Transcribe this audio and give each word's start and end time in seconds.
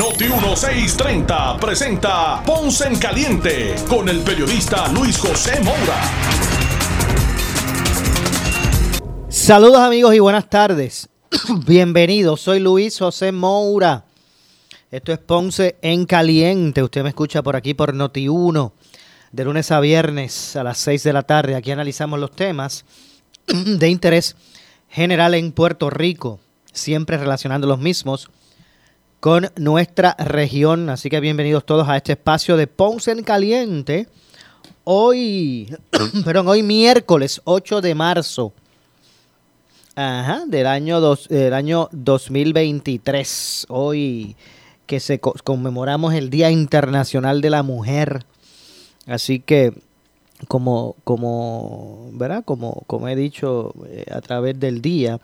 Noti 0.00 0.24
1630 0.28 1.58
presenta 1.58 2.42
Ponce 2.46 2.88
en 2.88 2.98
Caliente 2.98 3.74
con 3.86 4.08
el 4.08 4.20
periodista 4.20 4.88
Luis 4.88 5.18
José 5.18 5.60
Moura. 5.60 6.00
Saludos 9.28 9.80
amigos 9.80 10.14
y 10.14 10.18
buenas 10.18 10.48
tardes. 10.48 11.10
Bienvenidos, 11.66 12.40
soy 12.40 12.60
Luis 12.60 12.98
José 12.98 13.30
Moura. 13.30 14.06
Esto 14.90 15.12
es 15.12 15.18
Ponce 15.18 15.76
en 15.82 16.06
Caliente. 16.06 16.82
Usted 16.82 17.02
me 17.02 17.10
escucha 17.10 17.42
por 17.42 17.54
aquí 17.54 17.74
por 17.74 17.92
Noti 17.92 18.26
1 18.26 18.72
de 19.32 19.44
lunes 19.44 19.70
a 19.70 19.80
viernes 19.80 20.56
a 20.56 20.64
las 20.64 20.78
6 20.78 21.02
de 21.02 21.12
la 21.12 21.24
tarde. 21.24 21.56
Aquí 21.56 21.72
analizamos 21.72 22.18
los 22.18 22.30
temas 22.30 22.86
de 23.46 23.88
interés 23.90 24.34
general 24.88 25.34
en 25.34 25.52
Puerto 25.52 25.90
Rico, 25.90 26.40
siempre 26.72 27.18
relacionando 27.18 27.66
los 27.66 27.78
mismos 27.80 28.30
con 29.20 29.50
nuestra 29.56 30.16
región. 30.18 30.88
Así 30.88 31.10
que 31.10 31.20
bienvenidos 31.20 31.64
todos 31.64 31.88
a 31.88 31.96
este 31.96 32.12
espacio 32.12 32.56
de 32.56 32.66
Ponce 32.66 33.12
en 33.12 33.22
Caliente. 33.22 34.08
Hoy, 34.84 35.76
perdón, 36.24 36.48
hoy 36.48 36.62
miércoles 36.62 37.42
8 37.44 37.82
de 37.82 37.94
marzo 37.94 38.54
ajá, 39.94 40.44
del, 40.46 40.66
año 40.66 41.00
dos, 41.00 41.28
del 41.28 41.52
año 41.52 41.90
2023. 41.92 43.66
Hoy 43.68 44.36
que 44.86 44.98
se 44.98 45.20
conmemoramos 45.20 46.14
el 46.14 46.30
Día 46.30 46.50
Internacional 46.50 47.42
de 47.42 47.50
la 47.50 47.62
Mujer. 47.62 48.24
Así 49.06 49.38
que, 49.38 49.72
como, 50.48 50.96
como, 51.04 52.08
¿verdad? 52.14 52.42
Como, 52.44 52.82
como 52.86 53.06
he 53.06 53.14
dicho 53.14 53.74
eh, 53.86 54.06
a 54.10 54.20
través 54.20 54.58
del 54.58 54.80
día, 54.80 55.20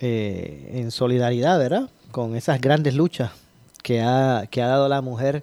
eh, 0.00 0.72
en 0.74 0.90
solidaridad, 0.90 1.58
¿verdad? 1.58 1.88
Con 2.14 2.36
esas 2.36 2.60
grandes 2.60 2.94
luchas 2.94 3.32
que 3.82 4.00
ha, 4.00 4.46
que 4.48 4.62
ha 4.62 4.68
dado 4.68 4.88
la 4.88 5.00
mujer 5.02 5.42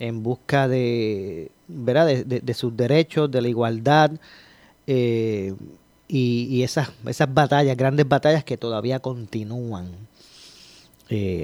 en 0.00 0.24
busca 0.24 0.66
de, 0.66 1.52
¿verdad? 1.68 2.24
De, 2.24 2.54
sus 2.54 2.76
derechos, 2.76 3.30
de 3.30 3.40
la 3.40 3.48
igualdad 3.48 4.10
eh, 4.88 5.54
y, 6.08 6.62
esas, 6.64 6.90
esas 7.06 7.32
batallas, 7.32 7.76
grandes 7.76 8.08
batallas 8.08 8.42
que 8.42 8.56
todavía 8.56 8.98
continúan. 8.98 9.92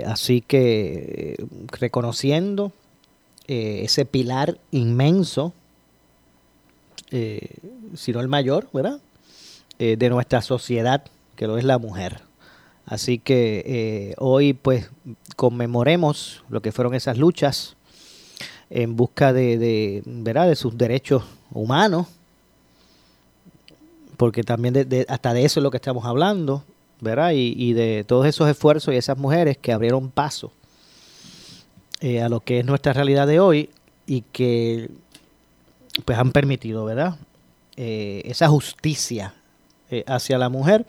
así 0.05 0.41
que 0.41 1.37
reconociendo 1.69 2.73
eh, 3.47 3.85
ese 3.85 4.05
pilar 4.05 4.59
inmenso, 4.73 5.55
eh, 7.11 7.49
si 7.95 8.13
no 8.13 8.21
el 8.21 8.29
mayor, 8.29 8.69
¿verdad? 8.75 9.01
Eh, 9.79 9.97
de 9.97 10.11
nuestra 10.11 10.43
sociedad, 10.43 11.03
que 11.35 11.47
lo 11.47 11.57
es 11.57 11.65
la 11.65 11.79
mujer. 11.79 12.28
Así 12.89 13.19
que 13.19 14.15
hoy 14.19 14.55
pues 14.55 14.91
conmemoremos 15.37 16.43
lo 16.49 16.63
que 16.63 16.73
fueron 16.73 16.95
esas 16.95 17.19
luchas 17.19 17.77
en 18.71 18.97
busca 18.97 19.33
de, 19.33 20.03
¿verdad? 20.05 20.49
de 20.49 20.57
sus 20.57 20.77
derechos 20.77 21.23
humanos, 21.53 22.07
porque 24.17 24.43
también 24.43 24.75
de, 24.75 25.07
hasta 25.09 25.33
de 25.33 25.45
eso 25.45 25.61
es 25.61 25.65
lo 25.65 25.71
que 25.71 25.77
estamos 25.77 26.05
hablando, 26.05 26.65
¿verdad? 27.01 27.33
Y, 27.33 27.55
y, 27.57 27.73
de 27.73 28.05
todos 28.05 28.27
esos 28.27 28.49
esfuerzos 28.49 28.93
y 28.93 28.97
esas 28.97 29.17
mujeres 29.17 29.57
que 29.57 29.73
abrieron 29.73 30.11
paso 30.11 30.53
eh, 32.01 32.21
a 32.21 32.29
lo 32.29 32.41
que 32.41 32.61
es 32.61 32.65
nuestra 32.65 32.93
realidad 32.93 33.27
de 33.27 33.41
hoy 33.41 33.71
y 34.07 34.23
que 34.33 34.91
pues 36.05 36.19
han 36.19 36.33
permitido, 36.33 36.85
¿verdad? 36.85 37.17
Eh, 37.77 38.23
esa 38.25 38.49
justicia 38.49 39.35
eh, 39.91 40.05
hacia 40.07 40.37
la 40.39 40.49
mujer 40.49 40.85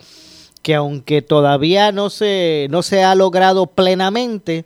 que 0.61 0.75
aunque 0.75 1.21
todavía 1.21 1.91
no 1.91 2.09
se, 2.09 2.67
no 2.69 2.83
se 2.83 3.03
ha 3.03 3.15
logrado 3.15 3.67
plenamente, 3.67 4.65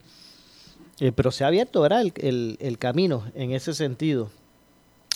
pero 1.16 1.32
se 1.32 1.44
ha 1.44 1.48
abierto, 1.48 1.82
¿verdad? 1.82 2.02
El, 2.16 2.58
el, 2.60 2.78
camino 2.78 3.26
en 3.36 3.52
ese 3.52 3.74
sentido. 3.74 4.30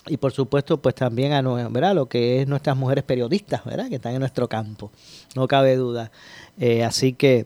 Y 0.07 0.17
por 0.17 0.31
supuesto, 0.31 0.77
pues 0.77 0.95
también 0.95 1.33
a 1.33 1.41
¿verdad? 1.41 1.95
lo 1.95 2.07
que 2.07 2.41
es 2.41 2.47
nuestras 2.47 2.75
mujeres 2.75 3.03
periodistas, 3.03 3.63
¿verdad? 3.65 3.89
Que 3.89 3.95
están 3.95 4.13
en 4.13 4.19
nuestro 4.19 4.47
campo, 4.47 4.91
no 5.35 5.47
cabe 5.47 5.75
duda. 5.75 6.11
así 6.85 7.13
que 7.13 7.45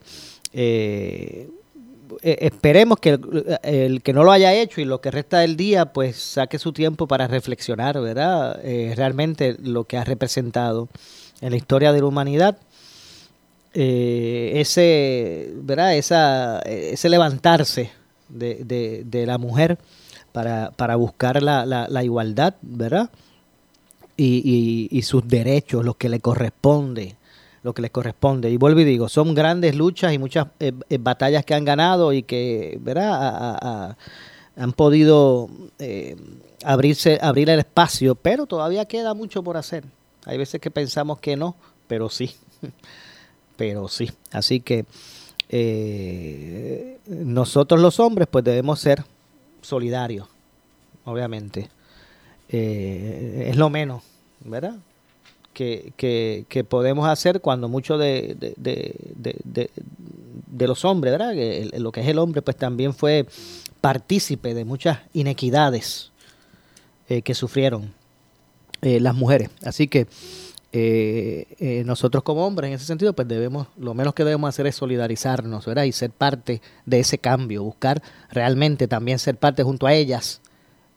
eh, 2.22 2.38
esperemos 2.40 3.00
que 3.00 3.20
el, 3.64 4.02
que 4.02 4.14
no 4.14 4.24
lo 4.24 4.32
haya 4.32 4.54
hecho 4.54 4.82
y 4.82 4.86
lo 4.86 5.02
que 5.02 5.12
resta 5.12 5.40
del 5.40 5.56
día, 5.56 5.94
pues 5.94 6.18
saque 6.18 6.60
su 6.60 6.74
tiempo 6.74 7.08
para 7.08 7.28
reflexionar, 7.28 8.00
¿verdad? 8.02 8.60
Eh, 8.64 8.94
realmente 8.96 9.56
lo 9.60 9.86
que 9.86 9.98
ha 9.98 10.04
representado 10.04 10.90
en 11.42 11.52
la 11.52 11.58
historia 11.58 11.94
de 11.94 12.00
la 12.02 12.06
humanidad. 12.06 12.58
Eh, 13.74 14.54
ese, 14.56 15.52
¿verdad? 15.56 15.96
Esa, 15.96 16.60
ese 16.60 17.10
levantarse 17.10 17.92
de, 18.30 19.04
de, 19.06 19.26
la 19.26 19.38
mujer 19.38 19.78
para, 20.32 20.72
para 20.72 20.96
buscar 20.96 21.42
la, 21.42 21.66
la, 21.66 22.04
igualdad, 22.04 22.56
¿verdad? 22.62 23.10
Y, 24.18 24.42
y, 24.44 24.98
y, 24.98 25.02
sus 25.04 25.28
derechos, 25.28 25.86
los 25.86 25.96
que 25.96 26.10
le 26.10 26.20
corresponde 26.20 27.16
lo 27.64 27.74
que 27.74 27.82
les 27.82 27.92
corresponde. 27.92 28.50
Y 28.50 28.58
vuelvo 28.58 28.80
y 28.80 28.84
digo, 28.84 29.10
son 29.10 29.36
grandes 29.36 29.76
luchas 29.76 30.14
y 30.14 30.18
muchas 30.18 30.48
eh, 30.60 30.74
eh, 30.90 30.98
batallas 31.00 31.46
que 31.46 31.54
han 31.54 31.66
ganado 31.66 32.14
y 32.14 32.24
que 32.24 32.78
¿verdad? 32.82 33.96
han 34.56 34.74
podido 34.74 35.50
eh, 35.80 36.16
abrirse, 36.64 37.20
abrir 37.22 37.50
el 37.50 37.60
espacio, 37.60 38.16
pero 38.16 38.46
todavía 38.46 38.86
queda 38.86 39.14
mucho 39.14 39.44
por 39.44 39.58
hacer. 39.58 39.84
Hay 40.26 40.38
veces 40.38 40.62
que 40.62 40.72
pensamos 40.72 41.20
que 41.20 41.36
no, 41.36 41.56
pero 41.88 42.10
sí, 42.10 42.36
pero 43.62 43.88
sí. 43.88 44.10
Así 44.32 44.60
que 44.60 44.86
nosotros 47.08 47.80
los 47.80 48.00
hombres 48.00 48.28
pues 48.32 48.44
debemos 48.44 48.80
ser 48.80 49.04
solidarios, 49.62 50.28
obviamente. 51.06 51.70
es 52.50 53.56
lo 53.56 53.70
menos, 53.70 54.02
¿verdad? 54.40 54.78
que, 55.54 55.94
que, 56.48 56.64
podemos 56.64 57.08
hacer 57.08 57.42
cuando 57.42 57.68
muchos 57.68 58.00
de, 58.00 58.36
de, 58.58 60.68
los 60.68 60.84
hombres, 60.84 61.12
¿verdad? 61.12 61.36
lo 61.80 61.92
que 61.92 62.02
es 62.02 62.08
el 62.08 62.18
hombre, 62.18 62.42
pues 62.42 62.58
también 62.58 62.96
fue 62.96 63.28
partícipe 63.80 64.56
de 64.56 64.66
muchas 64.66 65.00
inequidades 65.14 66.12
eh, 67.10 67.22
que 67.22 67.36
sufrieron 67.36 67.94
eh, 68.82 69.00
las 69.00 69.16
mujeres. 69.16 69.50
Así 69.64 69.88
que 69.88 70.08
eh, 70.74 71.84
nosotros 71.86 72.24
como 72.24 72.46
hombres, 72.46 72.70
en 72.70 72.76
ese 72.76 72.86
sentido, 72.86 73.14
pues 73.14 73.28
debemos, 73.28 73.68
lo 73.78 73.94
menos 73.94 74.14
que 74.14 74.24
debemos 74.24 74.48
hacer 74.50 74.68
es 74.68 74.76
solidarizarnos, 74.76 75.66
¿verdad? 75.66 75.84
Y 75.84 75.92
ser 75.92 76.12
parte 76.12 76.62
de 76.86 77.00
ese 77.00 77.18
cambio, 77.18 77.64
buscar 77.64 78.02
realmente 78.30 78.88
también 78.88 79.20
ser 79.20 79.38
parte 79.38 79.64
junto 79.64 79.88
a 79.88 79.94
ellas 79.94 80.42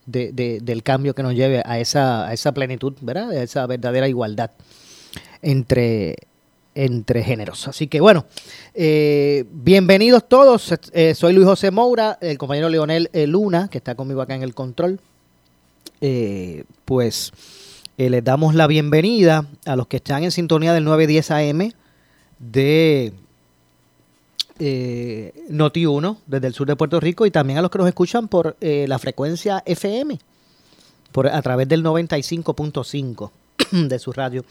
de, 0.06 0.60
del 0.62 0.82
cambio 0.82 1.14
que 1.14 1.22
nos 1.22 1.34
lleve 1.34 1.62
a 1.64 1.78
esa, 1.78 2.28
a 2.28 2.32
esa 2.32 2.52
plenitud, 2.52 2.94
¿verdad? 3.00 3.30
A 3.30 3.42
esa 3.42 3.66
verdadera 3.66 4.08
igualdad 4.08 4.50
entre, 5.42 6.16
entre 6.74 7.22
géneros. 7.22 7.68
Así 7.68 7.86
que 7.86 8.00
bueno, 8.00 8.26
eh, 8.74 9.44
bienvenidos 9.50 10.28
todos. 10.28 10.74
Eh, 10.92 11.14
soy 11.14 11.32
Luis 11.32 11.46
José 11.46 11.70
Moura, 11.70 12.18
el 12.20 12.38
compañero 12.38 12.68
Leonel 12.68 13.10
eh, 13.12 13.26
Luna, 13.26 13.68
que 13.68 13.78
está 13.78 13.94
conmigo 13.94 14.20
acá 14.20 14.34
en 14.34 14.42
el 14.42 14.54
control. 14.54 15.00
pues 16.84 17.32
les 17.96 18.24
damos 18.24 18.54
la 18.54 18.66
bienvenida 18.66 19.46
a 19.66 19.76
los 19.76 19.86
que 19.86 19.98
están 19.98 20.24
en 20.24 20.30
sintonía 20.30 20.72
del 20.72 20.84
910 20.84 21.30
AM 21.30 21.72
de 22.38 23.12
eh, 24.58 25.32
Noti1 25.50 26.18
desde 26.26 26.46
el 26.46 26.54
sur 26.54 26.66
de 26.66 26.76
Puerto 26.76 27.00
Rico 27.00 27.26
y 27.26 27.30
también 27.30 27.58
a 27.58 27.62
los 27.62 27.70
que 27.70 27.78
nos 27.78 27.88
escuchan 27.88 28.28
por 28.28 28.56
eh, 28.60 28.86
la 28.88 28.98
frecuencia 28.98 29.62
FM, 29.64 30.18
por, 31.12 31.28
a 31.28 31.40
través 31.42 31.68
del 31.68 31.84
95.5 31.84 33.30
de 33.88 33.98
su 33.98 34.12
radio 34.12 34.44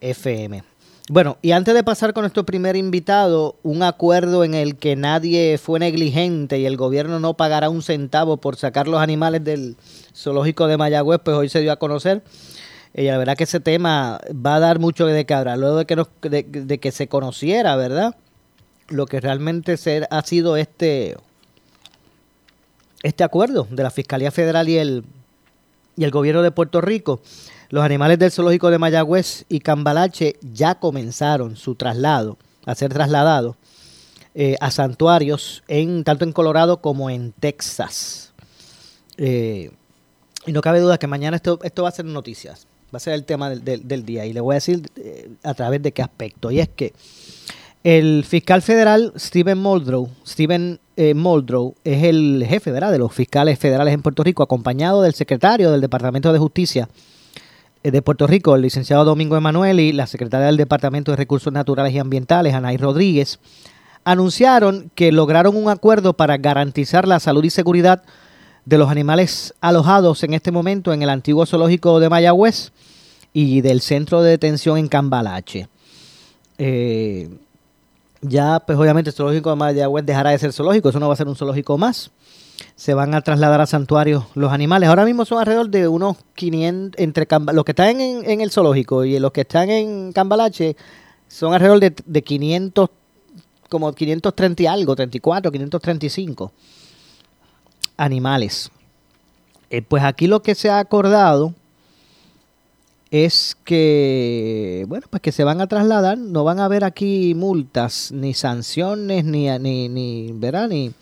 FM. 0.00 0.62
Bueno, 1.10 1.36
y 1.42 1.50
antes 1.50 1.74
de 1.74 1.84
pasar 1.84 2.14
con 2.14 2.22
nuestro 2.22 2.46
primer 2.46 2.76
invitado, 2.76 3.56
un 3.62 3.82
acuerdo 3.82 4.42
en 4.42 4.54
el 4.54 4.76
que 4.76 4.96
nadie 4.96 5.58
fue 5.58 5.78
negligente 5.78 6.58
y 6.58 6.64
el 6.64 6.78
gobierno 6.78 7.20
no 7.20 7.34
pagará 7.34 7.68
un 7.68 7.82
centavo 7.82 8.38
por 8.38 8.56
sacar 8.56 8.88
los 8.88 9.00
animales 9.00 9.44
del 9.44 9.76
zoológico 10.14 10.66
de 10.66 10.78
Mayagüez, 10.78 11.20
pues 11.22 11.36
hoy 11.36 11.50
se 11.50 11.60
dio 11.60 11.72
a 11.72 11.76
conocer. 11.76 12.22
Y 12.94 13.02
la 13.02 13.18
verdad 13.18 13.36
que 13.36 13.44
ese 13.44 13.60
tema 13.60 14.20
va 14.30 14.56
a 14.56 14.60
dar 14.60 14.78
mucho 14.78 15.06
de 15.06 15.26
qué 15.26 15.34
hablar. 15.34 15.58
Luego 15.58 15.78
de 15.78 15.86
que, 15.86 16.44
de 16.44 16.78
que 16.78 16.92
se 16.92 17.08
conociera, 17.08 17.74
¿verdad? 17.76 18.14
lo 18.88 19.06
que 19.06 19.20
realmente 19.20 19.76
ha 20.10 20.22
sido 20.22 20.56
este, 20.56 21.16
este 23.02 23.24
acuerdo 23.24 23.66
de 23.70 23.82
la 23.82 23.90
Fiscalía 23.90 24.30
Federal 24.30 24.68
y 24.68 24.78
el, 24.78 25.04
y 25.96 26.04
el 26.04 26.10
gobierno 26.10 26.42
de 26.42 26.50
Puerto 26.50 26.80
Rico. 26.80 27.20
Los 27.70 27.84
animales 27.84 28.18
del 28.18 28.30
zoológico 28.30 28.70
de 28.70 28.78
Mayagüez 28.78 29.46
y 29.48 29.60
Cambalache 29.60 30.36
ya 30.42 30.76
comenzaron 30.76 31.56
su 31.56 31.74
traslado, 31.74 32.38
a 32.66 32.74
ser 32.74 32.92
trasladados 32.92 33.56
eh, 34.34 34.56
a 34.60 34.70
santuarios 34.70 35.62
en, 35.68 36.04
tanto 36.04 36.24
en 36.24 36.32
Colorado 36.32 36.80
como 36.80 37.08
en 37.10 37.32
Texas. 37.32 38.32
Eh, 39.16 39.70
y 40.46 40.52
no 40.52 40.60
cabe 40.60 40.80
duda 40.80 40.98
que 40.98 41.06
mañana 41.06 41.36
esto, 41.36 41.58
esto 41.62 41.84
va 41.84 41.88
a 41.88 41.92
ser 41.92 42.04
noticias, 42.04 42.66
va 42.94 42.98
a 42.98 43.00
ser 43.00 43.14
el 43.14 43.24
tema 43.24 43.50
del, 43.50 43.86
del, 43.86 44.04
día. 44.06 44.24
Y 44.24 44.32
le 44.32 44.40
voy 44.40 44.54
a 44.54 44.56
decir 44.56 44.82
eh, 44.96 45.28
a 45.42 45.54
través 45.54 45.82
de 45.82 45.92
qué 45.92 46.02
aspecto. 46.02 46.50
Y 46.50 46.60
es 46.60 46.68
que 46.68 46.92
el 47.82 48.24
fiscal 48.24 48.62
federal 48.62 49.12
Stephen 49.18 49.58
Muldrow, 49.58 50.08
Stephen 50.26 50.80
Muldrow 50.96 51.74
es 51.84 52.04
el 52.04 52.44
jefe 52.48 52.72
de 52.72 52.98
los 52.98 53.12
fiscales 53.12 53.58
federales 53.58 53.92
en 53.92 54.00
Puerto 54.00 54.22
Rico, 54.22 54.42
acompañado 54.42 55.02
del 55.02 55.12
secretario 55.12 55.70
del 55.70 55.80
Departamento 55.80 56.32
de 56.32 56.38
Justicia 56.38 56.88
de 57.90 58.00
Puerto 58.00 58.26
Rico, 58.26 58.54
el 58.54 58.62
licenciado 58.62 59.04
Domingo 59.04 59.36
Emanuel 59.36 59.78
y 59.78 59.92
la 59.92 60.06
secretaria 60.06 60.46
del 60.46 60.56
Departamento 60.56 61.12
de 61.12 61.16
Recursos 61.16 61.52
Naturales 61.52 61.92
y 61.92 61.98
Ambientales, 61.98 62.54
Anaí 62.54 62.78
Rodríguez, 62.78 63.38
anunciaron 64.04 64.90
que 64.94 65.12
lograron 65.12 65.54
un 65.54 65.68
acuerdo 65.68 66.14
para 66.14 66.38
garantizar 66.38 67.06
la 67.06 67.20
salud 67.20 67.44
y 67.44 67.50
seguridad 67.50 68.02
de 68.64 68.78
los 68.78 68.90
animales 68.90 69.54
alojados 69.60 70.22
en 70.22 70.34
este 70.34 70.50
momento 70.50 70.92
en 70.92 71.02
el 71.02 71.10
antiguo 71.10 71.46
zoológico 71.46 72.00
de 72.00 72.08
Mayagüez 72.08 72.72
y 73.32 73.60
del 73.60 73.80
centro 73.80 74.22
de 74.22 74.30
detención 74.30 74.78
en 74.78 74.88
Cambalache. 74.88 75.68
Eh, 76.56 77.28
ya, 78.22 78.60
pues 78.60 78.78
obviamente 78.78 79.10
el 79.10 79.16
zoológico 79.16 79.50
de 79.50 79.56
Mayagüez 79.56 80.06
dejará 80.06 80.30
de 80.30 80.38
ser 80.38 80.52
zoológico, 80.52 80.88
eso 80.88 81.00
no 81.00 81.08
va 81.08 81.14
a 81.14 81.16
ser 81.16 81.28
un 81.28 81.36
zoológico 81.36 81.76
más. 81.76 82.10
Se 82.76 82.94
van 82.94 83.14
a 83.14 83.20
trasladar 83.20 83.60
a 83.60 83.66
santuarios 83.66 84.24
los 84.34 84.52
animales. 84.52 84.88
Ahora 84.88 85.04
mismo 85.04 85.24
son 85.24 85.40
alrededor 85.40 85.68
de 85.68 85.88
unos 85.88 86.16
500, 86.34 87.00
entre 87.00 87.26
los 87.52 87.64
que 87.64 87.72
están 87.72 88.00
en, 88.00 88.40
el 88.40 88.50
zoológico 88.50 89.04
y 89.04 89.18
los 89.18 89.32
que 89.32 89.42
están 89.42 89.70
en 89.70 90.12
Cambalache, 90.12 90.76
son 91.28 91.52
alrededor 91.52 91.80
de, 91.80 91.94
de 92.06 92.22
500 92.22 92.90
como 93.68 93.92
530 93.92 94.62
y 94.62 94.66
algo, 94.66 94.94
34, 94.94 95.50
535 95.50 96.52
animales. 97.96 98.70
Eh, 99.70 99.82
pues 99.82 100.02
aquí 100.02 100.26
lo 100.26 100.42
que 100.42 100.54
se 100.54 100.70
ha 100.70 100.78
acordado 100.78 101.54
es 103.10 103.56
que, 103.64 104.84
bueno, 104.88 105.06
pues 105.08 105.22
que 105.22 105.32
se 105.32 105.44
van 105.44 105.60
a 105.60 105.66
trasladar, 105.66 106.18
no 106.18 106.44
van 106.44 106.58
a 106.58 106.64
haber 106.64 106.84
aquí 106.84 107.34
multas, 107.34 108.10
ni 108.12 108.34
sanciones, 108.34 109.24
ni, 109.24 109.48
ni, 109.58 109.88
ni, 109.88 110.32
ni, 110.32 110.92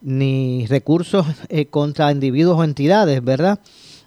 ni 0.00 0.66
recursos 0.66 1.26
eh, 1.48 1.66
contra 1.66 2.12
individuos 2.12 2.58
o 2.58 2.64
entidades, 2.64 3.22
¿verdad? 3.22 3.58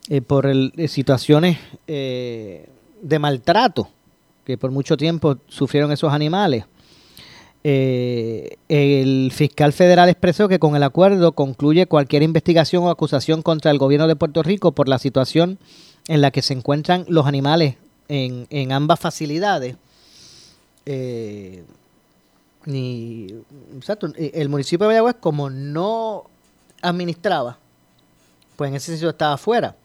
Eh, 0.09 0.21
por 0.21 0.45
el, 0.45 0.71
situaciones 0.87 1.57
de 1.85 3.19
maltrato 3.19 3.89
que 4.45 4.57
por 4.57 4.71
mucho 4.71 4.95
tiempo 4.95 5.37
sufrieron 5.49 5.91
esos 5.91 6.13
animales. 6.13 6.63
Eh, 7.69 8.59
el 8.69 9.29
fiscal 9.33 9.73
federal 9.73 10.07
expresó 10.07 10.47
que 10.47 10.57
con 10.57 10.77
el 10.77 10.83
acuerdo 10.83 11.33
concluye 11.33 11.85
cualquier 11.85 12.23
investigación 12.23 12.85
o 12.85 12.89
acusación 12.89 13.41
contra 13.41 13.71
el 13.71 13.77
gobierno 13.77 14.07
de 14.07 14.15
Puerto 14.15 14.41
Rico 14.41 14.71
por 14.71 14.87
la 14.87 14.99
situación 14.99 15.59
en 16.07 16.21
la 16.21 16.31
que 16.31 16.41
se 16.41 16.53
encuentran 16.53 17.03
los 17.09 17.25
animales 17.25 17.75
en, 18.07 18.71
ambas 18.71 19.01
facilidades. 19.01 19.75
Eh, 20.85 21.65
el 22.65 24.47
municipio 24.47 24.85
de 24.85 24.93
Mayagüez, 24.93 25.17
como 25.19 25.49
no 25.49 26.23
administraba, 26.81 27.57
pues 28.55 28.69
en 28.69 28.75
ese 28.77 28.91
sentido 28.91 29.09
estaba 29.09 29.33
afuera. 29.33 29.75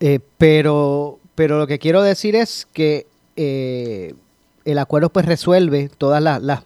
Eh, 0.00 0.20
pero, 0.36 1.18
pero 1.34 1.58
lo 1.58 1.66
que 1.66 1.78
quiero 1.78 2.02
decir 2.02 2.36
es 2.36 2.68
que 2.74 3.06
el 3.36 4.78
acuerdo 4.78 5.08
pues 5.08 5.24
resuelve 5.24 5.88
todas 5.96 6.22
las 6.22 6.62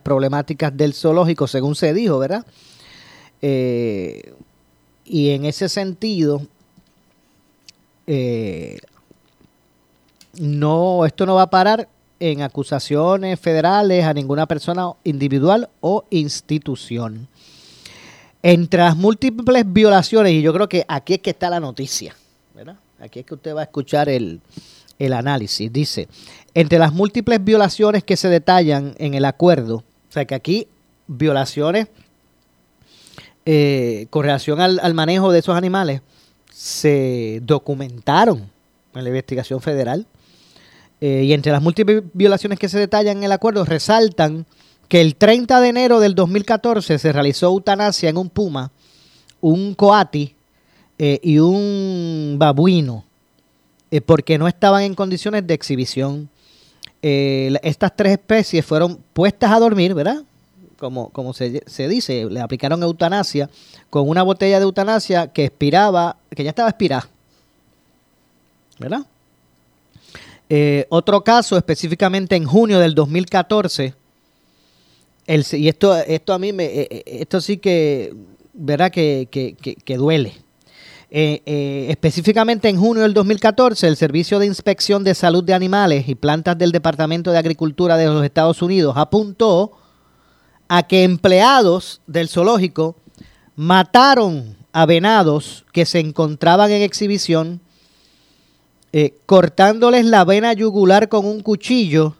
problemáticas 0.00 0.76
del 0.76 0.94
zoológico, 0.94 1.46
según 1.46 1.74
se 1.74 1.92
dijo, 1.94 2.18
¿verdad? 2.18 2.44
Eh, 3.42 4.34
y 5.04 5.30
en 5.30 5.44
ese 5.44 5.68
sentido, 5.68 6.42
eh, 8.06 8.78
no, 10.38 11.06
esto 11.06 11.26
no 11.26 11.36
va 11.36 11.42
a 11.42 11.50
parar 11.50 11.88
en 12.20 12.42
acusaciones 12.42 13.38
federales 13.38 14.04
a 14.04 14.12
ninguna 14.12 14.46
persona 14.46 14.92
individual 15.04 15.68
o 15.80 16.04
institución. 16.10 17.28
Entre 18.42 18.80
las 18.80 18.96
múltiples 18.96 19.64
violaciones, 19.66 20.32
y 20.32 20.42
yo 20.42 20.52
creo 20.52 20.68
que 20.68 20.84
aquí 20.88 21.14
es 21.14 21.20
que 21.20 21.30
está 21.30 21.50
la 21.50 21.60
noticia, 21.60 22.14
¿verdad? 22.54 22.76
Aquí 23.00 23.20
es 23.20 23.26
que 23.26 23.34
usted 23.34 23.54
va 23.54 23.60
a 23.60 23.64
escuchar 23.64 24.08
el, 24.08 24.40
el 24.98 25.12
análisis. 25.12 25.72
Dice, 25.72 26.08
entre 26.54 26.78
las 26.78 26.92
múltiples 26.92 27.42
violaciones 27.42 28.04
que 28.04 28.16
se 28.16 28.28
detallan 28.28 28.94
en 28.98 29.14
el 29.14 29.24
acuerdo, 29.24 29.76
o 29.76 30.12
sea 30.12 30.24
que 30.24 30.34
aquí 30.34 30.66
violaciones 31.06 31.88
eh, 33.46 34.06
con 34.10 34.24
relación 34.24 34.60
al, 34.60 34.94
manejo 34.94 35.32
de 35.32 35.38
esos 35.38 35.56
animales 35.56 36.02
se 36.52 37.40
documentaron 37.44 38.50
en 38.94 39.02
la 39.04 39.08
investigación 39.08 39.60
federal. 39.60 40.06
Eh, 41.00 41.22
y 41.24 41.32
entre 41.32 41.52
las 41.52 41.62
múltiples 41.62 42.02
violaciones 42.12 42.58
que 42.58 42.68
se 42.68 42.78
detallan 42.78 43.18
en 43.18 43.24
el 43.24 43.32
acuerdo 43.32 43.64
resaltan 43.64 44.46
que 44.88 45.00
el 45.00 45.16
30 45.16 45.60
de 45.60 45.68
enero 45.68 46.00
del 46.00 46.14
2014 46.14 46.98
se 46.98 47.12
realizó 47.12 47.46
eutanasia 47.46 48.08
en 48.08 48.16
un 48.16 48.28
puma, 48.28 48.72
un 49.40 49.74
coati 49.74 50.34
eh, 50.98 51.20
y 51.22 51.38
un 51.38 52.36
babuino 52.38 53.04
eh, 53.90 54.00
porque 54.00 54.36
no 54.36 54.48
estaban 54.48 54.82
en 54.82 54.94
condiciones 54.94 55.46
de 55.46 55.54
exhibición. 55.54 56.28
Eh, 57.00 57.54
estas 57.62 57.94
tres 57.96 58.12
especies 58.12 58.64
fueron 58.64 58.98
puestas 59.12 59.50
a 59.50 59.58
dormir, 59.58 59.94
¿verdad? 59.94 60.22
Como, 60.78 61.08
como 61.10 61.32
se, 61.32 61.62
dice, 61.88 62.26
le 62.26 62.40
aplicaron 62.40 62.82
eutanasia 62.82 63.48
con 63.90 64.08
una 64.08 64.22
botella 64.22 64.58
de 64.58 64.64
eutanasia 64.64 65.28
que 65.28 65.46
expiraba, 65.46 66.16
que 66.34 66.44
ya 66.44 66.50
estaba 66.50 66.68
expirada. 66.68 67.08
¿Verdad? 68.78 69.06
Eh, 70.50 70.86
otro 70.88 71.24
caso, 71.24 71.56
específicamente 71.56 72.36
en 72.36 72.44
junio 72.44 72.78
del 72.78 72.94
2014, 72.94 73.94
el, 75.26 75.46
y 75.52 75.68
esto, 75.68 75.96
esto 75.96 76.32
a 76.32 76.38
mí 76.38 76.52
me, 76.52 76.88
esto 77.06 77.40
sí 77.40 77.58
que, 77.58 78.14
¿verdad? 78.52 78.90
que, 78.92 79.28
que, 79.30 79.54
que 79.54 79.96
duele. 79.96 80.47
Eh, 81.10 81.42
eh, 81.46 81.86
específicamente 81.88 82.68
en 82.68 82.78
junio 82.78 83.02
del 83.02 83.14
2014, 83.14 83.88
el 83.88 83.96
Servicio 83.96 84.38
de 84.38 84.44
Inspección 84.44 85.04
de 85.04 85.14
Salud 85.14 85.42
de 85.42 85.54
Animales 85.54 86.06
y 86.06 86.14
Plantas 86.14 86.58
del 86.58 86.70
Departamento 86.70 87.32
de 87.32 87.38
Agricultura 87.38 87.96
de 87.96 88.06
los 88.06 88.22
Estados 88.22 88.60
Unidos 88.60 88.94
apuntó 88.94 89.72
a 90.68 90.82
que 90.82 91.04
empleados 91.04 92.02
del 92.06 92.28
zoológico 92.28 92.96
mataron 93.56 94.54
a 94.72 94.84
venados 94.84 95.64
que 95.72 95.86
se 95.86 95.98
encontraban 95.98 96.70
en 96.72 96.82
exhibición, 96.82 97.62
eh, 98.92 99.14
cortándoles 99.24 100.04
la 100.04 100.26
vena 100.26 100.52
yugular 100.52 101.08
con 101.08 101.24
un 101.24 101.40
cuchillo 101.40 102.16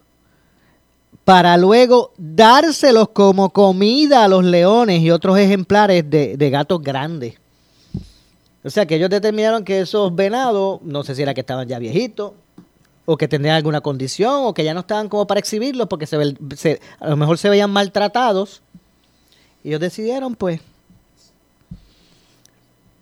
para 1.24 1.58
luego 1.58 2.14
dárselos 2.16 3.10
como 3.10 3.50
comida 3.50 4.24
a 4.24 4.28
los 4.28 4.44
leones 4.44 5.02
y 5.02 5.10
otros 5.10 5.38
ejemplares 5.38 6.08
de 6.08 6.50
gatos 6.50 6.80
grandes. 6.80 7.34
O 8.64 8.70
sea 8.70 8.86
que 8.86 8.96
ellos 8.96 9.10
determinaron 9.10 9.64
que 9.64 9.80
esos 9.80 10.14
venados, 10.14 10.80
no 10.82 11.04
sé 11.04 11.14
si 11.14 11.22
era 11.22 11.34
que 11.34 11.40
estaban 11.40 11.68
ya 11.68 11.78
viejitos, 11.78 12.32
o 13.04 13.16
que 13.16 13.28
tendrían 13.28 13.56
alguna 13.56 13.80
condición, 13.80 14.42
o 14.44 14.52
que 14.52 14.64
ya 14.64 14.74
no 14.74 14.80
estaban 14.80 15.08
como 15.08 15.26
para 15.26 15.40
exhibirlos, 15.40 15.86
porque 15.88 16.06
se, 16.06 16.80
a 17.00 17.08
lo 17.08 17.16
mejor 17.16 17.38
se 17.38 17.48
veían 17.48 17.70
maltratados. 17.70 18.62
Y 19.64 19.68
ellos 19.68 19.80
decidieron, 19.80 20.34
pues, 20.34 20.60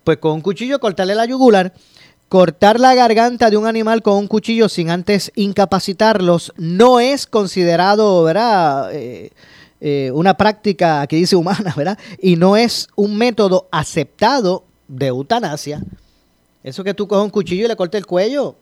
pues 0.05 0.19
con 0.19 0.33
un 0.33 0.41
cuchillo 0.43 0.79
cortarle 0.79 1.15
la 1.15 1.25
yugular. 1.25 1.73
Cortar 2.29 2.81
la 2.81 2.95
garganta 2.95 3.51
de 3.51 3.57
un 3.57 3.67
animal 3.67 4.03
con 4.03 4.15
un 4.15 4.27
cuchillo 4.27 4.69
sin 4.69 4.91
antes 4.91 5.31
incapacitarlos 5.37 6.53
no 6.57 6.99
es 6.99 7.27
considerado, 7.27 8.25
¿verdad? 8.25 8.93
Eh, 8.93 9.31
eh, 9.81 10.11
una 10.13 10.37
práctica 10.37 11.07
que 11.07 11.17
dice 11.17 11.37
humana, 11.37 11.73
¿verdad? 11.77 11.99
Y 12.21 12.37
no 12.37 12.57
es 12.57 12.89
un 12.97 13.17
método 13.17 13.69
aceptado 13.71 14.65
de 14.89 15.07
eutanasia, 15.07 15.83
eso 16.63 16.85
que 16.85 16.95
tú 16.95 17.07
coges 17.07 17.25
un 17.25 17.31
cuchillo 17.31 17.65
y 17.65 17.69
le 17.69 17.77
cortes 17.77 17.99
el 17.99 18.07
cuello, 18.07 18.57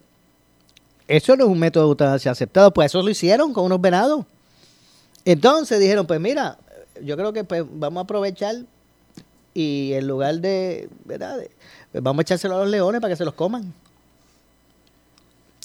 eso 1.07 1.37
no 1.37 1.45
es 1.45 1.51
un 1.51 1.59
método 1.59 1.85
de 1.85 1.91
eutanasia 1.91 2.31
aceptado, 2.31 2.73
pues 2.73 2.87
eso 2.87 3.03
lo 3.03 3.11
hicieron 3.11 3.53
con 3.53 3.65
unos 3.65 3.81
venados. 3.81 4.25
Entonces 5.25 5.81
dijeron, 5.81 6.07
pues 6.07 6.21
mira, 6.21 6.59
yo 7.03 7.17
creo 7.17 7.33
que 7.33 7.45
pues 7.45 7.65
vamos 7.69 8.03
a 8.03 8.05
aprovechar 8.05 8.57
y 9.55 9.93
en 9.95 10.07
lugar 10.07 10.41
de, 10.41 10.89
¿verdad? 11.05 11.39
Pues 11.93 12.03
vamos 12.03 12.21
a 12.21 12.23
echárselo 12.23 12.57
a 12.57 12.61
los 12.61 12.69
leones 12.69 13.01
para 13.01 13.13
que 13.13 13.17
se 13.17 13.25
los 13.25 13.35
coman. 13.35 13.73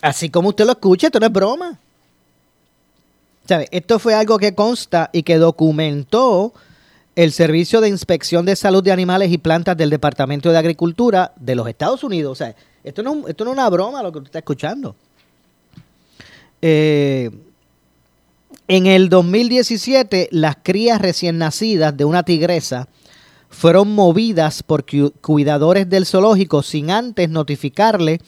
Así 0.01 0.29
como 0.29 0.49
usted 0.49 0.65
lo 0.65 0.71
escucha, 0.71 1.07
esto 1.07 1.19
no 1.19 1.25
es 1.25 1.31
broma. 1.31 1.77
¿Sabe? 3.47 3.67
Esto 3.71 3.97
fue 3.97 4.13
algo 4.13 4.37
que 4.37 4.53
consta 4.53 5.09
y 5.11 5.23
que 5.23 5.37
documentó 5.37 6.53
el 7.19 7.33
Servicio 7.33 7.81
de 7.81 7.89
Inspección 7.89 8.45
de 8.45 8.55
Salud 8.55 8.81
de 8.81 8.93
Animales 8.93 9.29
y 9.29 9.37
Plantas 9.37 9.75
del 9.75 9.89
Departamento 9.89 10.51
de 10.51 10.57
Agricultura 10.57 11.33
de 11.35 11.53
los 11.53 11.67
Estados 11.67 12.01
Unidos. 12.05 12.31
O 12.31 12.35
sea, 12.35 12.55
Esto 12.81 13.03
no, 13.03 13.27
esto 13.27 13.43
no 13.43 13.51
es 13.51 13.55
una 13.55 13.69
broma 13.69 14.01
lo 14.01 14.09
que 14.09 14.19
usted 14.19 14.29
está 14.29 14.39
escuchando. 14.39 14.95
Eh, 16.61 17.29
en 18.69 18.85
el 18.85 19.09
2017, 19.09 20.29
las 20.31 20.59
crías 20.63 21.01
recién 21.01 21.37
nacidas 21.37 21.97
de 21.97 22.05
una 22.05 22.23
tigresa 22.23 22.87
fueron 23.49 23.93
movidas 23.93 24.63
por 24.63 24.85
cuidadores 25.19 25.89
del 25.89 26.05
zoológico 26.05 26.63
sin 26.63 26.89
antes 26.89 27.29
notificarle 27.29 28.21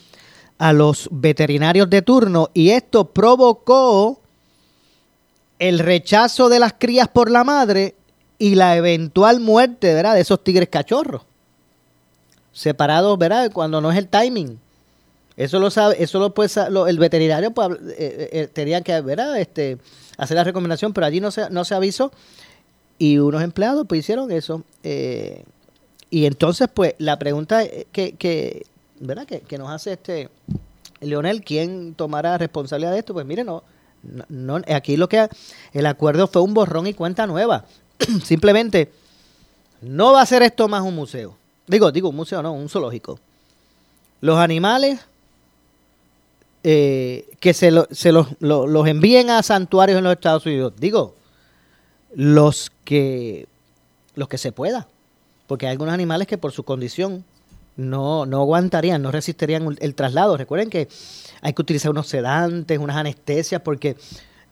a 0.57 0.73
los 0.73 1.07
veterinarios 1.11 1.89
de 1.89 2.01
turno 2.01 2.49
y 2.53 2.71
esto 2.71 3.05
provocó 3.05 4.19
el 5.59 5.79
rechazo 5.79 6.49
de 6.49 6.59
las 6.59 6.73
crías 6.77 7.07
por 7.07 7.31
la 7.31 7.45
madre 7.45 7.95
y 8.41 8.55
la 8.55 8.75
eventual 8.75 9.39
muerte 9.39 9.93
¿verdad? 9.93 10.15
de 10.15 10.21
esos 10.21 10.43
tigres 10.43 10.67
cachorros. 10.67 11.21
Separados, 12.51 13.15
¿verdad? 13.19 13.51
Cuando 13.53 13.79
no 13.81 13.91
es 13.91 13.97
el 13.99 14.07
timing. 14.07 14.59
Eso 15.37 15.59
lo 15.59 15.69
sabe, 15.69 16.01
eso 16.01 16.17
lo 16.17 16.33
puede 16.33 16.49
el 16.89 16.97
veterinario 16.97 17.51
pues, 17.51 17.69
eh, 17.69 17.77
eh, 17.99 18.29
eh, 18.31 18.47
tenía 18.51 18.81
que 18.81 18.99
¿verdad? 19.01 19.39
Este, 19.39 19.77
hacer 20.17 20.37
la 20.37 20.43
recomendación, 20.43 20.91
pero 20.91 21.05
allí 21.05 21.19
no 21.19 21.29
se, 21.29 21.51
no 21.51 21.63
se 21.63 21.75
avisó 21.75 22.11
y 22.97 23.19
unos 23.19 23.43
empleados 23.43 23.85
pues 23.87 23.99
hicieron 23.99 24.31
eso. 24.31 24.63
y 26.09 26.25
entonces, 26.25 26.67
pues, 26.73 26.95
la 26.97 27.19
pregunta 27.19 27.63
que, 27.91 28.13
que 28.13 28.65
¿verdad? 28.99 29.27
Que, 29.27 29.41
que, 29.41 29.59
nos 29.59 29.69
hace 29.69 29.93
este 29.93 30.29
Leonel, 30.99 31.43
¿quién 31.43 31.93
tomará 31.93 32.39
responsabilidad 32.39 32.93
de 32.93 32.99
esto? 32.99 33.13
Pues 33.13 33.27
mire, 33.27 33.43
no, 33.43 33.63
no, 34.29 34.61
aquí 34.67 34.97
lo 34.97 35.07
que 35.07 35.29
el 35.73 35.85
acuerdo 35.85 36.27
fue 36.27 36.41
un 36.41 36.55
borrón 36.55 36.87
y 36.87 36.95
cuenta 36.95 37.27
nueva. 37.27 37.65
Simplemente 38.23 38.91
no 39.81 40.13
va 40.13 40.21
a 40.21 40.25
ser 40.25 40.43
esto 40.43 40.67
más 40.67 40.81
un 40.83 40.95
museo. 40.95 41.35
Digo, 41.67 41.91
digo 41.91 42.09
un 42.09 42.15
museo, 42.15 42.41
no, 42.41 42.53
un 42.53 42.69
zoológico. 42.69 43.19
Los 44.19 44.37
animales 44.37 44.99
eh, 46.63 47.27
que 47.39 47.53
se, 47.53 47.71
se 47.91 48.11
los, 48.11 48.27
los 48.39 48.87
envíen 48.87 49.29
a 49.29 49.41
santuarios 49.41 49.97
en 49.97 50.03
los 50.03 50.13
Estados 50.13 50.45
Unidos. 50.45 50.73
Digo, 50.77 51.15
los 52.13 52.71
que 52.83 53.47
los 54.15 54.27
que 54.27 54.37
se 54.37 54.51
pueda. 54.51 54.87
Porque 55.47 55.65
hay 55.65 55.71
algunos 55.71 55.93
animales 55.93 56.27
que 56.27 56.37
por 56.37 56.51
su 56.51 56.63
condición 56.63 57.23
no, 57.75 58.25
no 58.25 58.41
aguantarían, 58.41 59.01
no 59.01 59.11
resistirían 59.11 59.77
el 59.79 59.95
traslado. 59.95 60.37
Recuerden 60.37 60.69
que 60.69 60.87
hay 61.41 61.53
que 61.53 61.61
utilizar 61.61 61.91
unos 61.91 62.07
sedantes, 62.07 62.77
unas 62.79 62.97
anestesias, 62.97 63.61
porque 63.61 63.95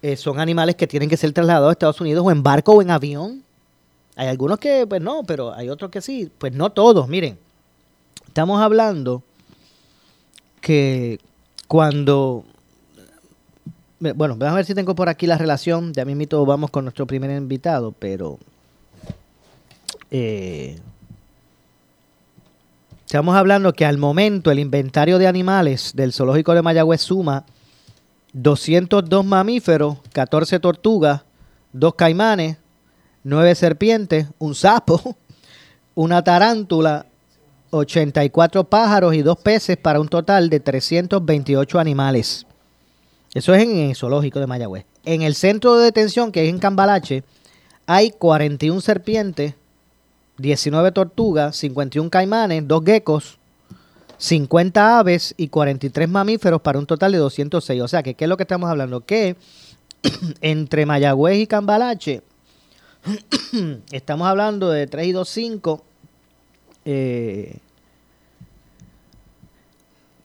eh, 0.02 0.16
son 0.16 0.40
animales 0.40 0.76
que 0.76 0.88
tienen 0.88 1.10
que 1.10 1.18
ser 1.18 1.32
trasladados 1.34 1.70
a 1.70 1.72
Estados 1.74 2.02
Unidos 2.02 2.24
o 2.26 2.32
en 2.32 2.44
barco 2.44 2.74
o 2.74 2.82
en 2.82 2.92
avión. 2.92 3.44
Hay 4.16 4.28
algunos 4.28 4.60
que, 4.60 4.86
pues 4.88 5.02
no, 5.02 5.24
pero 5.24 5.54
hay 5.54 5.70
otros 5.70 5.92
que 5.92 6.02
sí. 6.02 6.32
Pues 6.38 6.54
no 6.54 6.72
todos, 6.72 7.08
miren. 7.08 7.38
Estamos 8.28 8.62
hablando 8.62 9.24
que 10.62 11.20
cuando... 11.68 12.44
Bueno, 14.00 14.38
vamos 14.38 14.54
a 14.54 14.56
ver 14.56 14.66
si 14.66 14.74
tengo 14.74 14.96
por 14.96 15.10
aquí 15.10 15.28
la 15.28 15.38
relación. 15.38 15.94
Ya 15.94 16.06
mismito 16.06 16.46
vamos 16.46 16.70
con 16.70 16.86
nuestro 16.86 17.06
primer 17.06 17.32
invitado, 17.32 17.94
pero... 17.98 18.40
Eh, 20.12 20.80
Estamos 23.10 23.36
hablando 23.36 23.74
que 23.74 23.88
al 23.88 23.98
momento 23.98 24.52
el 24.52 24.60
inventario 24.60 25.18
de 25.18 25.26
animales 25.26 25.94
del 25.96 26.14
zoológico 26.14 26.54
de 26.54 26.62
Mayagüez 26.62 27.02
suma 27.02 27.44
202 28.34 29.26
mamíferos, 29.26 29.98
14 30.14 30.60
tortugas, 30.60 31.24
2 31.74 31.96
caimanes, 31.96 32.58
9 33.24 33.56
serpientes, 33.56 34.28
un 34.38 34.56
sapo, 34.56 35.18
una 35.96 36.24
tarántula, 36.24 37.06
84 37.72 38.64
pájaros 38.64 39.14
y 39.14 39.22
2 39.22 39.38
peces 39.40 39.78
para 39.78 40.00
un 40.00 40.08
total 40.08 40.50
de 40.50 40.60
328 40.60 41.80
animales. 41.80 42.46
Eso 43.34 43.54
es 43.54 43.64
en 43.64 43.78
el 43.78 43.96
zoológico 43.96 44.40
de 44.40 44.48
Mayagüez. 44.48 44.86
En 45.06 45.22
el 45.22 45.36
centro 45.36 45.78
de 45.78 45.86
detención, 45.86 46.32
que 46.32 46.44
es 46.44 46.50
en 46.50 46.60
Cambalache, 46.60 47.24
hay 47.86 48.12
41 48.12 48.82
serpientes, 48.82 49.56
19 50.38 50.92
tortugas, 50.92 51.56
51 51.56 52.10
caimanes, 52.10 52.68
2 52.68 52.84
geckos, 52.86 53.39
50 54.20 55.00
aves 55.00 55.34
y 55.38 55.48
43 55.48 56.08
mamíferos 56.08 56.62
para 56.62 56.78
un 56.78 56.86
total 56.86 57.14
de 57.14 57.18
206. 57.18 57.82
O 57.82 57.88
sea, 57.88 58.04
que 58.04 58.14
¿qué 58.14 58.26
es 58.26 58.30
lo 58.30 58.38
que 58.38 58.44
estamos 58.44 58.70
hablando? 58.70 59.02
Que 59.02 59.36
entre 60.42 60.86
Mayagüez 60.86 61.38
y 61.40 61.48
Cambalache 61.48 62.22
estamos 63.92 64.28
hablando 64.28 64.70
de 64.70 64.88
3 64.88 65.08
y 65.08 65.12
2, 65.14 65.30
5, 65.30 65.84
eh, 66.86 67.58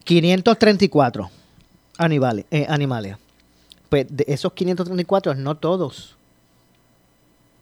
534 0.02 1.30
animales, 1.98 2.46
eh, 2.50 2.66
animales. 2.68 3.16
Pues 3.88 4.06
de 4.10 4.24
esos 4.26 4.52
534, 4.52 5.36
no 5.36 5.56
todos 5.56 6.16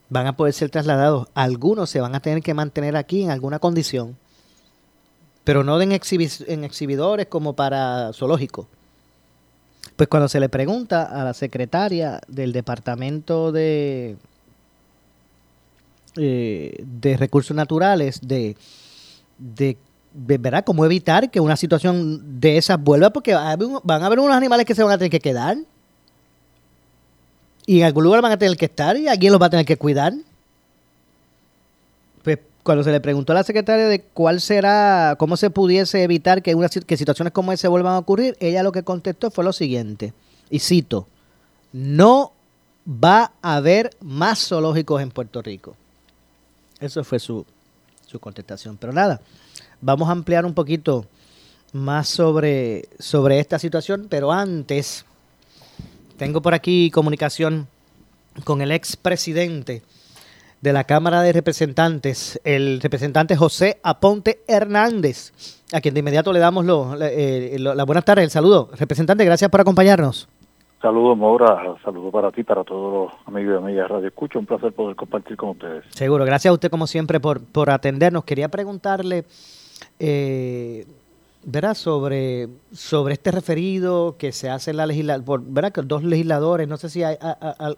van 0.08 0.26
a 0.26 0.36
poder 0.36 0.54
ser 0.54 0.70
trasladados. 0.70 1.28
Algunos 1.34 1.90
se 1.90 2.00
van 2.00 2.14
a 2.14 2.20
tener 2.20 2.42
que 2.42 2.54
mantener 2.54 2.96
aquí 2.96 3.22
en 3.22 3.30
alguna 3.30 3.58
condición, 3.58 4.16
pero 5.44 5.64
no 5.64 5.80
en, 5.80 5.92
en 5.92 6.64
exhibidores 6.64 7.26
como 7.26 7.54
para 7.54 8.12
zoológicos. 8.12 8.66
Pues 9.96 10.08
cuando 10.08 10.28
se 10.28 10.40
le 10.40 10.48
pregunta 10.48 11.02
a 11.02 11.24
la 11.24 11.34
secretaria 11.34 12.20
del 12.28 12.52
Departamento 12.52 13.52
de, 13.52 14.16
eh, 16.16 16.84
de 16.84 17.16
Recursos 17.16 17.56
Naturales 17.56 18.20
de, 18.22 18.56
de, 19.38 19.76
¿verdad? 20.12 20.64
cómo 20.64 20.84
evitar 20.84 21.30
que 21.30 21.40
una 21.40 21.56
situación 21.56 22.40
de 22.40 22.56
esas 22.56 22.82
vuelva, 22.82 23.10
porque 23.10 23.34
van 23.34 24.02
a 24.02 24.06
haber 24.06 24.20
unos 24.20 24.36
animales 24.36 24.66
que 24.66 24.74
se 24.74 24.82
van 24.82 24.92
a 24.92 24.98
tener 24.98 25.10
que 25.10 25.20
quedar. 25.20 25.56
Y 27.66 27.80
en 27.80 27.86
algún 27.86 28.04
lugar 28.04 28.22
van 28.22 28.32
a 28.32 28.38
tener 28.38 28.56
que 28.56 28.64
estar 28.64 28.96
y 28.96 29.08
alguien 29.08 29.32
los 29.32 29.40
va 29.40 29.46
a 29.46 29.50
tener 29.50 29.66
que 29.66 29.76
cuidar. 29.76 30.14
Cuando 32.62 32.84
se 32.84 32.92
le 32.92 33.00
preguntó 33.00 33.32
a 33.32 33.34
la 33.34 33.44
secretaria 33.44 33.88
de 33.88 34.02
cuál 34.02 34.40
será, 34.40 35.16
cómo 35.18 35.36
se 35.36 35.50
pudiese 35.50 36.02
evitar 36.02 36.42
que, 36.42 36.54
una, 36.54 36.68
que 36.68 36.96
situaciones 36.96 37.32
como 37.32 37.52
esa 37.52 37.68
vuelvan 37.68 37.94
a 37.94 37.98
ocurrir, 37.98 38.36
ella 38.38 38.62
lo 38.62 38.70
que 38.70 38.84
contestó 38.84 39.30
fue 39.30 39.44
lo 39.44 39.52
siguiente, 39.52 40.12
y 40.48 40.60
cito, 40.60 41.08
no 41.72 42.32
va 42.86 43.32
a 43.42 43.56
haber 43.56 43.90
más 44.00 44.48
zoológicos 44.48 45.02
en 45.02 45.10
Puerto 45.10 45.42
Rico. 45.42 45.76
Eso 46.78 47.02
fue 47.04 47.18
su, 47.18 47.46
su 48.06 48.20
contestación. 48.20 48.76
Pero 48.76 48.92
nada, 48.92 49.20
vamos 49.80 50.08
a 50.08 50.12
ampliar 50.12 50.44
un 50.44 50.54
poquito 50.54 51.06
más 51.72 52.08
sobre, 52.08 52.88
sobre 52.98 53.40
esta 53.40 53.58
situación, 53.58 54.06
pero 54.08 54.30
antes 54.30 55.04
tengo 56.18 56.42
por 56.42 56.54
aquí 56.54 56.90
comunicación 56.90 57.66
con 58.44 58.62
el 58.62 58.72
expresidente 58.72 59.82
de 60.62 60.72
la 60.72 60.84
Cámara 60.84 61.22
de 61.22 61.32
Representantes, 61.32 62.40
el 62.44 62.80
representante 62.80 63.36
José 63.36 63.80
Aponte 63.82 64.42
Hernández, 64.46 65.32
a 65.72 65.80
quien 65.80 65.92
de 65.92 66.00
inmediato 66.00 66.32
le 66.32 66.38
damos 66.38 66.64
lo, 66.64 66.96
eh, 67.00 67.56
la 67.58 67.84
buenas 67.84 68.04
tardes, 68.04 68.24
el 68.24 68.30
saludo. 68.30 68.70
Representante, 68.78 69.24
gracias 69.24 69.50
por 69.50 69.60
acompañarnos. 69.60 70.28
Saludos, 70.80 71.18
Maura. 71.18 71.76
Saludos 71.84 72.12
para 72.12 72.30
ti, 72.30 72.42
para 72.44 72.64
todos 72.64 73.10
los 73.10 73.26
amigos 73.26 73.54
y 73.54 73.56
amigas 73.64 73.88
de 73.88 73.94
Radio 73.94 74.08
Escucha. 74.08 74.38
Un 74.38 74.46
placer 74.46 74.72
poder 74.72 74.96
compartir 74.96 75.36
con 75.36 75.50
ustedes. 75.50 75.84
Seguro. 75.90 76.24
Gracias 76.24 76.50
a 76.50 76.54
usted, 76.54 76.70
como 76.70 76.86
siempre, 76.88 77.20
por, 77.20 77.44
por 77.44 77.70
atendernos. 77.70 78.24
Quería 78.24 78.48
preguntarle 78.48 79.24
eh, 80.00 80.84
verá 81.44 81.74
sobre, 81.74 82.48
sobre 82.72 83.14
este 83.14 83.30
referido 83.30 84.16
que 84.18 84.32
se 84.32 84.48
hace 84.48 84.70
en 84.70 84.76
la 84.76 84.86
legislación, 84.86 85.54
¿verdad? 85.54 85.72
Que 85.72 85.82
dos 85.82 86.04
legisladores, 86.04 86.68
no 86.68 86.76
sé 86.76 86.88
si 86.88 87.02
hay 87.02 87.16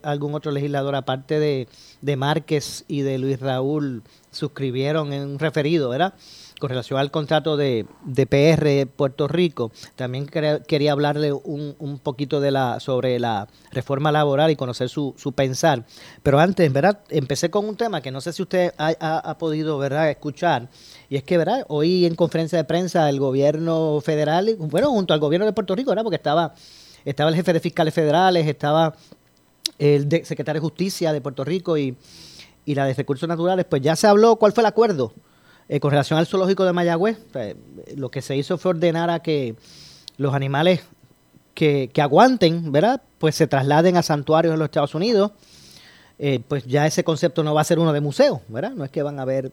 algún 0.03 0.35
otro 0.35 0.53
legislador 0.53 0.95
aparte 0.95 1.39
de, 1.39 1.69
de 2.03 2.17
Márquez 2.17 2.85
y 2.89 3.01
de 3.01 3.19
Luis 3.19 3.41
Raúl 3.41 4.03
suscribieron 4.31 5.13
en 5.13 5.23
un 5.23 5.39
referido, 5.39 5.89
¿verdad? 5.89 6.15
Con 6.61 6.71
relación 6.71 6.99
al 6.99 7.11
contrato 7.11 7.57
de, 7.57 7.87
de 8.05 8.27
PR 8.27 8.91
Puerto 8.91 9.27
Rico, 9.29 9.73
también 9.97 10.27
quería, 10.27 10.93
hablarle 10.93 11.33
un, 11.33 11.75
un, 11.79 11.99
poquito 11.99 12.41
de 12.41 12.51
la, 12.51 12.81
sobre 12.81 13.19
la 13.19 13.49
reforma 13.73 14.13
laboral 14.13 14.51
y 14.51 14.57
conocer 14.57 14.89
su, 14.89 15.15
su 15.17 15.33
pensar. 15.33 15.85
Pero 16.23 16.39
antes, 16.39 16.73
¿verdad? 16.73 17.01
Empecé 17.09 17.51
con 17.51 17.69
un 17.69 17.77
tema 17.77 18.01
que 18.01 18.11
no 18.11 18.21
sé 18.21 18.33
si 18.33 18.43
usted 18.43 18.73
ha, 18.79 18.89
ha, 19.19 19.39
podido, 19.39 19.79
¿verdad?, 19.79 20.11
escuchar. 20.11 20.69
Y 21.09 21.17
es 21.17 21.25
que, 21.25 21.39
¿verdad? 21.39 21.65
Hoy 21.69 22.07
en 22.07 22.15
conferencia 22.15 22.57
de 22.57 22.65
prensa 22.65 23.09
el 23.09 23.19
gobierno 23.19 24.01
federal, 24.01 24.57
bueno, 24.59 24.91
junto 24.91 25.13
al 25.13 25.21
gobierno 25.21 25.47
de 25.47 25.53
Puerto 25.53 25.75
Rico, 25.75 25.91
¿verdad? 25.91 26.05
Porque 26.05 26.17
estaba, 26.17 26.55
estaba 27.05 27.31
el 27.31 27.37
jefe 27.37 27.53
de 27.53 27.61
fiscales 27.61 27.93
federales, 27.93 28.47
estaba 28.47 28.95
el 29.79 30.09
secretario 30.25 30.61
de 30.61 30.65
Justicia 30.65 31.13
de 31.13 31.21
Puerto 31.21 31.45
Rico 31.45 31.77
y, 31.77 31.97
y 32.65 32.75
la 32.75 32.87
de 32.87 32.95
Recursos 32.95 33.29
Naturales, 33.29 33.67
pues 33.69 33.83
ya 33.83 33.97
se 33.97 34.07
habló 34.07 34.37
cuál 34.37 34.53
fue 34.53 34.63
el 34.63 34.67
acuerdo 34.67 35.13
eh, 35.69 35.81
con 35.81 35.91
relación 35.91 36.19
al 36.19 36.27
zoológico 36.27 36.65
de 36.65 36.73
Mayagüez, 36.73 37.19
pues, 37.33 37.57
lo 37.97 38.11
que 38.11 38.23
se 38.23 38.37
hizo 38.37 38.59
fue 38.59 38.71
ordenar 38.71 39.11
a 39.11 39.21
que 39.21 39.57
los 40.17 40.35
animales 40.35 40.81
que, 41.55 41.91
aguanten, 41.99 42.73
¿verdad? 42.73 43.01
Pues 43.19 43.35
se 43.35 43.47
trasladen 43.47 43.97
a 43.97 44.03
santuarios 44.03 44.53
en 44.53 44.59
los 44.59 44.67
Estados 44.67 44.95
Unidos. 44.95 45.33
Eh, 46.19 46.41
pues 46.47 46.65
ya 46.65 46.87
ese 46.87 47.03
concepto 47.03 47.43
no 47.43 47.55
va 47.55 47.63
a 47.63 47.65
ser 47.65 47.79
uno 47.79 47.93
de 47.93 48.01
museo, 48.01 48.43
¿verdad? 48.49 48.73
No 48.73 48.85
es 48.85 48.91
que 48.91 49.03
van 49.03 49.19
a 49.19 49.25
ver, 49.25 49.53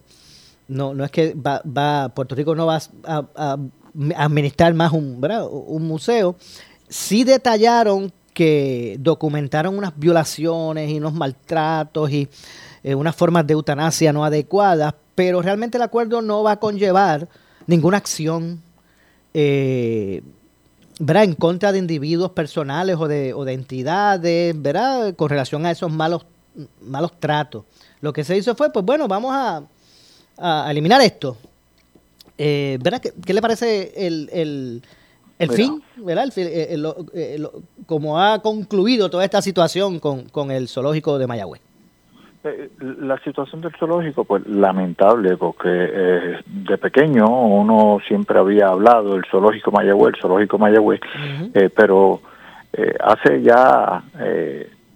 no, 0.67 0.93
no 0.93 1.03
es 1.03 1.11
que 1.11 1.33
va, 1.33 1.61
va 1.65 2.09
Puerto 2.09 2.35
Rico 2.35 2.53
no 2.53 2.65
va 2.67 2.79
a, 3.05 3.57
administrar 4.15 4.73
más 4.73 4.91
un, 4.91 5.19
un 5.67 5.87
museo. 5.87 6.35
Sí 6.87 7.23
detallaron 7.23 8.11
que 8.33 8.97
documentaron 8.99 9.77
unas 9.77 9.97
violaciones 9.97 10.89
y 10.89 10.97
unos 10.97 11.13
maltratos 11.13 12.09
y 12.11 12.29
eh, 12.83 12.95
unas 12.95 13.15
formas 13.15 13.45
de 13.45 13.53
eutanasia 13.53 14.13
no 14.13 14.23
adecuadas, 14.23 14.93
pero 15.21 15.39
realmente 15.43 15.77
el 15.77 15.83
acuerdo 15.83 16.23
no 16.23 16.41
va 16.41 16.53
a 16.53 16.59
conllevar 16.59 17.27
ninguna 17.67 17.97
acción 17.97 18.59
eh, 19.35 20.23
en 20.97 21.35
contra 21.35 21.71
de 21.71 21.77
individuos 21.77 22.31
personales 22.31 22.95
o 22.97 23.07
de, 23.07 23.31
o 23.35 23.45
de 23.45 23.53
entidades, 23.53 24.59
¿verdad? 24.59 25.13
con 25.13 25.29
relación 25.29 25.63
a 25.67 25.69
esos 25.69 25.91
malos, 25.91 26.25
malos 26.81 27.11
tratos. 27.19 27.65
Lo 28.01 28.11
que 28.11 28.23
se 28.23 28.35
hizo 28.35 28.55
fue, 28.55 28.73
pues 28.73 28.83
bueno, 28.83 29.07
vamos 29.07 29.31
a, 29.31 30.71
eliminar 30.71 30.99
esto. 31.01 31.37
Eh, 32.35 32.79
¿verdad? 32.81 32.99
¿Qué, 33.23 33.33
le 33.35 33.41
parece 33.43 33.93
el, 34.07 34.81
el, 35.37 35.51
fin, 35.51 35.83
¿verdad? 35.97 36.33
Eh, 36.35 36.81
eh, 37.13 37.47
como 37.85 38.19
ha 38.19 38.41
concluido 38.41 39.07
toda 39.11 39.23
esta 39.23 39.43
situación 39.43 39.99
con, 39.99 40.29
con 40.29 40.49
el 40.49 40.67
zoológico 40.67 41.19
de 41.19 41.27
Mayagüez? 41.27 41.61
Eh, 42.43 42.71
la 42.79 43.19
situación 43.19 43.61
del 43.61 43.71
zoológico, 43.77 44.23
pues 44.23 44.47
lamentable, 44.47 45.37
porque 45.37 45.69
eh, 45.69 46.39
de 46.43 46.77
pequeño 46.79 47.27
uno 47.27 47.99
siempre 48.07 48.39
había 48.39 48.69
hablado 48.69 49.13
del 49.13 49.25
zoológico 49.29 49.71
Mayagüez, 49.71 50.15
el 50.15 50.21
zoológico 50.21 50.57
Mayagüez, 50.57 51.01
eh, 51.53 51.69
pero 51.69 52.21
hace 53.03 53.41
ya 53.43 54.01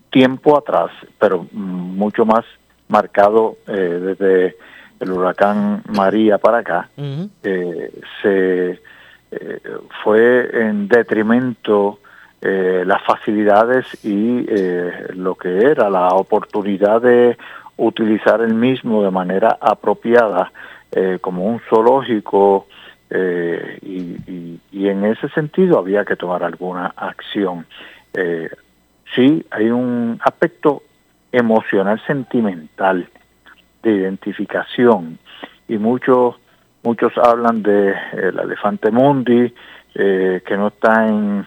tiempo 0.09 0.57
atrás, 0.57 0.91
pero 1.19 1.45
mucho 1.51 2.25
más 2.25 2.45
marcado 2.87 3.57
desde 3.67 4.55
el 5.01 5.11
huracán 5.11 5.83
María 5.89 6.37
para 6.37 6.59
acá, 6.59 6.89
se 8.21 8.79
fue 10.03 10.49
en 10.53 10.87
detrimento 10.87 11.99
eh, 12.41 12.83
las 12.85 13.01
facilidades 13.03 13.85
y 14.03 14.45
eh, 14.47 15.07
lo 15.15 15.35
que 15.35 15.57
era 15.57 15.89
la 15.89 16.09
oportunidad 16.09 17.01
de 17.01 17.37
utilizar 17.77 18.41
el 18.41 18.53
mismo 18.53 19.03
de 19.03 19.09
manera 19.09 19.57
apropiada 19.59 20.51
eh, 20.91 21.17
como 21.21 21.45
un 21.45 21.59
zoológico 21.69 22.67
y, 23.09 24.59
y, 24.71 24.87
en 24.87 25.05
ese 25.05 25.29
sentido 25.29 25.79
había 25.79 26.03
que 26.03 26.17
tomar 26.17 26.43
alguna 26.43 26.93
acción. 26.97 27.65
sí, 29.15 29.45
hay 29.49 29.69
un 29.69 30.19
aspecto 30.21 30.83
emocional 31.31 32.01
sentimental 32.05 33.07
de 33.81 33.91
identificación 33.91 35.17
y 35.67 35.77
muchos 35.77 36.35
muchos 36.83 37.17
hablan 37.17 37.63
de 37.63 37.95
el 38.13 38.37
elefante 38.37 38.91
mundi 38.91 39.53
que 39.93 40.57
no 40.57 40.67
está 40.67 41.07
en 41.07 41.45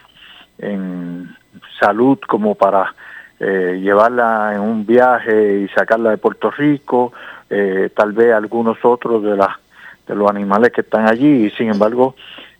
en 0.59 1.35
salud 1.81 2.19
como 2.27 2.55
para 2.55 2.95
eh, 3.41 3.79
llevarla 3.81 4.53
en 4.55 4.61
un 4.61 4.85
viaje 4.85 5.61
y 5.61 5.69
sacarla 5.69 6.11
de 6.11 6.19
Puerto 6.19 6.51
Rico, 6.51 7.13
eh, 7.49 7.89
tal 7.95 8.13
vez 8.13 8.33
algunos 8.33 8.79
otros 8.85 9.23
de, 9.23 9.37
las 9.37 9.51
de 10.09 10.17
los 10.17 10.29
animales 10.29 10.73
que 10.73 10.81
están 10.81 11.09
allí, 11.09 11.47
y 11.47 11.51
sin 11.51 11.71
embargo, 11.71 12.17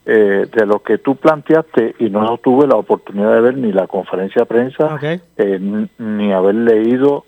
eh, 0.07 0.47
de 0.51 0.67
lo 0.67 0.81
que 0.81 0.99
tú 0.99 1.17
planteaste, 1.17 1.97
y 1.99 2.11
no 2.11 2.39
tuve 2.39 2.69
la 2.69 2.77
oportunidad 2.77 3.35
de 3.35 3.41
ver 3.41 3.57
ni 3.57 3.73
la 3.73 3.89
conferencia 3.89 4.43
de 4.43 4.47
prensa, 4.47 4.99
ni 5.99 6.33
haber 6.33 6.55
leído 6.55 7.25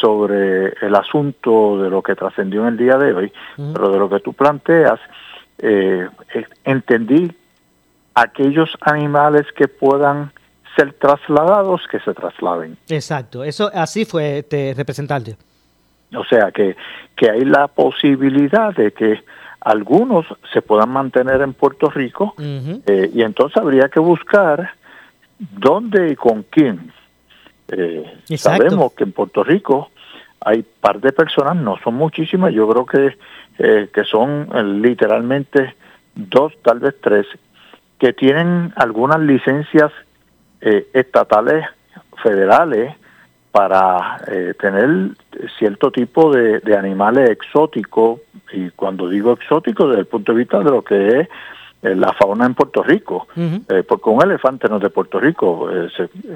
sobre 0.00 0.74
el 0.82 0.94
asunto 0.94 1.80
de 1.80 1.88
lo 1.88 2.02
que 2.02 2.14
trascendió 2.14 2.62
en 2.62 2.68
el 2.68 2.76
día 2.76 2.98
de 2.98 3.14
hoy, 3.14 3.32
pero 3.56 3.90
de 3.90 3.98
lo 3.98 4.10
que 4.10 4.20
tú 4.20 4.34
planteas, 4.34 5.00
entendí 6.64 7.32
aquellos 8.14 8.70
animales 8.80 9.46
que 9.56 9.68
puedan 9.68 10.32
ser 10.76 10.92
trasladados, 10.94 11.82
que 11.90 12.00
se 12.00 12.14
trasladen. 12.14 12.76
Exacto, 12.88 13.44
eso 13.44 13.70
así 13.74 14.04
fue 14.04 14.38
este 14.38 14.74
representante. 14.76 15.36
O 16.14 16.24
sea 16.24 16.50
que, 16.52 16.76
que 17.16 17.30
hay 17.30 17.44
la 17.44 17.68
posibilidad 17.68 18.74
de 18.74 18.92
que 18.92 19.22
algunos 19.60 20.26
se 20.52 20.62
puedan 20.62 20.90
mantener 20.90 21.40
en 21.40 21.54
Puerto 21.54 21.90
Rico 21.90 22.34
eh, 22.38 23.10
y 23.12 23.22
entonces 23.22 23.56
habría 23.56 23.88
que 23.88 23.98
buscar 23.98 24.74
dónde 25.38 26.10
y 26.10 26.16
con 26.16 26.44
quién. 26.44 26.92
Eh, 27.68 28.04
sabemos 28.36 28.92
que 28.92 29.04
en 29.04 29.12
Puerto 29.12 29.42
Rico 29.42 29.90
hay 30.40 30.62
par 30.62 31.00
de 31.00 31.12
personas, 31.12 31.56
no 31.56 31.78
son 31.82 31.94
muchísimas, 31.94 32.52
yo 32.52 32.68
creo 32.68 32.84
que, 32.84 33.16
eh, 33.58 33.88
que 33.92 34.04
son 34.04 34.48
literalmente 34.82 35.74
dos, 36.14 36.52
tal 36.62 36.80
vez 36.80 36.94
tres, 37.00 37.26
que 38.04 38.12
tienen 38.12 38.70
algunas 38.76 39.18
licencias 39.18 39.90
eh, 40.60 40.88
estatales, 40.92 41.64
federales, 42.22 42.94
para 43.50 44.18
eh, 44.26 44.52
tener 44.60 45.12
cierto 45.58 45.90
tipo 45.90 46.30
de, 46.30 46.60
animales 46.76 47.30
exóticos, 47.30 48.20
y 48.52 48.68
cuando 48.72 49.08
digo 49.08 49.32
exóticos, 49.32 49.88
desde 49.88 50.00
el 50.00 50.06
punto 50.06 50.32
de 50.32 50.38
vista 50.38 50.58
de 50.58 50.64
lo 50.64 50.84
que 50.84 51.20
es 51.20 51.28
eh, 51.80 51.94
la 51.94 52.12
fauna 52.12 52.44
en 52.44 52.52
Puerto 52.52 52.82
Rico, 52.82 53.26
porque 53.88 54.10
un 54.10 54.22
elefante 54.22 54.68
no 54.68 54.76
es 54.76 54.82
de 54.82 54.90
Puerto 54.90 55.18
Rico, 55.18 55.70
es, 55.70 55.94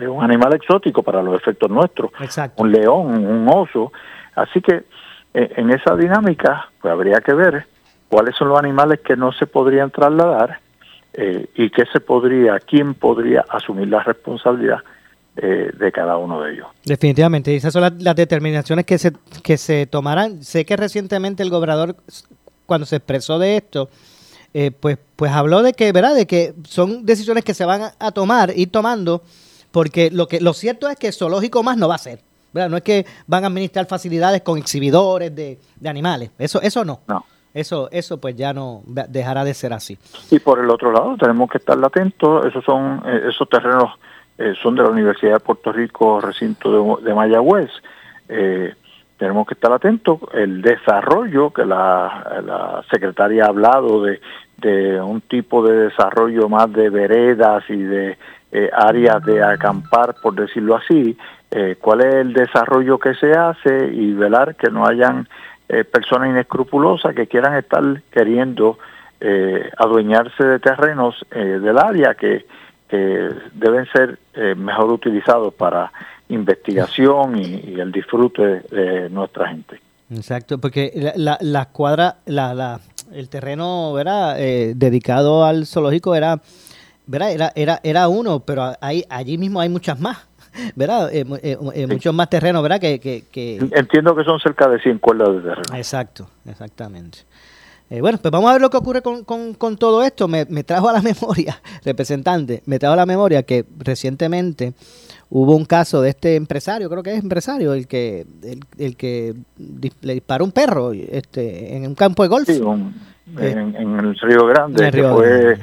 un 0.08 0.24
animal 0.24 0.54
exótico 0.54 1.02
para 1.02 1.22
los 1.22 1.36
efectos 1.36 1.68
nuestros, 1.68 2.12
un 2.56 2.72
león, 2.72 3.26
un 3.26 3.46
oso, 3.46 3.92
así 4.36 4.62
que 4.62 4.84
en 5.34 5.68
esa 5.68 5.94
dinámica 5.96 6.70
pues 6.80 6.90
habría 6.90 7.20
que 7.20 7.34
ver 7.34 7.66
cuáles 8.08 8.34
son 8.36 8.48
los 8.48 8.58
animales 8.58 9.00
que 9.00 9.18
no 9.18 9.32
se 9.32 9.46
podrían 9.46 9.90
trasladar 9.90 10.60
eh, 11.20 11.48
y 11.56 11.68
qué 11.70 11.84
se 11.92 11.98
podría, 11.98 12.60
quién 12.60 12.94
podría 12.94 13.44
asumir 13.48 13.88
la 13.88 14.04
responsabilidad 14.04 14.78
eh, 15.36 15.72
de 15.76 15.90
cada 15.90 16.16
uno 16.16 16.42
de 16.42 16.52
ellos. 16.52 16.68
Definitivamente, 16.84 17.56
esas 17.56 17.72
son 17.72 17.82
las, 17.98 18.14
determinaciones 18.14 18.84
que 18.84 18.98
se, 18.98 19.12
que 19.42 19.56
se 19.56 19.86
tomarán. 19.86 20.44
Sé 20.44 20.64
que 20.64 20.76
recientemente 20.76 21.42
el 21.42 21.50
gobernador, 21.50 21.96
cuando 22.66 22.86
se 22.86 22.96
expresó 22.96 23.40
de 23.40 23.56
esto, 23.56 23.90
eh, 24.54 24.70
pues, 24.70 24.96
pues 25.16 25.32
habló 25.32 25.64
de 25.64 25.72
que, 25.72 25.90
¿verdad? 25.90 26.14
De 26.14 26.28
que 26.28 26.54
son 26.62 27.04
decisiones 27.04 27.42
que 27.42 27.52
se 27.52 27.64
van 27.64 27.90
a, 27.98 28.12
tomar, 28.12 28.52
ir 28.54 28.70
tomando, 28.70 29.24
porque 29.72 30.12
lo 30.12 30.28
que 30.28 30.40
lo 30.40 30.52
cierto 30.52 30.88
es 30.88 30.96
que 30.96 31.10
zoológico 31.10 31.64
más 31.64 31.76
no 31.76 31.88
va 31.88 31.96
a 31.96 31.98
ser. 31.98 32.20
¿verdad? 32.52 32.70
No 32.70 32.76
es 32.76 32.84
que 32.84 33.06
van 33.26 33.42
a 33.42 33.48
administrar 33.48 33.86
facilidades 33.86 34.42
con 34.42 34.56
exhibidores 34.56 35.34
de, 35.34 35.58
de 35.80 35.88
animales. 35.88 36.30
Eso, 36.38 36.62
eso 36.62 36.84
no. 36.84 37.00
No. 37.08 37.24
Eso, 37.58 37.88
eso 37.90 38.20
pues 38.20 38.36
ya 38.36 38.52
no 38.52 38.82
dejará 38.86 39.42
de 39.42 39.52
ser 39.52 39.72
así. 39.72 39.98
Y 40.30 40.38
por 40.38 40.60
el 40.60 40.70
otro 40.70 40.92
lado 40.92 41.16
tenemos 41.16 41.50
que 41.50 41.58
estar 41.58 41.76
atentos, 41.84 42.46
esos 42.46 42.64
son 42.64 43.02
eh, 43.04 43.30
esos 43.30 43.48
terrenos 43.48 43.98
eh, 44.38 44.54
son 44.62 44.76
de 44.76 44.84
la 44.84 44.90
Universidad 44.90 45.32
de 45.32 45.40
Puerto 45.40 45.72
Rico, 45.72 46.20
recinto 46.20 47.00
de, 47.02 47.12
Mayagüez. 47.12 47.70
Eh, 48.28 48.72
tenemos 49.16 49.44
que 49.48 49.54
estar 49.54 49.72
atentos 49.72 50.20
el 50.34 50.62
desarrollo 50.62 51.50
que 51.52 51.64
la, 51.64 52.84
secretaria 52.92 53.46
ha 53.46 53.48
hablado 53.48 54.04
de, 54.04 54.20
de 54.58 55.00
un 55.00 55.20
tipo 55.22 55.66
de 55.66 55.88
desarrollo 55.88 56.48
más 56.48 56.72
de 56.72 56.90
veredas 56.90 57.64
y 57.68 57.82
de 57.82 58.16
áreas 58.72 59.20
de 59.24 59.42
acampar, 59.42 60.14
por 60.22 60.36
decirlo 60.36 60.76
así, 60.76 61.18
cuál 61.80 62.02
es 62.02 62.14
el 62.14 62.32
desarrollo 62.32 62.98
que 62.98 63.14
se 63.14 63.32
hace 63.32 63.88
y 63.92 64.12
velar 64.12 64.54
que 64.54 64.70
no 64.70 64.86
hayan 64.86 65.26
eh, 65.68 65.84
personas 65.84 66.30
inescrupulosas 66.30 67.14
que 67.14 67.26
quieran 67.26 67.54
estar 67.54 67.82
queriendo 68.10 68.78
eh, 69.20 69.70
adueñarse 69.76 70.42
de 70.42 70.58
terrenos 70.60 71.26
eh, 71.30 71.38
del 71.38 71.76
área 71.78 72.14
que, 72.14 72.46
deben 72.90 73.84
ser 73.92 74.18
mejor 74.56 74.90
utilizados 74.90 75.52
para 75.52 75.92
investigación 76.30 77.36
y, 77.36 77.78
el 77.78 77.92
disfrute 77.92 78.62
de 78.70 79.10
nuestra 79.10 79.48
gente. 79.48 79.78
Exacto, 80.10 80.56
porque 80.56 81.12
la, 81.16 81.36
la, 81.42 81.66
cuadra, 81.66 82.16
la, 82.24 82.80
el 83.12 83.28
terreno 83.28 83.92
¿verdad? 83.92 84.38
dedicado 84.74 85.44
al 85.44 85.66
zoológico 85.66 86.14
era. 86.14 86.40
Era, 87.12 87.52
era, 87.54 87.78
era 87.82 88.08
uno, 88.08 88.40
pero 88.40 88.72
hay, 88.80 89.04
allí 89.10 89.36
mismo 89.36 89.60
hay 89.60 89.68
muchas 89.68 90.00
más. 90.00 90.26
¿Verdad? 90.74 91.12
Eh, 91.12 91.24
eh, 91.42 91.56
eh, 91.74 91.86
muchos 91.86 92.14
más 92.14 92.28
terrenos, 92.30 92.62
¿verdad? 92.62 92.80
Que, 92.80 92.98
que, 92.98 93.58
Entiendo 93.72 94.14
que 94.14 94.24
son 94.24 94.38
cerca 94.40 94.68
de 94.68 94.80
100 94.80 94.98
cuerdas 94.98 95.34
de 95.34 95.40
terreno. 95.40 95.76
Exacto, 95.76 96.28
exactamente. 96.46 97.18
bueno, 98.00 98.18
pues 98.18 98.30
vamos 98.32 98.50
a 98.50 98.54
ver 98.54 98.62
lo 98.62 98.70
que 98.70 98.76
ocurre 98.76 99.02
con, 99.02 99.24
con, 99.24 99.76
todo 99.76 100.02
esto. 100.02 100.28
Me, 100.28 100.44
trajo 100.64 100.88
a 100.88 100.92
la 100.92 101.02
memoria, 101.02 101.60
representante, 101.84 102.62
me 102.66 102.78
trajo 102.78 102.94
a 102.94 102.96
la 102.96 103.06
memoria 103.06 103.42
que 103.42 103.64
recientemente 103.78 104.74
hubo 105.30 105.54
un 105.54 105.64
caso 105.64 106.00
de 106.00 106.10
este 106.10 106.36
empresario, 106.36 106.88
creo 106.88 107.02
que 107.02 107.14
es 107.14 107.22
empresario, 107.22 107.74
el 107.74 107.86
que 107.86 108.24
el, 108.78 108.96
que 108.96 109.34
le 110.00 110.14
disparó 110.14 110.44
un 110.44 110.52
perro 110.52 110.92
este, 110.92 111.76
en 111.76 111.86
un 111.86 111.94
campo 111.94 112.22
de 112.22 112.28
golf. 112.28 112.46
Sí, 112.46 112.62
en, 113.36 113.74
el 113.76 114.18
Río 114.18 114.46
Grande, 114.46 114.90
que 114.90 115.02
fue 115.02 115.58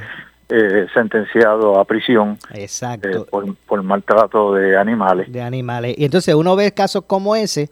eh, 0.49 0.88
sentenciado 0.93 1.79
a 1.79 1.86
prisión 1.86 2.38
Exacto. 2.53 3.08
Eh, 3.08 3.53
por, 3.67 3.84
maltrato 3.84 4.53
de 4.53 4.77
animales. 4.77 5.31
De 5.31 5.41
animales. 5.41 5.95
Y 5.97 6.05
entonces 6.05 6.36
uno 6.36 6.55
ve 6.55 6.71
casos 6.71 7.03
como 7.08 7.36
ese 7.36 7.69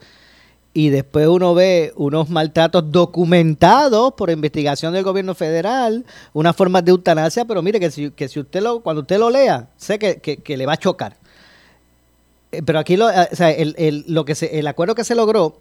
y 0.72 0.88
después 0.88 1.28
uno 1.28 1.54
ve 1.54 1.92
unos 1.94 2.28
maltratos 2.28 2.90
documentados 2.90 4.14
por 4.14 4.28
investigación 4.30 4.92
del 4.92 5.04
gobierno 5.04 5.36
federal, 5.36 6.04
unas 6.32 6.56
formas 6.56 6.84
de 6.84 6.90
eutanasia, 6.90 7.44
pero 7.44 7.62
mire 7.62 7.78
que 7.78 7.92
si, 7.92 8.10
que 8.10 8.26
si 8.26 8.40
usted 8.40 8.60
lo, 8.60 8.80
cuando 8.80 9.02
usted 9.02 9.18
lo 9.18 9.30
lea, 9.30 9.68
sé 9.76 10.00
que, 10.00 10.18
que, 10.18 10.56
le 10.56 10.66
va 10.66 10.72
a 10.72 10.76
chocar. 10.76 11.16
Eh, 12.50 12.62
pero 12.66 12.80
aquí 12.80 12.96
lo, 12.96 13.08
eh, 13.08 13.28
o 13.30 13.36
sea, 13.36 13.52
el, 13.52 13.76
el, 13.78 14.04
lo 14.08 14.24
que 14.24 14.34
se, 14.34 14.58
el 14.58 14.66
acuerdo 14.66 14.96
que 14.96 15.04
se 15.04 15.14
logró 15.14 15.58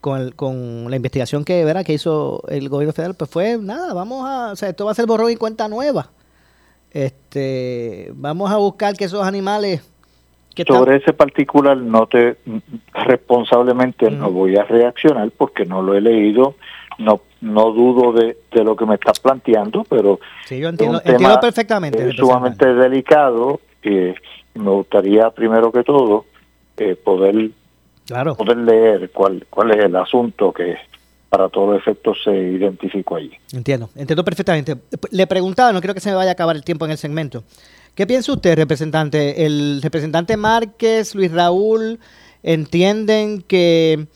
con, 0.00 0.32
con 0.32 0.90
la 0.90 0.96
investigación 0.96 1.44
que, 1.44 1.64
¿verdad? 1.64 1.84
que 1.84 1.92
hizo 1.92 2.42
el 2.48 2.68
gobierno 2.68 2.92
federal, 2.92 3.14
pues 3.14 3.30
fue 3.30 3.56
nada, 3.58 3.94
vamos 3.94 4.26
a, 4.28 4.50
o 4.50 4.56
sea, 4.56 4.70
esto 4.70 4.84
va 4.84 4.90
a 4.90 4.96
ser 4.96 5.06
borrón 5.06 5.30
y 5.30 5.36
cuenta 5.36 5.68
nueva. 5.68 6.10
Este, 6.96 8.10
vamos 8.14 8.50
a 8.50 8.56
buscar 8.56 8.96
que 8.96 9.04
esos 9.04 9.22
animales 9.22 9.86
sobre 10.66 10.96
ese 10.96 11.12
particular 11.12 11.76
no 11.76 12.06
te 12.06 12.38
responsablemente 12.94 14.10
no 14.10 14.30
voy 14.30 14.56
a 14.56 14.64
reaccionar 14.64 15.30
porque 15.36 15.66
no 15.66 15.82
lo 15.82 15.94
he 15.94 16.00
leído, 16.00 16.54
no 16.96 17.20
no 17.42 17.70
dudo 17.72 18.14
de, 18.14 18.38
lo 18.64 18.74
que 18.76 18.86
me 18.86 18.94
estás 18.94 19.20
planteando, 19.20 19.84
pero 19.84 20.20
sí, 20.46 20.58
yo 20.58 20.70
entiendo, 20.70 21.02
entiendo 21.04 21.38
perfectamente. 21.38 22.08
Es 22.08 22.16
sumamente 22.16 22.72
delicado 22.72 23.60
y 23.82 24.14
me 24.58 24.70
gustaría 24.70 25.28
primero 25.28 25.70
que 25.70 25.84
todo 25.84 26.24
eh, 26.78 26.96
poder 26.96 27.50
claro. 28.06 28.36
poder 28.36 28.56
leer 28.56 29.10
cuál 29.10 29.46
cuál 29.50 29.72
es 29.72 29.84
el 29.84 29.96
asunto 29.96 30.50
que 30.50 30.78
para 31.28 31.48
todos 31.48 31.70
los 31.70 31.78
efectos 31.78 32.18
se 32.24 32.30
identificó 32.30 33.16
allí. 33.16 33.32
Entiendo, 33.52 33.90
entiendo 33.96 34.24
perfectamente. 34.24 34.76
Le 35.10 35.26
preguntaba, 35.26 35.72
no 35.72 35.80
creo 35.80 35.94
que 35.94 36.00
se 36.00 36.10
me 36.10 36.16
vaya 36.16 36.30
a 36.30 36.32
acabar 36.32 36.56
el 36.56 36.64
tiempo 36.64 36.84
en 36.84 36.92
el 36.92 36.98
segmento. 36.98 37.44
¿Qué 37.94 38.06
piensa 38.06 38.32
usted, 38.32 38.56
representante? 38.56 39.46
¿El 39.46 39.80
representante 39.82 40.36
Márquez, 40.36 41.14
Luis 41.14 41.32
Raúl, 41.32 41.98
entienden 42.42 43.42
que 43.42 44.06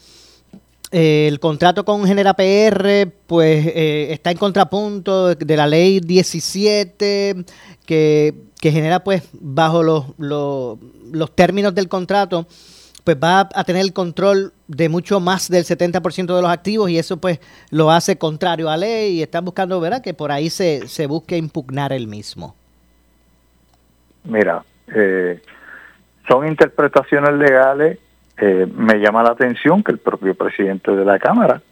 eh, 0.93 1.29
el 1.29 1.39
contrato 1.39 1.85
con 1.85 2.05
Genera 2.05 2.35
PR 2.35 3.11
pues, 3.27 3.67
eh, 3.67 4.09
está 4.13 4.33
en 4.33 4.39
contrapunto 4.39 5.35
de 5.35 5.57
la 5.57 5.67
ley 5.67 6.01
17 6.01 7.45
que, 7.87 8.35
genera 8.61 9.03
pues 9.03 9.23
bajo 9.33 9.83
los, 9.83 10.05
los, 10.19 11.35
términos 11.35 11.75
del 11.75 11.89
contrato 11.89 12.47
pues 13.05 13.17
va 13.17 13.49
a 13.55 13.65
tener 13.65 13.83
el 13.83 13.93
control 13.93 14.53
de 14.69 14.89
mucho 14.89 15.21
más 15.21 15.49
del 15.49 15.65
70% 15.65 16.35
de 16.35 16.43
los 16.43 16.51
activos 16.51 16.91
y 16.91 16.99
eso 16.99 17.19
pues 17.19 17.41
lo 17.71 17.91
hace 17.91 18.19
contrario 18.19 18.71
a 18.71 18.77
ley 18.77 19.19
y 19.19 19.23
están 19.23 19.45
buscando, 19.45 19.81
¿verdad? 19.81 20.03
Que 20.03 20.15
por 20.15 20.33
ahí 20.33 20.51
se, 20.51 20.87
se 20.89 21.07
busque 21.07 21.37
impugnar 21.37 21.93
el 21.93 22.07
mismo. 22.07 22.55
Mira, 24.25 24.63
eh, 24.95 25.41
son 26.29 26.47
interpretaciones 26.47 27.33
legales. 27.35 27.99
Eh, 28.37 28.67
me 28.75 28.99
llama 28.99 29.23
la 29.23 29.31
atención 29.31 29.83
que 29.83 29.93
el 29.93 29.99
propio 29.99 30.35
presidente 30.35 30.93
de 30.93 31.05
la 31.05 31.19
Cámara 31.19 31.63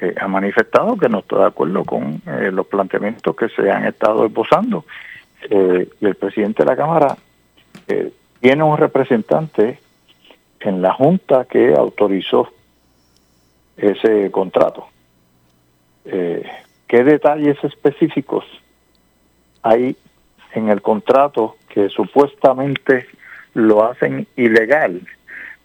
eh, 0.00 0.14
ha 0.18 0.28
manifestado 0.28 0.96
que 0.96 1.08
no 1.08 1.20
está 1.20 1.38
de 1.38 1.46
acuerdo 1.46 1.84
con 1.84 2.22
los 2.24 2.66
planteamientos 2.66 3.36
que 3.36 3.48
se 3.48 3.70
han 3.70 3.84
estado 3.84 4.26
esbozando. 4.26 4.84
y 5.50 6.06
el 6.06 6.14
presidente 6.14 6.62
de 6.62 6.70
la 6.70 6.76
Cámara 6.76 7.16
tiene 8.40 8.62
un 8.62 8.76
representante 8.76 9.80
en 10.64 10.82
la 10.82 10.92
Junta 10.92 11.44
que 11.44 11.74
autorizó 11.74 12.48
ese 13.76 14.30
contrato. 14.30 14.86
¿Qué 16.04 17.04
detalles 17.04 17.62
específicos 17.64 18.44
hay 19.62 19.96
en 20.54 20.68
el 20.68 20.82
contrato 20.82 21.56
que 21.68 21.88
supuestamente 21.88 23.06
lo 23.54 23.84
hacen 23.84 24.26
ilegal, 24.36 25.00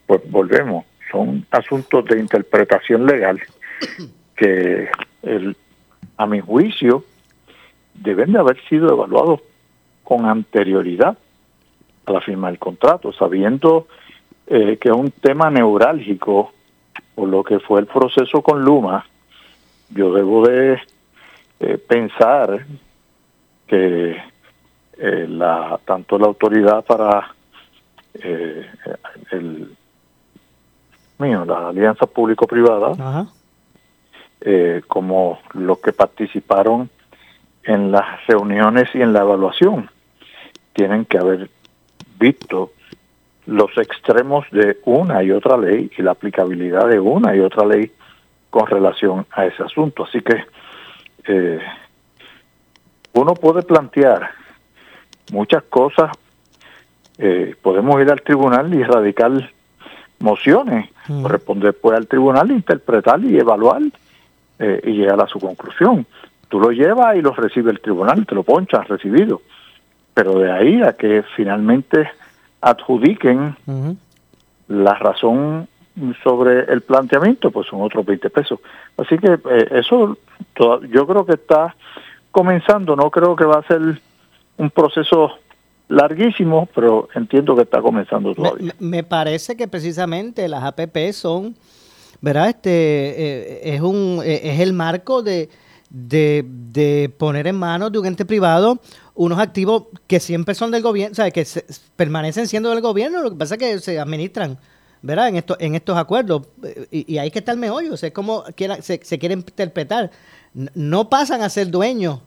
pues 0.06 0.22
volvemos, 0.30 0.86
son 1.12 1.46
asuntos 1.52 2.06
de 2.06 2.20
interpretación 2.20 3.06
legal 3.06 3.40
que 4.36 4.90
el, 5.24 5.56
a 6.18 6.26
mi 6.26 6.40
juicio 6.40 7.04
deben 7.94 8.34
de 8.34 8.40
haber 8.40 8.62
sido 8.68 8.92
evaluados 8.94 9.42
con 10.04 10.26
anterioridad 10.26 11.18
a 12.06 12.12
la 12.12 12.22
firma 12.22 12.48
del 12.48 12.60
contrato, 12.60 13.12
sabiendo 13.12 13.88
eh, 14.48 14.78
que 14.80 14.90
es 14.90 14.96
un 14.96 15.12
tema 15.12 15.50
neurálgico 15.50 16.52
por 17.16 17.30
lo 17.30 17.44
que 17.44 17.60
fue 17.60 17.80
el 17.80 17.88
proceso 17.88 18.42
con 18.42 18.64
Luma, 18.64 19.06
yo 19.90 20.14
debo 20.14 20.48
de 20.48 20.80
eh, 21.60 21.78
pensar 21.78 22.66
que 23.68 24.18
eh, 25.00 25.26
la 25.28 25.80
tanto 25.86 26.18
la 26.18 26.28
autoridad 26.28 26.84
para 26.84 27.36
eh, 28.16 28.66
el 29.32 29.76
mío 31.20 31.46
la 31.46 31.70
alianza 31.70 32.08
público 32.08 32.48
privada 32.48 33.28
eh, 34.42 34.82
como 34.88 35.40
los 35.54 35.80
que 35.80 35.94
participaron 35.94 36.90
en 37.64 37.92
las 37.92 38.26
reuniones 38.28 38.90
y 38.96 39.02
en 39.02 39.14
la 39.14 39.22
evaluación 39.22 39.90
tienen 40.74 41.06
que 41.06 41.18
haber 41.18 41.50
visto 42.20 42.72
los 43.48 43.76
extremos 43.78 44.46
de 44.52 44.78
una 44.86 45.24
y 45.24 45.32
otra 45.32 45.58
ley 45.58 45.90
y 45.98 46.02
la 46.02 46.12
aplicabilidad 46.12 46.88
de 46.88 47.00
una 47.00 47.36
y 47.36 47.40
otra 47.40 47.66
ley 47.66 47.92
con 48.50 48.68
relación 48.68 49.26
a 49.32 49.46
ese 49.46 49.64
asunto 49.64 50.06
así 50.06 50.22
que 50.22 50.44
uno 53.18 53.34
puede 53.34 53.64
plantear 53.64 54.30
muchas 55.32 55.64
cosas. 55.64 56.12
Eh, 57.18 57.56
podemos 57.62 58.00
ir 58.00 58.12
al 58.12 58.22
tribunal 58.22 58.74
y 58.74 58.84
radicar 58.84 59.32
mociones, 60.20 60.90
mm. 61.08 61.26
responder 61.26 61.76
pues 61.82 61.98
al 61.98 62.08
tribunal, 62.08 62.52
interpretar 62.52 63.20
y 63.24 63.38
evaluar 63.38 63.82
eh, 64.60 64.82
y 64.84 64.92
llegar 64.92 65.20
a 65.20 65.28
su 65.28 65.40
conclusión. 65.40 66.06
Tú 66.50 66.60
lo 66.60 66.72
llevas 66.72 67.16
y 67.16 67.22
lo 67.22 67.34
recibe 67.34 67.72
el 67.72 67.80
tribunal, 67.80 68.26
te 68.26 68.36
lo 68.36 68.44
ponchas 68.44 68.88
recibido. 68.88 69.42
Pero 70.14 70.40
de 70.40 70.52
ahí 70.52 70.82
a 70.82 70.94
que 70.94 71.24
finalmente 71.36 72.10
adjudiquen 72.62 73.56
la 74.68 74.94
razón 74.96 75.68
sobre 76.24 76.72
el 76.72 76.82
planteamiento, 76.82 77.52
pues 77.52 77.68
son 77.68 77.82
otros 77.82 78.06
20 78.06 78.30
pesos. 78.30 78.60
Así 78.98 79.18
que 79.18 79.34
eh, 79.34 79.68
eso 79.72 80.18
yo 80.90 81.08
creo 81.08 81.26
que 81.26 81.34
está 81.34 81.76
comenzando, 82.32 82.96
no 82.96 83.10
creo 83.10 83.36
que 83.36 83.46
va 83.46 83.60
a 83.60 83.68
ser 83.68 84.00
un 84.58 84.70
proceso 84.70 85.32
larguísimo, 85.88 86.68
pero 86.76 87.08
entiendo 87.16 87.56
que 87.56 87.64
está 87.64 87.82
comenzando 87.82 88.36
todavía. 88.36 88.74
Me, 88.80 89.04
parece 89.04 89.56
que 89.56 89.68
precisamente 89.68 90.48
las 90.48 90.64
APP 90.64 91.12
son, 91.14 91.56
¿verdad? 92.22 92.50
Este 92.50 92.70
eh, 92.72 93.76
es 93.76 93.82
un 93.82 94.22
eh, 94.24 94.52
es 94.52 94.60
el 94.60 94.74
marco 94.74 95.24
de, 95.24 95.50
de, 95.90 97.14
poner 97.18 97.48
en 97.48 97.56
manos 97.56 97.92
de 97.92 98.00
un 98.00 98.06
ente 98.06 98.26
privado 98.26 98.80
unos 99.18 99.40
activos 99.40 99.86
que 100.06 100.20
siempre 100.20 100.56
son 100.56 100.72
del 100.72 100.84
gobierno, 100.84 101.12
o 101.12 101.16
sea, 101.16 101.32
que 101.32 101.46
permanecen 101.96 102.48
siendo 102.48 102.70
del 102.70 102.82
gobierno, 102.82 103.22
lo 103.22 103.32
que 103.32 103.36
pasa 103.36 103.56
es 103.56 103.60
que 103.60 103.80
se 103.80 104.00
administran, 104.00 104.58
¿verdad? 105.02 105.30
En, 105.30 105.36
esto, 105.36 105.58
en 105.60 105.76
estos 105.76 105.98
acuerdos. 105.98 106.48
Y, 106.92 107.14
y 107.14 107.18
ahí 107.18 107.32
que 107.32 107.40
está 107.40 107.52
el 107.52 107.58
meollo, 107.58 107.94
o 107.94 107.98
sea, 107.98 108.08
es 108.08 108.14
como 108.14 108.44
quiera, 108.56 108.82
se, 108.82 109.00
se 109.04 109.20
quiere 109.20 109.34
interpretar. 109.34 110.12
No 110.54 111.10
pasan 111.10 111.42
a 111.42 111.50
ser 111.50 111.70
dueños 111.70 112.22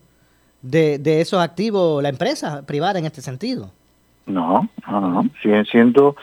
de, 0.62 0.98
de 0.98 1.20
esos 1.20 1.40
activos 1.40 2.03
la 2.03 2.09
empresa 2.09 2.62
privada 2.66 2.98
en 2.98 3.07
este 3.07 3.22
sentido. 3.22 3.70
No, 4.26 4.68
no, 4.87 5.00
no, 5.00 5.31
siguen 5.42 5.64
siendo 5.66 6.16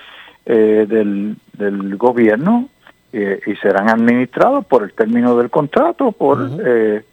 eh, 0.45 0.85
del, 0.87 1.37
del 1.53 1.97
gobierno 1.97 2.69
eh, 3.13 3.39
y 3.45 3.55
serán 3.55 3.89
administrados 3.89 4.65
por 4.65 4.83
el 4.83 4.93
término 4.93 5.35
del 5.37 5.49
contrato, 5.49 6.11
por 6.11 6.49
eh, 6.65 7.03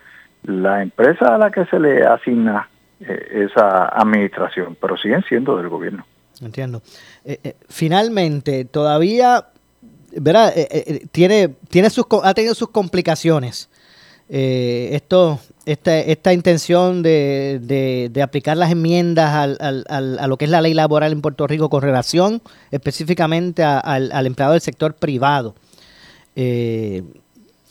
la 0.42 0.82
empresa 0.82 1.34
a 1.34 1.38
la 1.38 1.50
que 1.50 1.64
se 1.66 1.78
le 1.80 2.04
asigna 2.04 2.68
esa 3.06 3.86
administración, 3.86 4.76
pero 4.80 4.96
siguen 4.96 5.24
siendo 5.28 5.56
del 5.56 5.68
gobierno. 5.68 6.06
Entiendo. 6.40 6.82
finalmente, 7.68 8.64
todavía, 8.64 9.46
¿verdad? 10.16 10.52
tiene, 11.12 11.54
tiene 11.68 11.90
sus, 11.90 12.06
ha 12.22 12.34
tenido 12.34 12.54
sus 12.54 12.70
complicaciones. 12.70 13.70
esto 14.28 15.38
esta, 15.66 15.98
esta 15.98 16.32
intención 16.32 17.02
de, 17.02 18.10
de, 18.12 18.22
aplicar 18.22 18.56
las 18.56 18.70
enmiendas 18.70 19.32
al, 19.32 19.84
al, 19.88 20.18
a 20.18 20.26
lo 20.26 20.36
que 20.36 20.44
es 20.44 20.50
la 20.50 20.60
ley 20.60 20.74
laboral 20.74 21.12
en 21.12 21.22
Puerto 21.22 21.46
Rico 21.46 21.70
con 21.70 21.82
relación 21.82 22.42
específicamente 22.70 23.62
al, 23.62 24.12
al, 24.12 24.26
empleado 24.26 24.52
del 24.52 24.60
sector 24.60 24.94
privado. 24.94 25.54
Eh, 26.36 27.02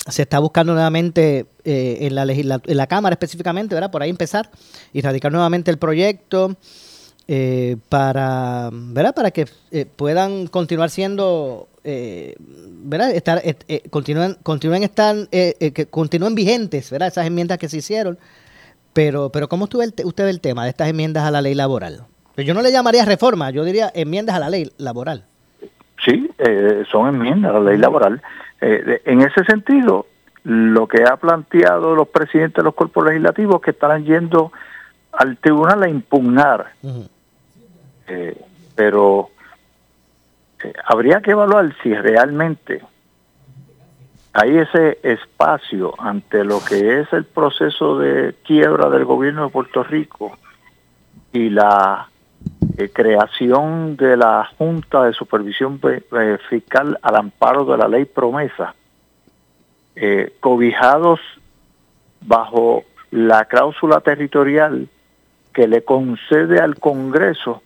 se 0.08 0.24
está 0.24 0.40
buscando 0.40 0.74
nuevamente 0.74 1.46
eh, 1.64 2.00
en, 2.02 2.16
la 2.16 2.24
en 2.24 2.78
la 2.78 2.88
Cámara 2.88 3.14
específicamente, 3.14 3.74
¿verdad? 3.76 3.92
Por 3.92 4.02
ahí 4.02 4.10
empezar 4.10 4.50
y 4.92 5.02
radicar 5.02 5.32
nuevamente 5.32 5.72
el 5.72 5.78
proyecto 5.78 6.56
eh, 7.28 7.78
para, 7.90 8.70
¿verdad? 8.72 9.16
Para 9.16 9.32
que 9.32 9.48
puedan 9.96 10.48
continuar 10.48 10.90
siendo 10.90 11.68
eh, 11.84 12.36
¿verdad? 12.40 13.12
Estar, 13.12 13.42
eh, 13.44 13.56
eh, 13.68 13.82
continúen, 13.90 14.36
continúen, 14.44 14.84
están, 14.84 15.28
eh, 15.32 15.72
que 15.74 15.86
continúen 15.86 16.36
vigentes, 16.36 16.90
¿verdad? 16.92 17.10
Esas 17.10 17.28
enmiendas 17.28 17.58
que 17.58 17.70
se 17.70 17.78
hicieron. 17.78 18.18
Pero, 18.94 19.30
pero 19.30 19.48
¿cómo 19.48 19.66
estuvo 19.66 19.82
el, 19.82 19.94
usted 20.04 20.28
el 20.28 20.40
tema 20.40 20.64
de 20.64 20.70
estas 20.70 20.90
enmiendas 20.90 21.24
a 21.24 21.32
la 21.32 21.42
ley 21.42 21.56
laboral? 21.56 22.06
Yo 22.38 22.54
no 22.54 22.62
le 22.62 22.72
llamaría 22.72 23.06
reforma, 23.06 23.52
yo 23.52 23.64
diría 23.64 23.92
enmiendas 23.94 24.36
a 24.36 24.40
la 24.40 24.50
ley 24.50 24.72
laboral. 24.78 25.26
Sí, 26.04 26.30
son 26.92 27.08
enmiendas 27.08 27.52
a 27.52 27.60
la 27.60 27.72
ley 27.72 27.78
laboral. 27.78 28.22
Eh, 28.66 29.02
en 29.04 29.22
ese 29.22 29.44
sentido, 29.44 30.08
lo 30.46 30.88
que 30.88 31.04
ha 31.04 31.18
planteado 31.18 31.96
los 31.96 32.08
presidentes 32.08 32.56
de 32.56 32.64
los 32.64 32.74
cuerpos 32.74 33.06
legislativos 33.06 33.62
que 33.62 33.72
estarán 33.72 34.06
yendo 34.06 34.54
al 35.12 35.38
tribunal 35.38 35.84
a 35.84 35.90
impugnar. 35.90 36.72
Eh, 38.08 38.42
pero 38.74 39.32
eh, 40.64 40.74
habría 40.86 41.20
que 41.20 41.32
evaluar 41.32 41.76
si 41.84 41.94
realmente 41.94 42.82
hay 44.32 44.60
ese 44.60 44.98
espacio 45.04 45.94
ante 46.00 46.46
lo 46.46 46.64
que 46.64 47.02
es 47.02 47.12
el 47.12 47.26
proceso 47.26 48.00
de 48.00 48.34
quiebra 48.46 48.90
del 48.90 49.04
gobierno 49.04 49.44
de 49.46 49.52
Puerto 49.52 49.84
Rico 49.84 50.38
y 51.34 51.50
la 51.50 52.08
eh, 52.78 52.90
creación 52.90 53.96
de 53.98 54.18
la 54.18 54.50
Junta 54.58 55.04
de 55.04 55.14
Supervisión 55.14 55.80
Fiscal 56.50 56.98
al 57.02 57.16
amparo 57.16 57.66
de 57.66 57.78
la 57.78 57.88
ley 57.88 58.06
promesa, 58.06 58.76
cobijados 60.40 61.20
bajo 62.22 62.84
la 63.12 63.46
cláusula 63.46 64.00
territorial 64.00 64.88
que 65.54 65.68
le 65.68 65.84
concede 65.84 66.60
al 66.60 66.80
Congreso 66.80 67.62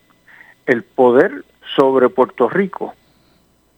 el 0.66 0.84
poder 0.84 1.46
sobre 1.76 2.10
Puerto 2.10 2.50
Rico 2.50 2.94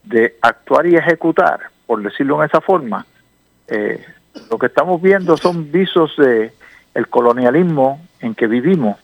de 0.04 0.36
actuar 0.42 0.88
y 0.88 0.96
ejecutar, 0.96 1.60
por 1.86 2.02
decirlo 2.02 2.40
en 2.40 2.50
esa 2.50 2.62
forma, 2.62 3.06
eh, 3.68 4.04
lo 4.50 4.58
que 4.58 4.68
estamos 4.68 5.02
viendo 5.02 5.38
son 5.38 5.72
visos 5.72 6.16
de 6.18 6.52
el 6.96 7.08
colonialismo 7.08 8.02
en 8.20 8.34
que 8.34 8.48
vivimos, 8.48 8.98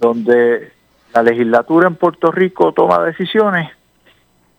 donde 0.00 0.72
la 1.14 1.22
legislatura 1.22 1.86
en 1.86 1.94
Puerto 1.94 2.32
Rico 2.32 2.72
toma 2.72 3.04
decisiones 3.04 3.70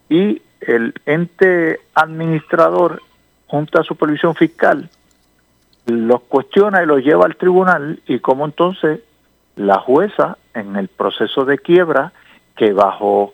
y 0.10 0.42
el 0.62 0.94
ente 1.06 1.82
administrador, 1.94 3.02
Junta 3.48 3.80
de 3.80 3.86
Supervisión 3.86 4.36
Fiscal, 4.36 4.90
los 5.86 6.22
cuestiona 6.22 6.82
y 6.82 6.86
los 6.86 7.04
lleva 7.04 7.26
al 7.26 7.36
tribunal 7.36 8.00
y 8.08 8.20
como 8.20 8.46
entonces 8.46 9.02
la 9.58 9.80
jueza 9.80 10.38
en 10.54 10.78
el 10.78 10.88
proceso 10.88 11.44
de 11.44 11.60
quiebra 11.60 12.14
que 12.56 12.72
bajo 12.72 13.34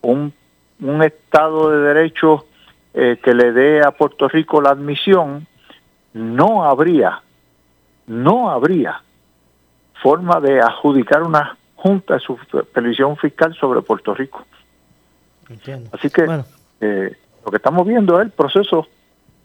un, 0.00 0.32
un 0.80 1.02
Estado 1.02 1.70
de 1.70 1.94
Derecho 1.94 2.46
eh, 2.94 3.20
que 3.22 3.34
le 3.34 3.52
dé 3.52 3.82
a 3.82 3.90
Puerto 3.90 4.28
Rico 4.28 4.62
la 4.62 4.70
admisión, 4.70 5.46
no 6.14 6.64
habría, 6.64 7.20
no 8.06 8.50
habría 8.50 9.02
forma 10.02 10.40
de 10.40 10.60
adjudicar 10.60 11.22
una 11.22 11.56
junta 11.76 12.14
de 12.14 12.20
supervisión 12.20 13.16
fiscal 13.16 13.54
sobre 13.54 13.82
Puerto 13.82 14.14
Rico. 14.14 14.44
Así 15.92 16.10
que 16.10 16.26
eh, 16.80 17.16
lo 17.44 17.50
que 17.50 17.56
estamos 17.56 17.86
viendo 17.86 18.18
es 18.18 18.26
el 18.26 18.32
proceso 18.32 18.88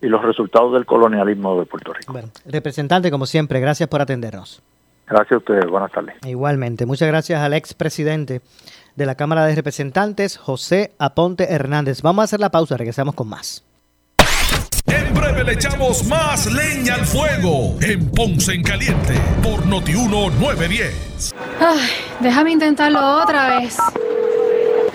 y 0.02 0.08
los 0.08 0.24
resultados 0.24 0.74
del 0.74 0.86
colonialismo 0.86 1.60
de 1.60 1.66
Puerto 1.66 1.94
Rico. 1.94 2.14
representante, 2.46 3.12
como 3.12 3.26
siempre, 3.26 3.60
gracias 3.60 3.88
por 3.88 4.02
atendernos. 4.02 4.64
Gracias 5.08 5.34
a 5.34 5.38
ustedes, 5.38 5.66
buenas 5.68 5.92
tardes. 5.92 6.16
Igualmente, 6.26 6.86
muchas 6.86 7.08
gracias 7.08 7.42
al 7.42 7.54
expresidente 7.54 8.42
de 8.96 9.06
la 9.06 9.16
Cámara 9.16 9.46
de 9.46 9.56
Representantes, 9.56 10.38
José 10.38 10.94
Aponte 10.98 11.54
Hernández. 11.54 12.02
Vamos 12.02 12.24
a 12.24 12.26
hacer 12.26 12.40
la 12.40 12.50
pausa, 12.50 12.78
regresamos 12.78 13.14
con 13.14 13.28
más. 13.28 13.64
Le 15.32 15.54
echamos 15.54 16.06
más 16.06 16.46
leña 16.46 16.96
al 16.96 17.06
fuego 17.06 17.76
en 17.82 18.12
Ponce 18.12 18.54
en 18.54 18.62
Caliente 18.62 19.16
por 19.42 19.66
Notiuno 19.66 20.30
910. 20.30 21.34
Ay, 21.60 21.90
déjame 22.20 22.52
intentarlo 22.52 23.00
otra 23.24 23.58
vez. 23.60 23.76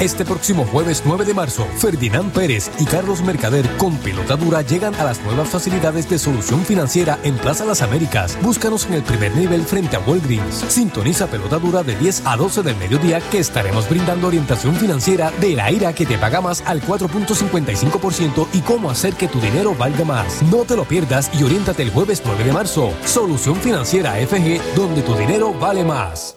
Este 0.00 0.26
próximo 0.26 0.66
jueves 0.66 1.04
9 1.06 1.24
de 1.24 1.32
marzo, 1.32 1.66
Ferdinand 1.78 2.30
Pérez 2.30 2.70
y 2.78 2.84
Carlos 2.84 3.22
Mercader 3.22 3.66
con 3.78 3.96
pelota 3.96 4.36
dura 4.36 4.60
llegan 4.60 4.94
a 4.96 5.04
las 5.04 5.22
nuevas 5.22 5.48
facilidades 5.48 6.06
de 6.10 6.18
solución 6.18 6.66
financiera 6.66 7.18
en 7.22 7.34
Plaza 7.36 7.64
Las 7.64 7.80
Américas. 7.80 8.36
Búscanos 8.42 8.84
en 8.84 8.92
el 8.92 9.02
primer 9.02 9.34
nivel 9.34 9.62
frente 9.62 9.96
a 9.96 10.00
Walgreens. 10.00 10.66
Sintoniza 10.68 11.28
pelota 11.28 11.58
dura 11.58 11.82
de 11.82 11.96
10 11.96 12.26
a 12.26 12.36
12 12.36 12.62
del 12.62 12.76
mediodía 12.76 13.22
que 13.30 13.38
estaremos 13.38 13.88
brindando 13.88 14.26
orientación 14.26 14.76
financiera 14.76 15.30
de 15.40 15.56
la 15.56 15.72
ira 15.72 15.94
que 15.94 16.04
te 16.04 16.18
paga 16.18 16.42
más 16.42 16.62
al 16.66 16.82
4.55% 16.82 18.48
y 18.52 18.60
cómo 18.60 18.90
hacer 18.90 19.14
que 19.14 19.28
tu 19.28 19.40
dinero 19.40 19.74
valga 19.74 20.04
más. 20.04 20.42
No 20.42 20.64
te 20.64 20.76
lo 20.76 20.84
pierdas 20.84 21.30
y 21.32 21.42
oriéntate 21.42 21.82
el 21.82 21.90
jueves 21.90 22.20
9 22.22 22.44
de 22.44 22.52
marzo. 22.52 22.92
Solución 23.06 23.56
financiera 23.56 24.12
FG 24.16 24.60
donde 24.76 25.00
tu 25.00 25.14
dinero 25.14 25.54
vale 25.54 25.84
más. 25.84 26.36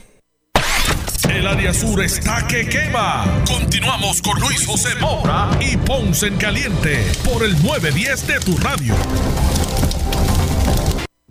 El 1.41 1.47
área 1.47 1.73
sur 1.73 1.99
está 2.03 2.45
que 2.47 2.69
quema. 2.69 3.25
Continuamos 3.47 4.21
con 4.21 4.39
Luis 4.39 4.63
José 4.63 4.89
Moura 5.01 5.49
y 5.59 5.75
Ponce 5.75 6.27
en 6.27 6.37
Caliente 6.37 7.03
por 7.25 7.43
el 7.43 7.53
910 7.63 8.27
de 8.27 8.39
tu 8.41 8.55
radio. 8.57 8.93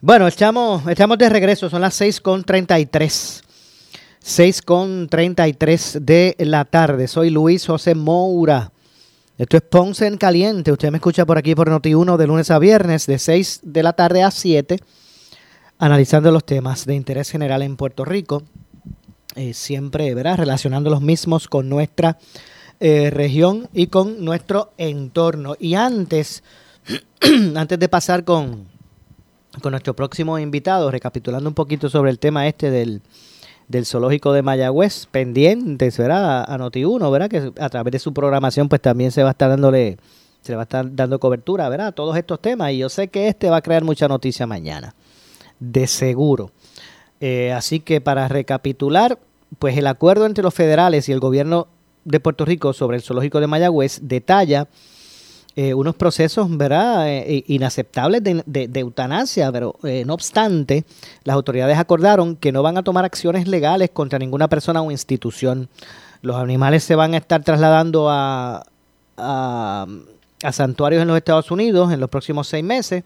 Bueno, 0.00 0.26
estamos, 0.26 0.84
estamos 0.88 1.16
de 1.16 1.28
regreso, 1.28 1.70
son 1.70 1.82
las 1.82 2.00
6.33. 2.00 3.44
6.33 4.20 6.00
de 6.00 6.34
la 6.40 6.64
tarde. 6.64 7.06
Soy 7.06 7.30
Luis 7.30 7.64
José 7.64 7.94
Moura. 7.94 8.72
Esto 9.38 9.58
es 9.58 9.62
Ponce 9.62 10.08
en 10.08 10.16
Caliente. 10.16 10.72
Usted 10.72 10.90
me 10.90 10.96
escucha 10.96 11.24
por 11.24 11.38
aquí 11.38 11.54
por 11.54 11.70
Noti1 11.70 12.16
de 12.16 12.26
lunes 12.26 12.50
a 12.50 12.58
viernes, 12.58 13.06
de 13.06 13.16
6 13.16 13.60
de 13.62 13.82
la 13.84 13.92
tarde 13.92 14.24
a 14.24 14.32
7, 14.32 14.80
analizando 15.78 16.32
los 16.32 16.44
temas 16.44 16.84
de 16.84 16.96
interés 16.96 17.30
general 17.30 17.62
en 17.62 17.76
Puerto 17.76 18.04
Rico 18.04 18.42
eh, 19.36 19.54
siempre, 19.54 20.14
¿verdad? 20.14 20.38
Relacionando 20.38 20.90
los 20.90 21.00
mismos 21.00 21.48
con 21.48 21.68
nuestra 21.68 22.18
eh, 22.80 23.10
región 23.10 23.68
y 23.72 23.86
con 23.86 24.24
nuestro 24.24 24.72
entorno. 24.78 25.54
Y 25.58 25.74
antes, 25.74 26.42
antes 27.54 27.78
de 27.78 27.88
pasar 27.88 28.24
con, 28.24 28.66
con 29.62 29.70
nuestro 29.72 29.94
próximo 29.94 30.38
invitado, 30.38 30.90
recapitulando 30.90 31.48
un 31.48 31.54
poquito 31.54 31.88
sobre 31.88 32.10
el 32.10 32.18
tema 32.18 32.48
este 32.48 32.70
del, 32.70 33.02
del 33.68 33.86
zoológico 33.86 34.32
de 34.32 34.42
Mayagüez, 34.42 35.06
pendientes, 35.06 35.96
¿verdad? 35.96 36.42
A, 36.42 36.58
Noti1, 36.58 37.12
¿verdad? 37.12 37.30
Que 37.30 37.52
a 37.62 37.68
través 37.68 37.92
de 37.92 37.98
su 38.00 38.12
programación, 38.12 38.68
pues 38.68 38.80
también 38.80 39.12
se 39.12 39.22
va 39.22 39.28
a 39.28 39.32
estar 39.32 39.48
dándole, 39.48 39.96
se 40.40 40.56
va 40.56 40.62
a 40.62 40.64
estar 40.64 40.92
dando 40.92 41.20
cobertura, 41.20 41.68
¿verdad? 41.68 41.88
A 41.88 41.92
todos 41.92 42.16
estos 42.16 42.40
temas. 42.40 42.72
Y 42.72 42.78
yo 42.78 42.88
sé 42.88 43.08
que 43.08 43.28
este 43.28 43.48
va 43.48 43.58
a 43.58 43.62
crear 43.62 43.84
mucha 43.84 44.08
noticia 44.08 44.44
mañana. 44.44 44.94
De 45.60 45.86
seguro. 45.86 46.50
Eh, 47.20 47.52
así 47.52 47.80
que 47.80 48.00
para 48.00 48.28
recapitular, 48.28 49.18
pues 49.58 49.76
el 49.76 49.86
acuerdo 49.86 50.26
entre 50.26 50.42
los 50.42 50.54
federales 50.54 51.08
y 51.08 51.12
el 51.12 51.20
gobierno 51.20 51.68
de 52.04 52.20
Puerto 52.20 52.44
Rico 52.44 52.72
sobre 52.72 52.96
el 52.96 53.02
zoológico 53.02 53.40
de 53.40 53.46
Mayagüez 53.46 54.00
detalla 54.02 54.68
eh, 55.56 55.74
unos 55.74 55.96
procesos 55.96 56.56
¿verdad? 56.56 57.08
Eh, 57.08 57.44
inaceptables 57.48 58.22
de, 58.22 58.70
eutanasia, 58.80 59.52
pero 59.52 59.76
no 60.06 60.14
obstante, 60.14 60.84
las 61.24 61.34
autoridades 61.34 61.76
acordaron 61.76 62.36
que 62.36 62.52
no 62.52 62.62
van 62.62 62.78
a 62.78 62.82
tomar 62.82 63.04
acciones 63.04 63.46
legales 63.48 63.90
contra 63.90 64.18
ninguna 64.18 64.48
persona 64.48 64.80
o 64.80 64.90
institución. 64.90 65.68
Los 66.22 66.36
animales 66.36 66.84
se 66.84 66.94
van 66.94 67.14
a 67.14 67.16
estar 67.18 67.42
trasladando 67.42 68.08
a, 68.10 68.64
santuarios 70.52 71.02
en 71.02 71.08
los 71.08 71.16
Estados 71.16 71.50
Unidos 71.50 71.92
en 71.92 72.00
los 72.00 72.08
próximos 72.08 72.48
seis 72.48 72.64
meses. 72.64 73.04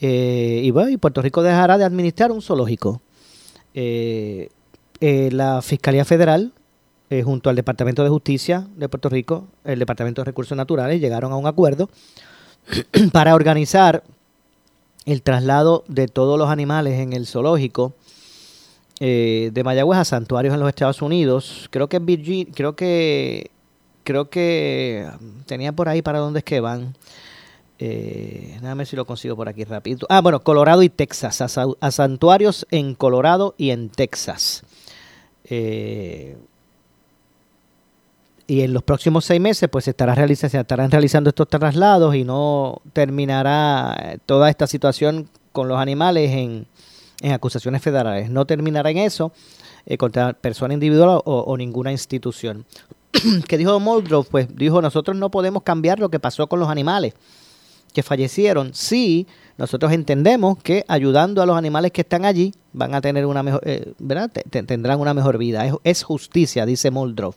Eh, 0.00 0.60
y 0.62 0.70
bueno, 0.70 0.90
y 0.90 0.96
Puerto 0.96 1.22
Rico 1.22 1.42
dejará 1.42 1.78
de 1.78 1.84
administrar 1.84 2.32
un 2.32 2.42
zoológico. 2.42 3.00
Eh, 3.74 4.48
eh, 5.00 5.28
la 5.32 5.60
Fiscalía 5.62 6.04
Federal, 6.04 6.52
junto 7.22 7.48
al 7.48 7.54
Departamento 7.54 8.02
de 8.02 8.08
Justicia 8.08 8.66
de 8.74 8.88
Puerto 8.88 9.08
Rico, 9.08 9.46
el 9.62 9.78
Departamento 9.78 10.20
de 10.20 10.24
Recursos 10.24 10.56
Naturales, 10.56 11.00
llegaron 11.00 11.30
a 11.30 11.36
un 11.36 11.46
acuerdo 11.46 11.88
para 13.12 13.36
organizar 13.36 14.02
el 15.06 15.22
traslado 15.22 15.84
de 15.86 16.08
todos 16.08 16.36
los 16.40 16.48
animales 16.50 16.98
en 16.98 17.12
el 17.12 17.26
zoológico 17.26 17.92
de 18.98 19.62
Mayagüez 19.64 19.98
a 20.00 20.04
santuarios 20.04 20.54
en 20.54 20.60
los 20.60 20.68
Estados 20.68 21.02
Unidos. 21.02 21.68
Creo 21.70 21.88
que 21.88 22.00
Virginia, 22.00 22.46
creo 22.52 22.74
que 22.74 23.52
creo 24.04 24.28
que 24.30 25.08
tenía 25.46 25.72
por 25.72 25.88
ahí 25.88 26.02
para 26.02 26.20
dónde 26.20 26.38
es 26.38 26.44
que 26.44 26.60
van. 26.60 26.94
Eh, 27.86 28.56
déjame 28.62 28.86
si 28.86 28.96
lo 28.96 29.04
consigo 29.04 29.36
por 29.36 29.46
aquí 29.46 29.62
rápido. 29.64 30.06
Ah, 30.08 30.22
bueno, 30.22 30.40
Colorado 30.40 30.82
y 30.82 30.88
Texas. 30.88 31.42
A, 31.42 31.90
santuarios 31.90 32.66
en 32.70 32.94
Colorado 32.94 33.54
y 33.58 33.72
en 33.72 33.90
Texas. 33.90 34.62
Eh, 35.44 36.38
y 38.46 38.62
en 38.62 38.72
los 38.72 38.82
próximos 38.82 39.26
seis 39.26 39.38
meses, 39.38 39.68
pues 39.68 39.84
se, 39.84 39.90
estará 39.90 40.14
se 40.34 40.46
estarán 40.46 40.90
realizando 40.90 41.28
estos 41.28 41.46
traslados 41.46 42.14
y 42.14 42.24
no 42.24 42.80
terminará 42.94 44.16
toda 44.24 44.48
esta 44.48 44.66
situación 44.66 45.28
con 45.52 45.68
los 45.68 45.78
animales 45.78 46.30
en, 46.30 46.66
acusaciones 47.30 47.82
federales. 47.82 48.30
No 48.30 48.46
terminará 48.46 48.88
en 48.88 48.96
eso 48.96 49.30
eh, 49.84 49.98
contra 49.98 50.32
persona 50.32 50.72
individual 50.72 51.20
o, 51.22 51.54
ninguna 51.58 51.92
institución. 51.92 52.64
¿Qué 53.46 53.58
dijo 53.58 53.78
Muldrow? 53.78 54.24
Pues 54.24 54.48
dijo, 54.56 54.80
nosotros 54.80 55.18
no 55.18 55.30
podemos 55.30 55.64
cambiar 55.64 55.98
lo 55.98 56.08
que 56.08 56.18
pasó 56.18 56.46
con 56.46 56.60
los 56.60 56.70
animales 56.70 57.12
que 57.94 58.02
fallecieron. 58.02 58.74
Sí, 58.74 59.26
nosotros 59.56 59.92
entendemos 59.92 60.58
que 60.62 60.84
ayudando 60.88 61.40
a 61.40 61.46
los 61.46 61.56
animales 61.56 61.92
que 61.92 62.02
están 62.02 62.26
allí 62.26 62.52
van 62.74 62.94
a 62.94 63.00
tener 63.00 63.24
una 63.24 63.42
mejor, 63.42 63.62
eh, 63.64 63.94
¿verdad? 63.98 64.30
tendrán 64.50 65.00
una 65.00 65.14
mejor 65.14 65.38
vida. 65.38 65.64
Es, 65.84 66.02
justicia, 66.02 66.66
dice 66.66 66.90
Muldrow. 66.90 67.34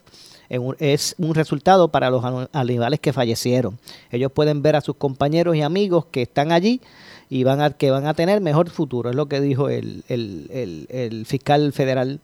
Es 0.78 1.14
un 1.18 1.34
resultado 1.34 1.88
para 1.88 2.10
los 2.10 2.22
animales 2.52 3.00
que 3.00 3.12
fallecieron. 3.12 3.78
Ellos 4.10 4.32
pueden 4.32 4.62
ver 4.62 4.76
a 4.76 4.80
sus 4.80 4.96
compañeros 4.96 5.56
y 5.56 5.62
amigos 5.62 6.06
que 6.10 6.22
están 6.22 6.52
allí 6.52 6.80
y 7.28 7.44
van 7.44 7.60
a, 7.60 7.70
que 7.70 7.90
van 7.90 8.06
a 8.06 8.14
tener 8.14 8.40
mejor 8.40 8.70
futuro. 8.70 9.10
Es 9.10 9.16
lo 9.16 9.28
que 9.28 9.40
dijo 9.40 9.68
el 9.68 11.24
fiscal 11.26 11.72
federal 11.72 12.20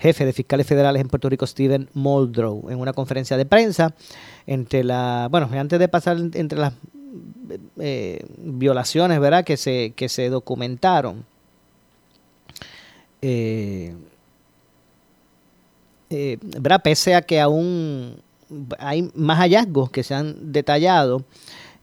jefe 0.00 0.24
de 0.24 0.32
fiscales 0.32 0.66
federales 0.66 1.00
en 1.02 1.08
Puerto 1.08 1.28
Rico, 1.28 1.46
Steven 1.46 1.88
Muldrow, 1.92 2.70
en 2.70 2.80
una 2.80 2.92
conferencia 2.92 3.36
de 3.36 3.44
prensa 3.44 3.94
entre 4.46 4.82
la, 4.82 5.28
bueno, 5.30 5.48
antes 5.52 5.78
de 5.78 5.88
pasar 5.88 6.16
entre 6.34 6.58
las 6.58 6.72
eh, 7.78 8.24
violaciones, 8.38 9.20
¿verdad? 9.20 9.44
Que 9.44 9.56
se, 9.56 9.92
que 9.96 10.08
se 10.08 10.28
documentaron. 10.28 11.24
Eh, 13.22 13.94
eh, 16.10 16.38
¿verdad? 16.40 16.82
Pese 16.82 17.14
a 17.14 17.22
que 17.22 17.40
aún 17.40 18.16
hay 18.78 19.10
más 19.14 19.38
hallazgos 19.38 19.90
que 19.90 20.02
se 20.02 20.14
han 20.14 20.52
detallado, 20.52 21.24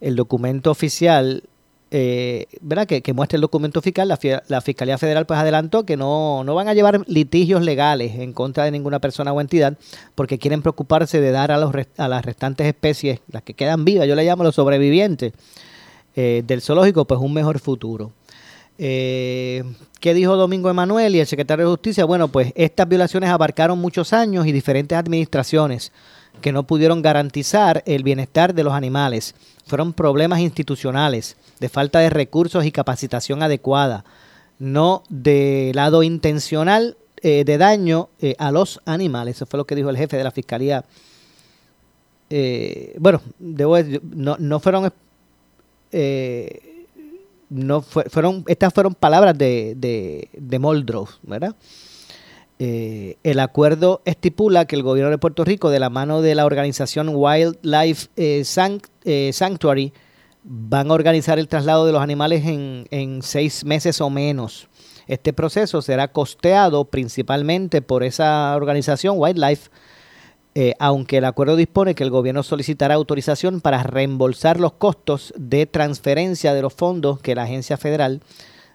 el 0.01 0.15
documento 0.15 0.69
oficial 0.71 1.43
eh, 1.89 2.47
¿verdad? 2.60 2.86
Que, 2.86 3.02
que, 3.02 3.13
muestre 3.13 3.38
el 3.38 3.41
documento 3.41 3.82
fiscal, 3.82 4.08
la, 4.10 4.62
Fiscalía 4.62 4.97
Federal 4.97 5.26
pues 5.26 5.39
adelantó 5.39 5.86
que 5.86 5.95
no, 5.95 6.43
no 6.43 6.54
van 6.54 6.67
a 6.67 6.73
llevar 6.73 7.02
litigios 7.08 7.62
legales 7.62 8.15
en 8.19 8.34
contra 8.34 8.65
de 8.65 8.71
ninguna 8.71 9.00
persona 9.00 9.32
o 9.32 9.39
entidad 9.39 9.78
porque 10.13 10.38
quieren 10.38 10.62
preocuparse 10.62 11.21
de 11.21 11.32
dar 11.32 11.52
a, 11.52 11.58
los, 11.58 11.73
a 11.97 12.08
las 12.08 12.26
restantes 12.26 12.67
especies, 12.67 13.21
las 13.32 13.43
que 13.43 13.54
quedan 13.54 13.86
vivas, 13.86 14.08
yo 14.08 14.15
le 14.15 14.26
llamo 14.26 14.43
los 14.43 14.56
sobrevivientes 14.56 15.34
eh, 16.15 16.43
del 16.45 16.62
zoológico, 16.62 17.06
pues 17.06 17.21
un 17.21 17.34
mejor 17.34 17.60
futuro. 17.60 18.12
Eh, 18.80 19.63
¿Qué 20.00 20.13
dijo 20.13 20.36
Domingo 20.36 20.69
Emanuel 20.69 21.15
y 21.15 21.19
el 21.19 21.28
secretario 21.28 21.65
de 21.65 21.71
Justicia? 21.71 22.06
Bueno, 22.06 22.28
pues 22.28 22.52
estas 22.56 22.88
violaciones 22.88 23.30
abarcaron 23.30 23.80
muchos 23.80 24.13
años 24.13 24.45
y 24.45 24.52
diferentes 24.52 24.97
administraciones 24.97 25.91
que 26.41 26.52
no 26.52 26.63
pudieron 26.63 27.02
garantizar 27.02 27.84
el 27.86 28.04
bienestar 28.04 28.54
de 28.54 28.63
los 28.63 28.73
animales. 28.73 29.36
Fueron 29.65 29.93
problemas 29.93 30.39
institucionales, 30.39 31.36
de 31.60 31.69
falta 31.69 32.00
de 32.00 32.10
recursos 32.10 32.65
y 32.65 32.71
capacitación 32.71 33.43
adecuada, 33.43 34.06
no 34.60 35.04
de 35.10 35.71
lado 35.76 36.04
intencional 36.04 36.97
eh, 37.21 37.43
de 37.43 37.58
daño 37.58 38.10
eh, 38.21 38.36
a 38.38 38.52
los 38.52 38.80
animales. 38.86 39.38
Eso 39.38 39.45
fue 39.45 39.58
lo 39.58 39.65
que 39.65 39.76
dijo 39.76 39.89
el 39.89 39.97
jefe 39.97 40.17
de 40.17 40.23
la 40.23 40.32
Fiscalía. 40.32 40.86
Eh, 42.30 42.95
bueno, 43.00 43.21
debo 43.39 43.78
no, 44.04 44.38
no 44.39 44.60
fueron... 44.60 44.91
no 47.50 47.82
fueron 47.82 48.43
estas 48.47 48.73
fueron 48.73 48.93
palabras 48.93 49.38
de, 49.38 49.73
de, 49.78 50.30
de 50.34 50.60
Moldrow, 50.60 51.08
¿verdad? 51.23 51.56
Eh, 52.60 53.17
el 53.24 53.39
acuerdo 53.39 54.02
estipula 54.06 54.65
que 54.65 54.76
el 54.76 54.82
gobierno 54.82 55.12
de 55.12 55.20
Puerto 55.20 55.46
Rico, 55.46 55.70
de 55.70 55.80
la 55.80 55.91
mano 55.91 56.22
de 56.22 56.34
la 56.34 56.46
organización 56.46 57.12
Wildlife 57.13 58.08
eh, 58.15 58.43
eh, 59.06 59.32
Sanctuary, 59.32 59.93
van 60.43 60.89
a 60.89 60.93
organizar 60.93 61.38
el 61.38 61.48
traslado 61.48 61.86
de 61.86 61.91
los 61.91 62.02
animales 62.02 62.43
en, 62.46 63.22
seis 63.22 63.63
meses 63.63 64.02
o 64.02 64.10
menos. 64.10 64.70
Este 65.06 65.34
proceso 65.34 65.82
será 65.82 66.08
costeado 66.08 66.86
principalmente 66.86 67.82
por 67.82 68.04
esa 68.04 68.56
organización 68.56 69.15
Wildlife, 69.17 69.70
aunque 70.80 71.17
el 71.17 71.26
acuerdo 71.26 71.56
dispone 71.56 71.93
que 71.93 72.04
el 72.04 72.10
gobierno 72.10 72.41
solicitará 72.41 72.96
autorización 72.96 73.62
para 73.62 73.84
reembolsar 73.84 74.60
los 74.60 74.74
costos 74.74 75.34
de 75.38 75.67
transferencia 75.67 76.54
de 76.54 76.62
los 76.63 76.74
fondos 76.74 77.20
que 77.20 77.36
la 77.36 77.43
Agencia 77.43 77.78
Federal 77.78 78.22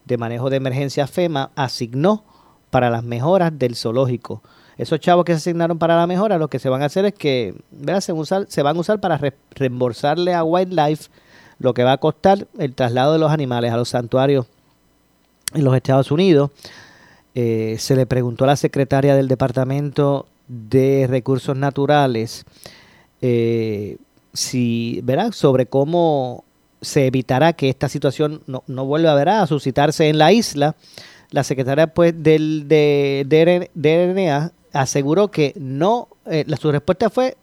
de 0.05 0.17
Manejo 0.17 0.49
de 0.49 0.59
Emergencia 0.59 1.07
FEMA 1.07 1.51
asignó 1.57 2.25
para 2.73 2.89
las 2.89 3.05
mejoras 3.05 3.57
del 3.59 3.77
zoológico. 3.77 4.43
Esos 4.79 4.99
chavos 4.99 5.27
que 5.27 5.33
se 5.33 5.37
asignaron 5.37 5.79
para 5.79 5.95
la 5.95 6.07
mejora, 6.07 6.39
lo 6.39 6.49
que 6.49 6.59
se 6.59 6.71
van 6.71 6.81
a 6.81 6.87
hacer 6.87 7.05
es 7.05 7.13
que 7.13 7.55
Se, 8.49 8.63
van 8.63 8.77
a 8.77 8.81
usar 8.81 8.99
para 8.99 9.21
reembolsarle 9.51 10.33
a 10.33 10.43
Wildlife 10.43 11.11
lo 11.59 11.75
que 11.75 11.85
va 11.85 11.93
a 11.93 11.99
costar 11.99 12.47
el 12.59 12.75
traslado 12.75 13.13
de 13.13 13.19
los 13.19 13.31
animales 13.31 13.73
a 13.73 13.77
los 13.77 13.91
santuarios 13.91 14.47
en 15.53 15.65
los 15.65 15.77
Estados 15.77 16.11
Unidos. 16.11 16.51
Eh, 17.35 17.77
se 17.79 17.95
le 17.95 18.07
preguntó 18.07 18.45
a 18.45 18.47
la 18.47 18.57
secretaria 18.57 19.15
del 19.15 19.29
Departamento 19.29 20.25
de 20.49 21.07
Recursos 21.11 21.55
Naturales 21.55 22.47
eh, 23.21 23.99
si, 24.33 25.01
¿verdad? 25.05 25.33
sobre 25.33 25.67
cómo 25.67 26.45
se 26.81 27.07
evitará 27.07 27.53
que 27.53 27.69
esta 27.69 27.91
situación 27.91 28.41
no, 28.47 28.65
no 28.67 28.87
vuelva 28.87 29.43
a 29.43 29.47
suscitarse 29.47 30.09
en 30.09 30.17
la 30.17 30.33
isla 30.33 30.75
la 31.33 31.43
secretaria 31.43 31.89
pues 31.89 32.15
del 32.23 32.69
de, 32.69 33.25
de, 33.75 34.51
aseguró 34.73 35.31
que 35.31 35.55
no, 35.57 36.09
eh, 36.27 36.45
su 36.61 36.71
respuesta 36.71 37.11
fue 37.11 37.37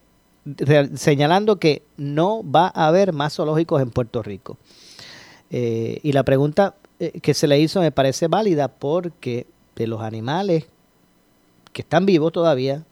señalando 0.96 1.58
que 1.58 1.84
no 1.98 2.42
va 2.50 2.72
a 2.74 2.88
haber 2.88 3.14
más 3.14 3.36
zoológicos 3.36 3.82
en 3.82 3.92
Puerto 3.92 4.24
Rico. 4.24 4.58
Eh, 5.52 6.00
y 6.04 6.14
la 6.14 6.24
pregunta 6.24 6.76
eh, 7.00 7.20
que 7.22 7.34
se 7.34 7.48
le 7.48 7.60
hizo 7.60 7.82
me 7.82 7.92
parece 7.92 8.28
válida 8.28 8.68
porque 8.68 9.48
de 9.76 9.88
los 9.88 10.02
animales 10.02 10.66
que 11.74 11.82
están 11.82 12.06
vivos 12.06 12.32
todavía, 12.32 12.84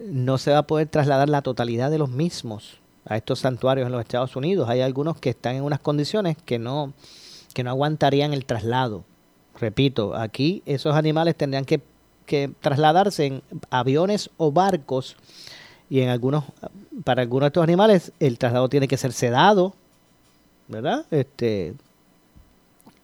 no 0.00 0.38
se 0.38 0.52
va 0.52 0.58
a 0.58 0.66
poder 0.66 0.88
trasladar 0.88 1.28
la 1.28 1.42
totalidad 1.42 1.90
de 1.90 1.98
los 1.98 2.10
mismos 2.10 2.78
a 3.04 3.16
estos 3.16 3.40
santuarios 3.40 3.86
en 3.86 3.92
los 3.92 4.00
Estados 4.00 4.34
Unidos. 4.36 4.68
Hay 4.68 4.80
algunos 4.80 5.18
que 5.18 5.30
están 5.30 5.56
en 5.56 5.62
unas 5.62 5.80
condiciones 5.80 6.36
que 6.44 6.58
no, 6.58 6.92
que 7.54 7.64
no 7.64 7.70
aguantarían 7.70 8.32
el 8.32 8.44
traslado. 8.44 9.04
Repito, 9.60 10.16
aquí 10.16 10.62
esos 10.66 10.94
animales 10.94 11.36
tendrían 11.36 11.64
que, 11.64 11.80
trasladarse 12.60 13.26
en 13.26 13.42
aviones 13.70 14.30
o 14.36 14.52
barcos 14.52 15.16
y 15.88 16.00
en 16.00 16.10
algunos, 16.10 16.44
para 17.02 17.22
algunos 17.22 17.46
de 17.46 17.48
estos 17.48 17.64
animales 17.64 18.12
el 18.20 18.38
traslado 18.38 18.68
tiene 18.68 18.86
que 18.86 18.96
ser 18.96 19.12
sedado, 19.12 19.74
¿verdad? 20.68 21.04
Este, 21.10 21.74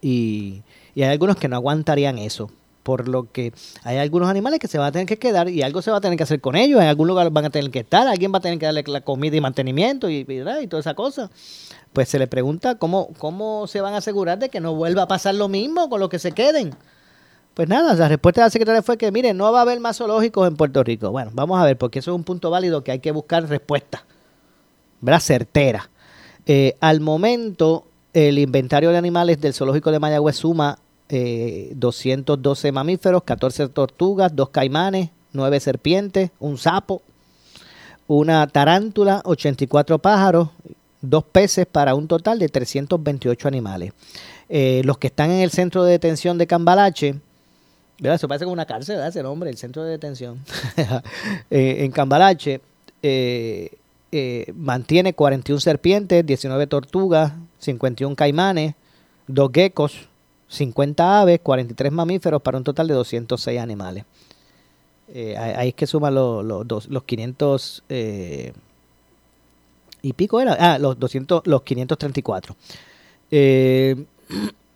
y, 0.00 0.62
y 0.94 1.02
hay 1.02 1.10
algunos 1.10 1.36
que 1.38 1.48
no 1.48 1.56
aguantarían 1.56 2.18
eso 2.18 2.52
por 2.86 3.08
lo 3.08 3.32
que 3.32 3.52
hay 3.82 3.96
algunos 3.96 4.30
animales 4.30 4.60
que 4.60 4.68
se 4.68 4.78
van 4.78 4.86
a 4.86 4.92
tener 4.92 5.08
que 5.08 5.18
quedar 5.18 5.48
y 5.48 5.62
algo 5.62 5.82
se 5.82 5.90
va 5.90 5.96
a 5.96 6.00
tener 6.00 6.16
que 6.16 6.22
hacer 6.22 6.40
con 6.40 6.54
ellos, 6.54 6.80
en 6.80 6.86
algún 6.86 7.08
lugar 7.08 7.28
van 7.30 7.46
a 7.46 7.50
tener 7.50 7.68
que 7.72 7.80
estar, 7.80 8.06
alguien 8.06 8.32
va 8.32 8.38
a 8.38 8.40
tener 8.40 8.60
que 8.60 8.66
darle 8.66 8.84
la 8.86 9.00
comida 9.00 9.34
y 9.34 9.40
mantenimiento 9.40 10.08
y, 10.08 10.24
toda 10.24 10.78
esa 10.78 10.94
cosa 10.94 11.28
pues 11.92 12.08
se 12.08 12.20
le 12.20 12.28
pregunta 12.28 12.76
cómo, 12.76 13.08
cómo 13.18 13.66
se 13.66 13.80
van 13.80 13.94
a 13.94 13.96
asegurar 13.96 14.38
de 14.38 14.50
que 14.50 14.60
no 14.60 14.72
vuelva 14.76 15.02
a 15.02 15.08
pasar 15.08 15.34
lo 15.34 15.48
mismo 15.48 15.88
con 15.88 15.98
los 15.98 16.08
que 16.08 16.20
se 16.20 16.30
queden. 16.30 16.76
Pues 17.54 17.68
nada, 17.68 17.94
la 17.94 18.06
respuesta 18.06 18.42
de 18.42 18.46
la 18.46 18.50
secretaria 18.50 18.82
fue 18.82 18.96
que, 18.96 19.10
mire, 19.10 19.34
no 19.34 19.50
va 19.50 19.60
a 19.60 19.62
haber 19.62 19.80
más 19.80 19.96
zoológicos 19.96 20.46
en 20.46 20.56
Puerto 20.56 20.84
Rico. 20.84 21.10
Bueno, 21.10 21.30
vamos 21.34 21.58
a 21.58 21.64
ver, 21.64 21.76
porque 21.76 21.98
eso 22.00 22.12
es 22.12 22.14
un 22.14 22.22
punto 22.22 22.50
válido 22.50 22.84
que 22.84 22.92
hay 22.92 22.98
que 22.98 23.10
buscar 23.10 23.48
respuesta, 23.48 24.04
¿verdad? 25.00 25.20
Certera. 25.20 25.90
Eh, 26.44 26.76
al 26.80 27.00
momento, 27.00 27.86
el 28.12 28.38
inventario 28.38 28.90
de 28.90 28.98
animales 28.98 29.40
del 29.40 29.54
zoológico 29.54 29.90
de 29.90 29.98
Mayagüez 29.98 30.36
suma 30.36 30.78
212 31.08 32.68
eh, 32.68 32.72
mamíferos, 32.72 33.22
14 33.22 33.68
tortugas, 33.68 34.34
2 34.34 34.48
caimanes, 34.50 35.10
9 35.32 35.60
serpientes, 35.60 36.30
un 36.40 36.58
sapo, 36.58 37.02
una 38.06 38.46
tarántula, 38.46 39.22
84 39.24 39.98
pájaros 39.98 40.48
dos 41.10 41.24
peces 41.24 41.66
para 41.66 41.94
un 41.94 42.08
total 42.08 42.38
de 42.38 42.48
328 42.48 43.48
animales. 43.48 43.92
Eh, 44.48 44.82
los 44.84 44.98
que 44.98 45.08
están 45.08 45.30
en 45.30 45.40
el 45.40 45.50
centro 45.50 45.84
de 45.84 45.92
detención 45.92 46.38
de 46.38 46.46
Cambalache, 46.46 47.16
¿verdad? 47.98 48.16
Eso 48.16 48.28
parece 48.28 48.44
como 48.44 48.52
una 48.52 48.66
cárcel, 48.66 48.96
¿verdad? 48.96 49.08
Ese 49.08 49.22
nombre, 49.22 49.50
el 49.50 49.56
centro 49.56 49.84
de 49.84 49.92
detención. 49.92 50.40
Eh, 51.50 51.84
en 51.84 51.92
Cambalache 51.92 52.60
eh, 53.02 53.70
mantiene 54.54 55.14
41 55.14 55.60
serpientes, 55.60 56.24
19 56.26 56.66
tortugas, 56.66 57.32
51 57.58 58.16
caimanes, 58.16 58.74
dos 59.26 59.50
geckos, 59.52 60.08
50 60.48 61.20
aves, 61.20 61.40
43 61.42 61.92
mamíferos 61.92 62.42
para 62.42 62.58
un 62.58 62.64
total 62.64 62.88
de 62.88 62.94
206 62.94 63.60
animales. 63.60 64.04
ahí 65.38 65.68
es 65.68 65.74
que 65.74 65.86
suman 65.86 66.14
los, 66.14 66.44
los, 66.44 66.88
los 66.88 67.02
500 67.04 67.82
y 70.06 70.12
pico 70.12 70.40
era, 70.40 70.56
ah, 70.58 70.78
los 70.78 70.98
200, 70.98 71.42
los 71.46 71.62
534. 71.62 72.56
Eh, 73.32 74.04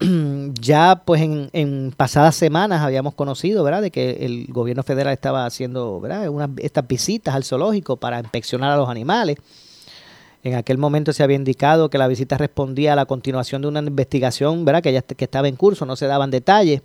ya 0.60 1.02
pues 1.04 1.22
en, 1.22 1.94
pasadas 1.96 2.34
semanas 2.34 2.82
habíamos 2.82 3.14
conocido, 3.14 3.62
¿verdad?, 3.62 3.82
de 3.82 3.92
que 3.92 4.24
el 4.24 4.46
gobierno 4.48 4.82
federal 4.82 5.12
estaba 5.12 5.46
haciendo, 5.46 6.00
¿verdad?, 6.00 6.28
estas 6.56 6.88
visitas 6.88 7.34
al 7.34 7.44
zoológico 7.44 7.96
para 7.96 8.18
inspeccionar 8.18 8.72
a 8.72 8.76
los 8.76 8.88
animales. 8.88 9.36
En 10.42 10.54
aquel 10.54 10.78
momento 10.78 11.12
se 11.12 11.22
había 11.22 11.36
indicado 11.36 11.90
que 11.90 11.98
la 11.98 12.08
visita 12.08 12.38
respondía 12.38 12.94
a 12.94 12.96
la 12.96 13.06
continuación 13.06 13.60
de 13.62 13.68
una 13.68 13.80
investigación, 13.80 14.64
¿verdad?, 14.64 14.82
que 14.82 14.92
ya 14.92 15.02
que 15.02 15.24
estaba 15.24 15.48
en 15.48 15.56
curso, 15.56 15.84
no 15.84 15.96
se 15.96 16.06
daban 16.06 16.30
detalles. 16.30 16.82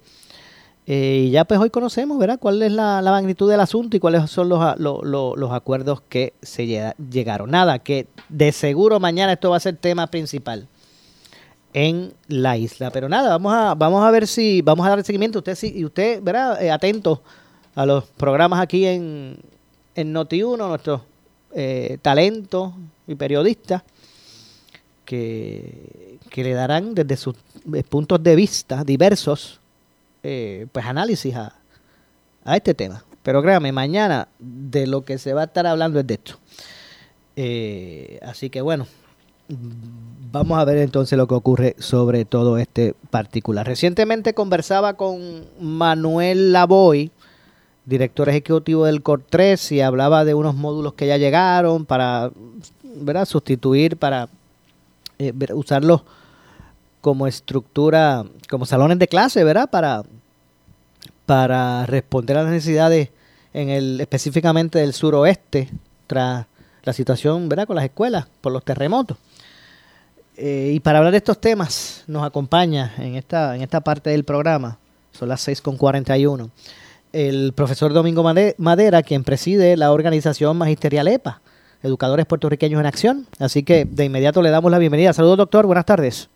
Eh, 0.88 1.26
y 1.28 1.32
ya 1.32 1.46
pues 1.46 1.60
hoy 1.60 1.70
conocemos, 1.70 2.20
¿verdad?, 2.20 2.38
cuál 2.38 2.62
es 2.62 2.72
la, 2.72 3.02
magnitud 3.02 3.50
del 3.50 3.62
asunto 3.62 3.96
y 3.96 4.00
cuáles 4.00 4.30
son 4.30 4.50
los, 4.50 4.78
los, 4.78 5.52
acuerdos 5.52 6.02
que 6.02 6.34
se 6.42 6.94
llegaron. 7.10 7.50
Nada, 7.50 7.80
que 7.80 8.08
de 8.28 8.52
seguro 8.52 9.00
mañana 9.00 9.34
esto 9.34 9.50
va 9.50 9.58
a 9.58 9.62
ser 9.62 9.78
tema 9.78 10.08
principal 10.08 10.68
en 11.74 12.14
la 12.28 12.58
isla. 12.58 12.92
Pero 12.92 13.08
nada, 13.08 13.30
vamos 13.30 13.54
a, 13.54 13.74
vamos 13.74 14.04
a 14.04 14.12
ver 14.12 14.28
si, 14.28 14.62
vamos 14.62 14.86
a 14.86 14.90
dar 14.90 15.04
seguimiento. 15.04 15.40
Usted 15.40 15.56
sí, 15.56 15.74
y 15.76 15.86
usted, 15.86 16.22
¿verdad?, 16.22 16.62
eh, 16.62 16.72
atento 16.72 17.22
a 17.74 17.86
los 17.86 18.04
programas 18.04 18.60
aquí 18.60 18.86
en, 18.86 19.38
en 19.96 20.14
Noti1, 20.14 20.58
nuestros 20.58 21.02
eh, 21.54 21.98
talentos 22.02 22.74
y 23.08 23.16
periodistas 23.16 23.84
que, 25.06 26.18
que 26.30 26.44
le 26.44 26.54
darán 26.54 26.96
desde 26.96 27.18
sus 27.18 27.36
puntos 27.90 28.22
de 28.22 28.36
vista 28.36 28.84
diversos 28.84 29.60
eh, 30.28 30.66
pues 30.72 30.86
análisis 30.86 31.36
a, 31.36 31.54
este 32.46 32.74
tema. 32.74 33.04
Pero 33.24 33.42
créame, 33.42 33.72
mañana 33.72 34.28
de 34.40 34.88
lo 34.88 35.06
que 35.06 35.18
se 35.18 35.34
va 35.34 35.42
a 35.42 35.46
estar 35.46 35.66
hablando 35.68 36.00
es 36.00 36.08
de 36.08 36.14
esto. 36.16 36.38
Eh, 37.36 38.20
así 38.24 38.50
que 38.50 38.62
bueno, 38.62 38.88
vamos 40.32 40.58
a 40.58 40.66
ver 40.66 40.78
entonces 40.80 41.18
lo 41.18 41.28
que 41.28 41.36
ocurre 41.36 41.76
sobre 41.80 42.26
todo 42.26 42.58
este 42.58 42.96
particular. 43.12 43.68
Recientemente 43.68 44.34
conversaba 44.34 44.96
con 44.96 45.46
Manuel 45.60 46.52
Lavoy, 46.52 47.12
director 47.86 48.28
ejecutivo 48.28 48.86
del 48.86 49.04
COR 49.04 49.24
3, 49.30 49.74
y 49.74 49.82
hablaba 49.82 50.26
de 50.26 50.34
unos 50.34 50.56
módulos 50.56 50.94
que 50.94 51.08
ya 51.08 51.18
llegaron 51.18 51.86
para 51.86 52.32
¿verdad? 52.96 53.26
sustituir, 53.26 53.98
para 53.98 54.30
eh, 55.20 55.34
usarlos 55.54 56.02
como 57.02 57.28
estructura, 57.28 58.26
como 58.50 58.66
salones 58.66 58.98
de 59.00 59.08
clase, 59.08 59.44
¿verdad? 59.44 59.70
Para, 59.70 60.04
para 61.26 61.86
responder 61.86 62.38
a 62.38 62.44
las 62.44 62.52
necesidades 62.52 63.10
en 63.54 63.70
el, 63.70 64.02
específicamente 64.02 64.80
del 64.80 64.94
suroeste, 64.94 65.70
tras 66.08 66.46
la 66.84 66.94
situación, 66.94 67.48
¿verdad? 67.48 67.68
Con 67.68 67.76
las 67.76 67.86
escuelas, 67.86 68.28
por 68.42 68.52
los 68.52 68.64
terremotos. 68.64 69.18
Eh, 70.38 70.74
y 70.76 70.80
para 70.80 70.98
hablar 70.98 71.12
de 71.12 71.18
estos 71.18 71.40
temas, 71.40 72.04
nos 72.08 72.24
acompaña 72.24 72.94
en 72.98 73.16
esta, 73.16 73.56
en 73.56 73.62
esta 73.62 73.82
parte 73.82 74.10
del 74.10 74.24
programa, 74.24 74.78
son 75.12 75.30
las 75.30 75.48
6.41, 75.48 76.50
el 77.14 77.54
profesor 77.54 77.94
Domingo 77.94 78.22
Madera, 78.58 79.02
quien 79.02 79.24
preside 79.24 79.78
la 79.78 79.94
organización 79.94 80.58
magisterial 80.58 81.08
EPA, 81.08 81.40
Educadores 81.84 82.26
Puertorriqueños 82.26 82.80
en 82.80 82.86
Acción. 82.86 83.26
Así 83.40 83.64
que 83.64 83.86
de 83.86 84.06
inmediato 84.06 84.42
le 84.42 84.50
damos 84.50 84.72
la 84.72 84.80
bienvenida. 84.80 85.14
Saludos, 85.14 85.38
doctor. 85.38 85.66
Buenas 85.66 85.86
tardes. 85.86 86.30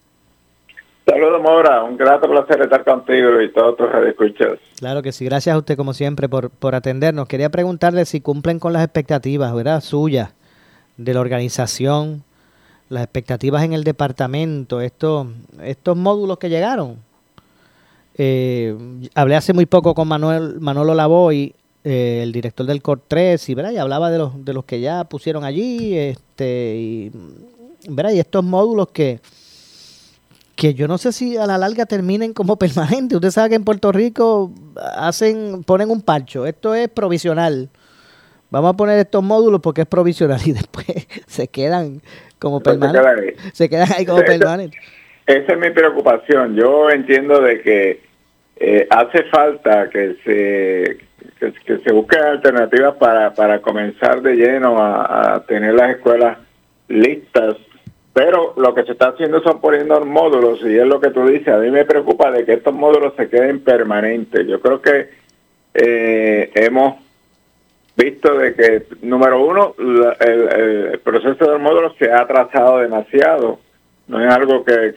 Saludos, 1.06 1.42
Mora. 1.42 1.84
Un 1.84 1.98
grato 1.98 2.30
placer 2.30 2.62
estar 2.62 2.84
contigo 2.84 3.42
y 3.42 3.52
todos 3.52 3.78
tus 3.78 3.88
escuchas. 4.08 4.60
Claro 4.78 5.02
que 5.02 5.12
sí. 5.12 5.26
Gracias 5.26 5.56
a 5.56 5.58
usted, 5.58 5.76
como 5.76 5.94
siempre, 5.94 6.30
por, 6.30 6.50
por 6.50 6.76
atendernos. 6.76 7.28
Quería 7.28 7.50
preguntarle 7.50 8.06
si 8.06 8.22
cumplen 8.22 8.60
con 8.60 8.74
las 8.74 8.84
expectativas, 8.84 9.54
¿verdad? 9.54 9.82
Suyas, 9.82 10.34
de 10.98 11.14
la 11.14 11.22
organización, 11.22 12.24
las 12.90 13.04
expectativas 13.04 13.64
en 13.64 13.74
el 13.74 13.84
departamento, 13.84 14.82
estos, 14.82 15.28
estos 15.64 15.96
módulos 15.96 16.38
que 16.38 16.50
llegaron. 16.50 16.98
Eh, 18.18 18.76
hablé 19.16 19.36
hace 19.36 19.54
muy 19.54 19.66
poco 19.66 19.96
con 19.96 20.08
Manuel 20.08 20.60
Manolo 20.60 20.94
Lavoy, 20.94 21.56
eh, 21.84 22.22
el 22.24 22.32
director 22.32 22.66
del 22.66 22.82
COR 22.82 23.02
3, 23.08 23.50
y, 23.50 23.56
¿verdad? 23.56 23.72
y 23.72 23.78
hablaba 23.78 24.12
de 24.12 24.18
los, 24.18 24.44
de 24.46 24.54
los 24.54 24.66
que 24.66 24.80
ya 24.80 25.04
pusieron 25.06 25.44
allí, 25.44 25.98
este, 25.98 26.76
y, 26.78 27.12
¿verdad? 27.88 28.12
y 28.12 28.20
estos 28.20 28.44
módulos 28.44 28.90
que 28.90 29.20
que 30.60 30.74
yo 30.74 30.90
no 30.90 30.98
sé 30.98 31.14
si 31.14 31.38
a 31.38 31.46
la 31.46 31.58
larga 31.58 31.86
terminen 31.86 32.34
como 32.34 32.56
permanentes. 32.60 33.16
Usted 33.16 33.32
sabe 33.32 33.50
que 33.50 33.56
en 33.56 33.64
Puerto 33.64 33.92
Rico 33.94 34.52
hacen, 34.98 35.64
ponen 35.64 35.90
un 35.90 36.02
parcho. 36.02 36.46
Esto 36.46 36.76
es 36.76 36.90
provisional. 36.90 37.70
Vamos 38.52 38.74
a 38.74 38.78
poner 38.78 39.00
estos 39.00 39.24
módulos 39.24 39.62
porque 39.62 39.82
es 39.82 39.88
provisional 39.88 40.40
y 40.46 40.52
después 40.52 40.86
se 41.28 41.48
quedan 41.48 42.02
como 42.40 42.60
permanentes. 42.60 43.38
Se 43.54 43.70
quedan 43.70 43.88
ahí 43.96 44.06
como 44.06 44.22
permanentes. 44.26 44.80
Esa 45.26 45.54
es 45.54 45.60
mi 45.60 45.70
preocupación. 45.70 46.56
Yo 46.56 46.90
entiendo 46.90 47.40
de 47.40 47.62
que 47.62 48.02
eh, 48.58 48.88
hace 48.90 49.24
falta 49.26 49.90
que 49.90 50.18
se 50.26 51.09
que, 51.40 51.78
se 51.80 51.92
busquen 51.92 52.22
alternativas 52.22 52.96
para, 52.96 53.34
para 53.34 53.62
comenzar 53.62 54.22
de 54.22 54.36
lleno 54.36 54.78
a 54.80 55.44
tener 55.48 55.74
las 55.74 55.92
escuelas 55.92 56.38
listas 56.88 57.56
pero 58.14 58.54
lo 58.58 58.74
que 58.74 58.84
se 58.84 58.94
está 58.94 59.10
haciendo 59.10 59.42
son 59.42 59.62
poniendo 59.62 60.04
módulos 60.04 60.60
y 60.64 60.78
es 60.78 60.86
lo 60.86 61.00
que 61.00 61.12
tú 61.12 61.26
dices. 61.26 61.48
A 61.50 61.60
mí 61.60 61.72
me 61.72 61.86
preocupa 61.86 62.30
de 62.32 62.44
que 62.44 62.54
estos 62.54 62.74
módulos 62.74 63.14
se 63.16 63.30
queden 63.30 63.62
permanentes. 63.62 64.46
Yo 64.46 64.60
creo 64.60 64.82
que 64.82 65.10
eh, 65.74 66.52
hemos 66.56 66.96
visto 67.96 68.38
de 68.38 68.56
que, 68.56 68.84
número 69.04 69.42
uno, 69.46 69.74
el, 70.20 71.00
proceso 71.00 71.50
del 71.50 71.60
módulo 71.60 71.94
se 71.98 72.12
ha 72.12 72.22
atrasado 72.22 72.80
demasiado. 72.80 73.60
No 74.08 74.22
es 74.22 74.30
algo 74.30 74.66
que, 74.66 74.96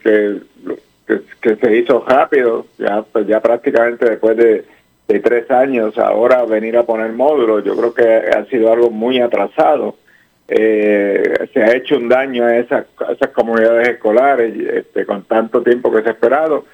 que, 1.07 1.57
se 1.57 1.77
hizo 1.77 2.05
rápido, 2.05 2.67
ya, 2.79 3.03
pues 3.03 3.27
ya 3.29 3.41
prácticamente 3.41 4.11
después 4.11 4.37
de, 4.37 4.65
de 5.13 5.21
tres 5.21 5.51
años, 5.51 5.99
ahora 5.99 6.45
venir 6.45 6.77
a 6.77 6.85
poner 6.85 7.13
módulos, 7.13 7.65
yo 7.65 7.77
creo 7.77 7.95
que 7.95 8.31
ha 8.37 8.45
sido 8.47 8.73
algo 8.73 8.91
muy 8.91 9.21
atrasado 9.21 9.97
eh, 10.55 11.49
se 11.55 11.63
ha 11.63 11.75
hecho 11.75 11.97
un 11.97 12.11
daño 12.11 12.45
a 12.45 12.57
esas, 12.59 12.85
esas 13.11 13.31
comunidades 13.31 13.89
escolares 13.89 14.55
este, 14.55 15.07
con 15.07 15.25
tanto 15.25 15.63
tiempo 15.63 15.91
que 15.91 16.03
se 16.03 16.11
ha 16.11 16.13
esperado. 16.13 16.67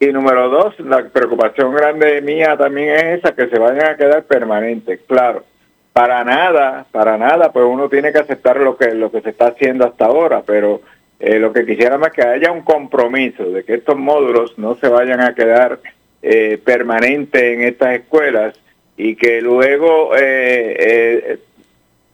Y 0.00 0.06
número 0.06 0.48
dos, 0.48 0.80
la 0.80 1.04
preocupación 1.08 1.72
grande 1.72 2.22
mía 2.22 2.56
también 2.56 2.96
es 2.96 3.18
esa, 3.18 3.34
que 3.34 3.48
se 3.48 3.58
vayan 3.58 3.86
a 3.86 3.96
quedar 3.96 4.24
permanentes. 4.24 5.00
Claro, 5.06 5.44
para 5.92 6.24
nada, 6.24 6.86
para 6.90 7.18
nada, 7.18 7.52
pues 7.52 7.66
uno 7.66 7.88
tiene 7.88 8.10
que 8.10 8.18
aceptar 8.18 8.56
lo 8.56 8.76
que, 8.76 8.94
lo 8.94 9.12
que 9.12 9.20
se 9.20 9.30
está 9.30 9.48
haciendo 9.48 9.86
hasta 9.86 10.06
ahora, 10.06 10.42
pero 10.44 10.80
eh, 11.20 11.38
lo 11.38 11.52
que 11.52 11.66
quisiera 11.66 11.98
más 11.98 12.12
que 12.12 12.22
haya 12.22 12.50
un 12.50 12.62
compromiso 12.62 13.44
de 13.44 13.62
que 13.62 13.74
estos 13.74 13.96
módulos 13.96 14.58
no 14.58 14.74
se 14.74 14.88
vayan 14.88 15.20
a 15.20 15.34
quedar 15.34 15.78
eh, 16.22 16.58
permanentes 16.62 17.42
en 17.42 17.62
estas 17.62 17.94
escuelas 18.00 18.54
y 18.96 19.16
que 19.16 19.40
luego 19.40 20.14
eh, 20.16 20.76
eh 20.78 21.38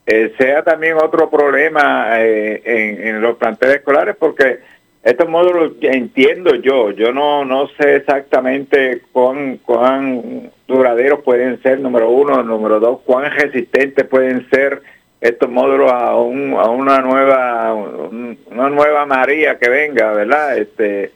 eh, 0.08 0.32
sea 0.38 0.62
también 0.62 0.96
otro 1.02 1.28
problema 1.28 2.20
eh, 2.20 2.62
en, 2.64 3.20
los 3.20 3.36
planteles 3.38 3.78
escolares 3.78 4.14
porque 4.16 4.60
estos 5.02 5.28
módulos 5.28 5.72
entiendo 5.80 6.54
yo, 6.54 6.92
yo 6.92 7.12
no 7.12 7.44
no 7.44 7.66
sé 7.76 7.96
exactamente 7.96 9.02
cuán, 9.10 9.56
cuán 9.58 10.52
duraderos 10.68 11.24
pueden 11.24 11.60
ser, 11.60 11.80
número 11.80 12.08
uno, 12.08 12.40
número 12.44 12.78
dos, 12.78 13.00
cuán 13.04 13.32
resistentes 13.32 14.06
pueden 14.06 14.48
ser 14.48 14.80
estos 15.20 15.50
módulos 15.50 15.90
a, 15.90 16.14
un, 16.16 16.52
a 16.52 16.70
una 16.70 17.00
nueva 17.00 17.74
una 17.74 18.70
nueva 18.70 19.06
María 19.06 19.58
que 19.58 19.68
venga, 19.68 20.12
¿verdad? 20.12 20.56
Este 20.56 21.10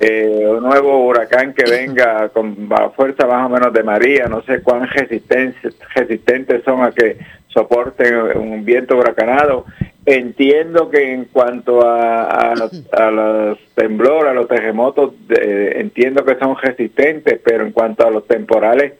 eh, 0.00 0.46
un 0.48 0.62
nuevo 0.62 1.06
huracán 1.06 1.52
que 1.52 1.70
venga 1.70 2.30
con 2.30 2.68
fuerza 2.96 3.26
más 3.26 3.46
o 3.46 3.48
menos 3.50 3.72
de 3.72 3.82
María, 3.82 4.26
no 4.26 4.42
sé 4.42 4.62
cuán 4.62 4.88
resistentes 4.88 6.64
son 6.64 6.82
a 6.82 6.90
que 6.90 7.18
soporten 7.48 8.14
un 8.36 8.64
viento 8.64 8.96
huracanado. 8.96 9.66
Entiendo 10.06 10.88
que 10.88 11.12
en 11.12 11.26
cuanto 11.26 11.86
a, 11.86 12.24
a, 12.24 12.54
los 12.54 13.58
temblores, 13.74 14.30
a 14.30 14.34
los 14.34 14.48
terremotos, 14.48 15.12
entiendo 15.28 16.24
que 16.24 16.36
son 16.36 16.56
resistentes, 16.56 17.38
pero 17.44 17.66
en 17.66 17.72
cuanto 17.72 18.06
a 18.06 18.10
los 18.10 18.26
temporales, 18.26 18.94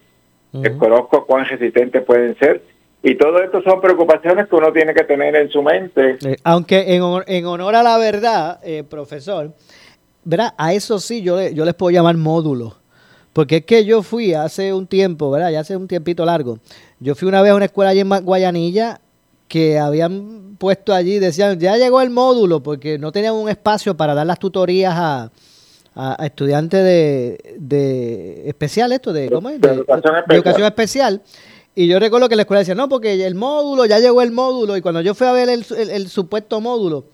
desconozco 0.52 1.24
cuán 1.24 1.46
resistentes 1.46 2.02
pueden 2.02 2.36
ser. 2.38 2.62
Y 3.02 3.14
todo 3.14 3.42
esto 3.42 3.62
son 3.62 3.80
preocupaciones 3.80 4.46
que 4.46 4.56
uno 4.56 4.72
tiene 4.72 4.92
que 4.92 5.04
tener 5.04 5.34
en 5.34 5.48
su 5.48 5.62
mente. 5.62 6.18
Eh, 6.22 6.36
aunque 6.44 6.94
en, 6.94 7.02
en, 7.26 7.46
honor 7.46 7.74
a 7.74 7.82
la 7.82 7.96
verdad, 7.96 8.60
eh, 8.62 8.84
profesor, 8.84 9.52
¿verdad? 10.24 10.54
A 10.56 10.72
eso 10.72 10.98
sí 10.98 11.22
yo, 11.22 11.40
yo 11.48 11.64
les 11.64 11.74
puedo 11.74 11.90
llamar 11.90 12.16
módulo. 12.16 12.76
Porque 13.32 13.58
es 13.58 13.64
que 13.64 13.84
yo 13.84 14.02
fui 14.02 14.34
hace 14.34 14.74
un 14.74 14.86
tiempo, 14.86 15.30
¿verdad? 15.30 15.50
Ya 15.50 15.60
hace 15.60 15.76
un 15.76 15.86
tiempito 15.86 16.24
largo. 16.24 16.58
Yo 16.98 17.14
fui 17.14 17.28
una 17.28 17.42
vez 17.42 17.52
a 17.52 17.54
una 17.54 17.66
escuela 17.66 17.90
allí 17.90 18.00
en 18.00 18.08
Guayanilla 18.08 19.00
que 19.46 19.78
habían 19.78 20.56
puesto 20.58 20.92
allí, 20.92 21.18
decían, 21.18 21.58
ya 21.58 21.76
llegó 21.76 22.00
el 22.00 22.10
módulo, 22.10 22.62
porque 22.62 22.98
no 22.98 23.10
tenían 23.10 23.34
un 23.34 23.48
espacio 23.48 23.96
para 23.96 24.14
dar 24.14 24.26
las 24.26 24.38
tutorías 24.38 24.94
a, 24.96 25.30
a, 25.94 26.26
estudiantes 26.26 26.84
de, 26.84 27.56
de 27.58 28.48
especial, 28.48 28.92
esto 28.92 29.12
de, 29.12 29.28
¿cómo 29.30 29.48
es? 29.48 29.60
de, 29.60 29.68
educación, 29.70 30.64
especial. 30.64 31.22
Y 31.74 31.86
yo 31.86 31.98
recuerdo 31.98 32.28
que 32.28 32.36
la 32.36 32.42
escuela 32.42 32.60
decía, 32.60 32.74
no, 32.74 32.88
porque 32.88 33.26
el 33.26 33.34
módulo, 33.34 33.86
ya 33.86 33.98
llegó 33.98 34.22
el 34.22 34.32
módulo. 34.32 34.76
Y 34.76 34.82
cuando 34.82 35.00
yo 35.00 35.14
fui 35.14 35.26
a 35.26 35.32
ver 35.32 35.48
el, 35.48 36.08
supuesto 36.08 36.60
módulo, 36.60 37.06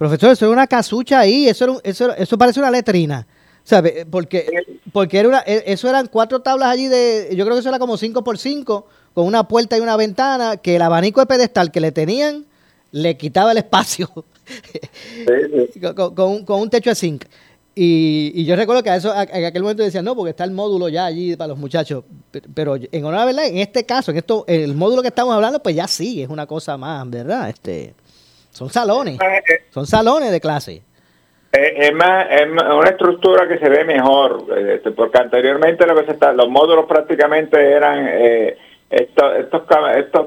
profesor, 0.00 0.32
eso 0.32 0.46
era 0.46 0.52
una 0.52 0.66
casucha 0.66 1.20
ahí, 1.20 1.46
eso, 1.46 1.78
eso, 1.84 2.16
eso 2.16 2.38
parece 2.38 2.58
una 2.58 2.70
letrina. 2.70 3.26
¿Sabe? 3.62 4.06
Porque, 4.10 4.46
porque 4.94 5.18
era 5.18 5.28
una, 5.28 5.40
e, 5.40 5.64
eso 5.66 5.90
eran 5.90 6.06
cuatro 6.06 6.40
tablas 6.40 6.70
allí 6.70 6.88
de, 6.88 7.28
yo 7.36 7.44
creo 7.44 7.54
que 7.54 7.60
eso 7.60 7.68
era 7.68 7.78
como 7.78 7.98
5 7.98 8.24
por 8.24 8.38
5 8.38 8.86
con 9.12 9.26
una 9.26 9.46
puerta 9.46 9.76
y 9.76 9.80
una 9.80 9.96
ventana, 9.96 10.56
que 10.56 10.76
el 10.76 10.82
abanico 10.82 11.20
de 11.20 11.26
pedestal 11.26 11.70
que 11.70 11.80
le 11.80 11.92
tenían 11.92 12.46
le 12.92 13.18
quitaba 13.18 13.52
el 13.52 13.58
espacio. 13.58 14.08
con, 16.14 16.44
con, 16.46 16.60
un 16.60 16.70
techo 16.70 16.88
de 16.88 16.96
zinc. 16.96 17.26
Y, 17.74 18.42
yo 18.46 18.56
recuerdo 18.56 18.82
que 18.82 18.90
a 18.90 18.96
eso, 18.96 19.12
en 19.14 19.44
aquel 19.44 19.62
momento 19.62 19.82
decían, 19.82 20.06
no, 20.06 20.16
porque 20.16 20.30
está 20.30 20.44
el 20.44 20.52
módulo 20.52 20.88
ya 20.88 21.04
allí 21.04 21.36
para 21.36 21.48
los 21.48 21.58
muchachos. 21.58 22.04
Pero 22.54 22.76
en 22.76 23.04
honor 23.04 23.20
a 23.20 23.24
verdad, 23.26 23.46
en 23.46 23.58
este 23.58 23.84
caso, 23.84 24.12
en 24.12 24.16
esto, 24.16 24.46
el 24.48 24.74
módulo 24.74 25.02
que 25.02 25.08
estamos 25.08 25.34
hablando, 25.34 25.62
pues 25.62 25.76
ya 25.76 25.86
sí, 25.86 26.22
es 26.22 26.30
una 26.30 26.46
cosa 26.46 26.78
más, 26.78 27.08
¿verdad? 27.10 27.50
Este, 27.50 27.94
son 28.50 28.70
salones, 28.70 29.18
son 29.70 29.86
salones 29.86 30.30
de 30.30 30.40
clase. 30.40 30.82
Es 31.52 31.92
más, 31.94 32.26
es 32.30 32.46
una 32.46 32.90
estructura 32.90 33.48
que 33.48 33.58
se 33.58 33.68
ve 33.68 33.84
mejor, 33.84 34.44
este, 34.56 34.92
porque 34.92 35.18
anteriormente 35.18 35.84
lo 35.84 35.96
que 35.96 36.06
se 36.06 36.12
está, 36.12 36.32
los 36.32 36.48
módulos 36.48 36.86
prácticamente 36.86 37.72
eran 37.72 38.06
eh, 38.08 38.56
estos, 38.88 39.36
estos, 39.36 39.62
estos 39.96 40.26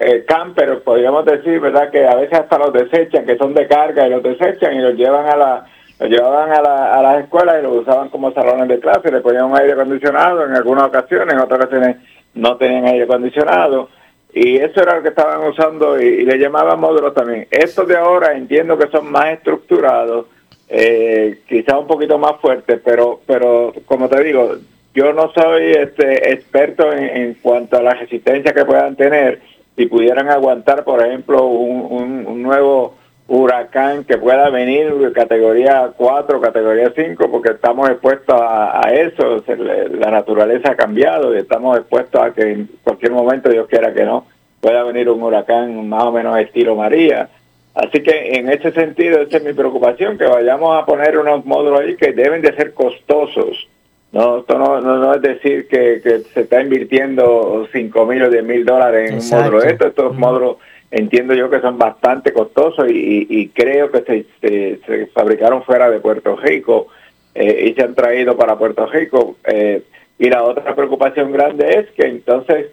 eh, 0.00 0.24
campers, 0.26 0.80
podríamos 0.80 1.26
decir, 1.26 1.60
¿verdad? 1.60 1.90
Que 1.90 2.06
a 2.06 2.14
veces 2.14 2.38
hasta 2.38 2.58
los 2.58 2.72
desechan, 2.72 3.26
que 3.26 3.36
son 3.36 3.52
de 3.52 3.66
carga 3.66 4.06
y 4.06 4.10
los 4.10 4.22
desechan 4.22 4.74
y 4.74 4.80
los 4.80 4.94
llevan 4.94 5.26
a 5.26 5.36
la 5.36 5.66
lo 6.00 6.06
llevaban 6.06 6.50
a, 6.50 6.60
la, 6.60 6.94
a 6.94 7.02
las 7.02 7.22
escuelas 7.22 7.56
y 7.60 7.62
lo 7.62 7.74
usaban 7.74 8.08
como 8.08 8.32
salones 8.32 8.66
de 8.66 8.80
clase, 8.80 9.12
le 9.12 9.20
ponían 9.20 9.44
un 9.44 9.56
aire 9.56 9.74
acondicionado 9.74 10.44
en 10.44 10.54
algunas 10.54 10.84
ocasiones, 10.84 11.34
en 11.34 11.40
otras 11.40 11.60
ocasiones 11.60 11.96
no 12.34 12.56
tenían 12.56 12.86
aire 12.86 13.04
acondicionado 13.04 13.88
y 14.34 14.56
eso 14.56 14.82
era 14.82 14.96
lo 14.96 15.02
que 15.02 15.10
estaban 15.10 15.46
usando 15.46 16.00
y, 16.00 16.24
le 16.24 16.38
llamaban 16.38 16.80
módulos 16.80 17.14
también. 17.14 17.46
Estos 17.52 17.86
de 17.86 17.96
ahora 17.96 18.36
entiendo 18.36 18.76
que 18.76 18.88
son 18.88 19.10
más 19.10 19.26
estructurados, 19.26 20.26
eh, 20.68 21.38
quizás 21.48 21.78
un 21.78 21.86
poquito 21.86 22.18
más 22.18 22.40
fuertes, 22.40 22.80
pero, 22.84 23.20
pero 23.26 23.72
como 23.86 24.08
te 24.08 24.24
digo, 24.24 24.56
yo 24.92 25.12
no 25.12 25.30
soy 25.32 25.72
este 25.72 26.32
experto 26.32 26.92
en, 26.92 27.34
cuanto 27.34 27.76
a 27.76 27.82
la 27.82 27.94
resistencia 27.94 28.52
que 28.52 28.64
puedan 28.64 28.96
tener 28.96 29.40
si 29.76 29.86
pudieran 29.86 30.28
aguantar, 30.28 30.82
por 30.82 31.04
ejemplo, 31.04 31.46
un, 31.46 32.26
un 32.26 32.42
nuevo 32.42 32.96
huracán 33.26 34.04
que 34.04 34.18
pueda 34.18 34.50
venir 34.50 35.12
categoría 35.14 35.90
4, 35.96 36.40
categoría 36.40 36.92
5, 36.94 37.30
porque 37.30 37.50
estamos 37.50 37.88
expuestos 37.88 38.36
a, 38.38 38.82
eso, 38.92 39.42
la 39.46 40.10
naturaleza 40.10 40.72
ha 40.72 40.76
cambiado 40.76 41.34
y 41.34 41.38
estamos 41.38 41.78
expuestos 41.78 42.20
a 42.20 42.32
que 42.32 42.42
en 42.42 42.70
cualquier 42.82 43.12
momento, 43.12 43.48
Dios 43.48 43.66
quiera 43.68 43.94
que 43.94 44.04
no, 44.04 44.26
pueda 44.60 44.82
venir 44.82 45.08
un 45.08 45.22
huracán 45.22 45.88
más 45.88 46.04
o 46.04 46.12
menos 46.12 46.38
estilo 46.38 46.76
María. 46.76 47.28
Así 47.74 48.02
que 48.02 48.34
en 48.34 48.48
ese 48.50 48.70
sentido, 48.72 49.22
esa 49.22 49.38
es 49.38 49.44
mi 49.44 49.52
preocupación, 49.52 50.16
que 50.16 50.26
vayamos 50.26 50.80
a 50.80 50.86
poner 50.86 51.18
unos 51.18 51.44
módulos 51.44 51.80
ahí 51.80 51.96
que 51.96 52.12
deben 52.12 52.40
de 52.40 52.54
ser 52.54 52.72
costosos. 52.72 53.68
No, 54.12 54.38
esto 54.38 54.56
no, 54.56 54.80
no, 54.80 55.12
es 55.12 55.22
decir 55.22 55.66
que, 55.66 56.00
se 56.32 56.42
está 56.42 56.60
invirtiendo 56.60 57.66
5 57.72 58.06
mil 58.06 58.22
o 58.22 58.30
10 58.30 58.44
mil 58.44 58.64
dólares 58.64 59.10
en 59.10 59.18
un 59.18 59.28
módulo. 59.28 59.62
Esto, 59.64 59.88
estos 59.88 60.14
módulos 60.16 60.58
entiendo 60.94 61.34
yo 61.34 61.50
que 61.50 61.60
son 61.60 61.76
bastante 61.76 62.32
costosos 62.32 62.86
y, 62.88 63.48
creo 63.48 63.90
que 63.90 64.24
se, 64.40 65.06
fabricaron 65.12 65.64
fuera 65.64 65.90
de 65.90 65.98
Puerto 65.98 66.36
Rico 66.36 66.86
eh, 67.34 67.66
y 67.68 67.74
se 67.74 67.82
han 67.82 67.96
traído 67.96 68.36
para 68.36 68.56
Puerto 68.56 68.86
Rico. 68.86 69.36
Eh, 69.44 69.82
y 70.20 70.30
la 70.30 70.44
otra 70.44 70.74
preocupación 70.76 71.32
grande 71.32 71.80
es 71.80 71.90
que 71.90 72.06
entonces 72.06 72.68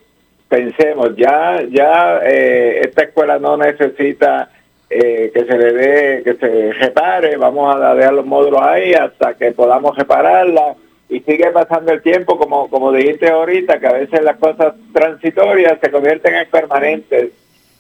pensemos, 0.48 1.16
ya, 1.16 1.64
ya 1.68 2.20
eh, 2.24 2.82
esta 2.84 3.04
escuela 3.04 3.40
no 3.40 3.58
necesita 3.58 4.50
que 4.88 5.46
se 5.48 5.58
le 5.58 5.72
dé, 5.72 6.24
que 6.24 6.34
se 6.34 6.74
repare, 6.74 7.38
vamos 7.38 7.74
a 7.74 7.96
dejar 7.96 8.14
los 8.14 8.26
módulos 8.26 8.62
ahí 8.62 8.94
hasta 8.94 9.36
que 9.36 9.54
podamos 9.54 9.98
repararla 9.98 10.76
y 11.08 11.22
sigue 11.22 11.50
pasando 11.52 11.94
el 11.94 12.02
tiempo, 12.02 12.38
como, 12.38 12.70
como 12.70 12.92
dijiste 12.92 13.30
ahorita, 13.30 13.80
que 13.80 13.88
a 13.88 13.94
veces 13.94 14.22
las 14.22 14.36
cosas 14.36 14.74
transitorias 14.92 15.80
se 15.82 15.90
convierten 15.90 16.36
en 16.36 16.50
permanentes 16.50 17.32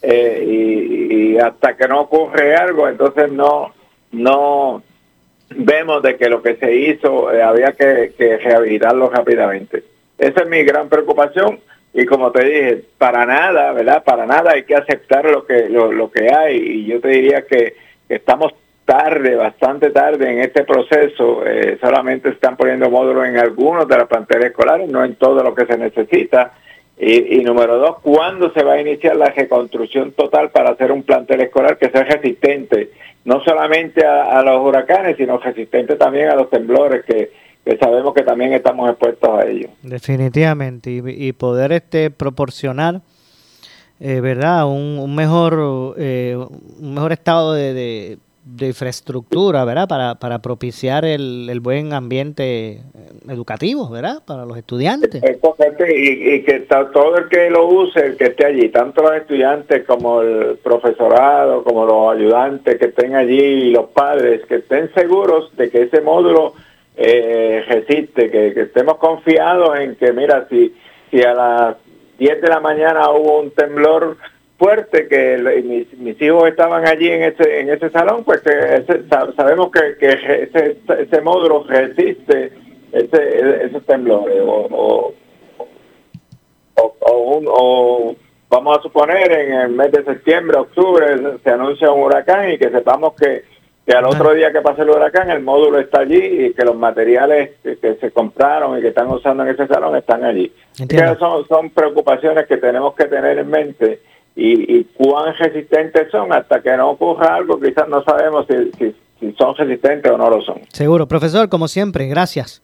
eh, 0.02 0.43
y, 0.45 1.38
hasta 1.38 1.76
que 1.76 1.88
no 1.88 2.02
ocurre 2.02 2.56
algo, 2.56 2.88
entonces 2.88 3.32
no, 3.32 3.74
no 4.12 4.84
vemos 5.49 6.02
de 6.02 6.18
que 6.18 6.30
lo 6.30 6.41
que 6.41 6.56
se 6.56 6.74
hizo 6.74 7.32
eh, 7.32 7.41
había 7.41 7.72
que, 7.74 8.14
rehabilitarlo 8.43 9.10
rápidamente. 9.10 9.84
Esa 10.18 10.41
es 10.41 10.47
mi 10.47 10.64
gran 10.64 10.89
preocupación 10.89 11.60
y 11.93 12.06
como 12.06 12.32
te 12.32 12.43
dije, 12.43 12.84
para 12.97 13.26
nada, 13.26 13.74
¿verdad? 13.74 14.04
Para 14.04 14.26
nada 14.26 14.52
hay 14.54 14.64
que 14.64 14.76
aceptar 14.76 15.26
lo 15.26 15.45
que, 15.45 15.70
lo, 15.70 16.12
que 16.12 16.34
hay 16.34 16.58
y 16.58 16.86
yo 16.86 16.99
te 16.99 17.10
diría 17.10 17.45
que, 17.45 17.76
estamos 18.10 18.54
tarde, 18.86 19.36
bastante 19.36 19.91
tarde 19.91 20.32
en 20.32 20.39
este 20.39 20.64
proceso, 20.64 21.45
eh, 21.45 21.78
solamente 21.80 22.30
están 22.30 22.58
poniendo 22.58 22.89
módulos 22.89 23.26
en 23.26 23.38
algunos 23.38 23.88
de 23.88 23.97
las 23.97 24.08
planteles 24.08 24.47
escolares, 24.47 24.89
no 24.89 25.04
en 25.06 25.16
todo 25.16 25.43
lo 25.43 25.56
que 25.56 25.66
se 25.66 25.78
necesita 25.78 26.52
y, 27.04 27.39
número 27.39 27.80
dos, 27.80 27.97
¿cuándo 28.04 28.54
se 28.54 28.64
va 28.64 28.74
a 28.74 28.82
iniciar 28.82 29.16
la 29.16 29.32
reconstrucción 29.32 30.12
total 30.12 30.52
para 30.52 30.70
hacer 30.70 30.91
un 30.91 31.02
plantel 31.02 31.41
escolar 31.41 31.80
que 31.80 31.89
sea 31.89 32.04
resistente, 32.04 32.91
no 33.26 33.43
solamente 33.43 34.06
a, 34.06 34.39
los 34.43 34.62
huracanes, 34.62 35.18
sino 35.18 35.39
resistente 35.39 35.95
también 35.95 36.30
a 36.30 36.36
los 36.36 36.52
temblores 36.52 37.04
que, 37.04 37.32
sabemos 37.80 38.14
que 38.14 38.22
también 38.22 38.54
estamos 38.54 38.88
expuestos 38.88 39.30
a 39.32 39.47
ellos? 39.47 39.72
Definitivamente, 39.82 40.91
y, 40.91 41.34
poder 41.34 41.72
este 41.72 42.12
proporcionar, 42.12 43.02
eh, 43.99 44.22
¿verdad? 44.22 44.68
Un, 44.68 45.16
mejor, 45.16 45.95
eh, 45.97 46.38
un 46.38 46.93
mejor 46.93 47.14
estado 47.14 47.54
de 47.54 48.20
infraestructura, 48.59 49.63
¿verdad? 49.65 49.87
Para, 49.87 50.15
para 50.15 50.39
propiciar 50.39 51.05
el, 51.05 51.47
el, 51.49 51.59
buen 51.59 51.93
ambiente 51.93 52.81
educativo, 53.29 53.89
¿verdad? 53.89 54.23
Para 54.25 54.45
los 54.45 54.57
estudiantes. 54.57 55.21
y, 55.23 56.33
y, 56.33 56.43
que 56.43 56.61
todo 56.61 57.17
el 57.17 57.29
que 57.29 57.49
lo 57.49 57.67
use, 57.67 57.99
el 57.99 58.17
que 58.17 58.25
esté 58.25 58.47
allí, 58.47 58.69
tanto 58.69 59.03
los 59.03 59.15
estudiantes 59.15 59.85
como 59.85 60.21
el 60.21 60.57
profesorado, 60.57 61.63
como 61.63 61.85
los 61.85 62.15
ayudantes 62.15 62.79
que 62.79 62.85
estén 62.85 63.15
allí 63.15 63.39
y 63.39 63.71
los 63.71 63.89
padres, 63.89 64.41
que 64.47 64.55
estén 64.55 64.91
seguros 64.93 65.55
de 65.55 65.69
que 65.69 65.83
ese 65.83 66.01
módulo 66.01 66.53
eh, 66.97 67.63
resiste, 67.67 68.31
que, 68.31 68.53
que 68.53 68.61
estemos 68.61 68.97
confiados 68.97 69.79
en 69.79 69.95
que, 69.95 70.13
mira, 70.13 70.47
si, 70.49 70.73
si 71.11 71.21
a 71.21 71.33
las 71.33 71.75
10 72.17 72.41
de 72.41 72.47
la 72.47 72.59
mañana 72.59 73.09
hubo 73.11 73.39
un 73.39 73.51
temblor 73.51 74.17
fuerte 74.62 75.07
que 75.07 75.38
mis, 75.66 75.91
mis, 75.97 76.22
hijos 76.22 76.47
estaban 76.47 76.88
allí 76.88 77.09
en 77.09 77.24
ese 77.24 77.62
en 77.62 77.70
ese 77.72 77.89
salón 77.89 78.24
pues 78.24 78.41
que 78.41 78.86
sabemos 79.36 79.72
que, 79.72 79.97
que 79.99 80.43
ese, 80.43 80.78
ese, 80.99 81.22
módulo 81.22 81.64
resiste 81.68 82.51
ese, 82.91 83.66
esos 83.66 83.84
temblores 83.88 84.38
o 84.39 85.14
o, 86.76 87.41
o, 87.47 88.16
vamos 88.49 88.78
a 88.78 88.82
suponer 88.84 89.32
en 89.32 89.53
el 89.53 89.70
mes 89.70 89.91
de 89.91 90.03
septiembre 90.03 90.59
octubre 90.59 91.07
se 91.43 91.49
anuncia 91.49 91.91
un 91.91 92.03
huracán 92.03 92.51
y 92.51 92.59
que 92.59 92.70
sepamos 92.70 93.14
que, 93.16 93.43
que 93.84 93.93
al 93.93 94.05
otro 94.05 94.32
día 94.36 94.51
que 94.51 94.62
pase 94.62 94.84
el 94.84 94.91
huracán 94.91 95.32
el 95.32 95.41
módulo 95.41 95.80
está 95.80 96.01
allí 96.01 96.22
y 96.45 96.53
que 96.53 96.66
los 96.66 96.76
materiales 96.76 97.51
que, 97.64 97.97
se 97.99 98.12
compraron 98.12 98.78
y 98.78 98.82
que 98.82 98.89
están 98.89 99.09
usando 99.09 99.41
en 99.41 99.49
ese 99.49 99.66
salón 99.66 99.95
están 99.95 100.24
allí. 100.24 100.53
son, 101.18 101.47
son 101.47 101.72
preocupaciones 101.72 102.45
que 102.45 102.57
tenemos 102.57 102.93
que 102.93 103.05
tener 103.05 103.39
en 103.39 103.49
mente 103.49 104.11
y, 104.36 104.84
cuán 104.95 105.36
resistentes 105.36 106.09
son 106.11 106.32
hasta 106.34 106.61
que 106.61 106.75
no 106.77 106.91
ocurra 106.91 107.36
algo, 107.36 107.59
quizás 107.59 107.88
no 107.89 108.03
sabemos 108.03 108.45
si, 108.47 108.93
si, 109.19 109.32
son 109.38 109.55
resistentes 109.55 110.11
o 110.11 110.17
no 110.17 110.29
lo 110.29 110.41
son. 110.41 110.61
Seguro, 110.69 111.07
profesor, 111.07 111.49
como 111.49 111.67
siempre, 111.67 112.07
gracias. 112.07 112.61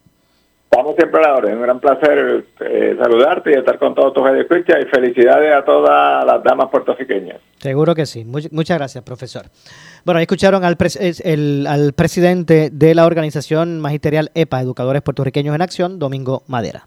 Estamos 0.70 0.96
siempre 0.96 1.20
a 1.20 1.28
la 1.28 1.36
orden, 1.36 1.56
un 1.56 1.62
gran 1.62 1.80
placer 1.80 2.44
eh, 2.60 2.96
saludarte 3.00 3.52
y 3.52 3.54
estar 3.54 3.78
con 3.78 3.94
todos 3.94 4.12
tus 4.12 4.28
escuchas 4.28 4.76
y 4.82 4.84
felicidades 4.84 5.54
a 5.54 5.64
todas 5.64 6.26
las 6.26 6.42
damas 6.42 6.68
puertorriqueñas. 6.68 7.38
Seguro 7.56 7.94
que 7.94 8.04
sí, 8.04 8.24
muchas 8.24 8.76
gracias, 8.76 9.02
profesor. 9.02 9.46
Bueno, 10.04 10.18
ahí 10.18 10.24
escucharon 10.24 10.64
al, 10.64 10.76
al 11.66 11.92
presidente 11.94 12.68
de 12.70 12.94
la 12.94 13.06
organización 13.06 13.80
magisterial 13.80 14.30
EPA, 14.34 14.60
Educadores 14.60 15.00
Puertorriqueños 15.00 15.54
en 15.54 15.62
Acción, 15.62 15.98
Domingo 15.98 16.42
Madera. 16.48 16.86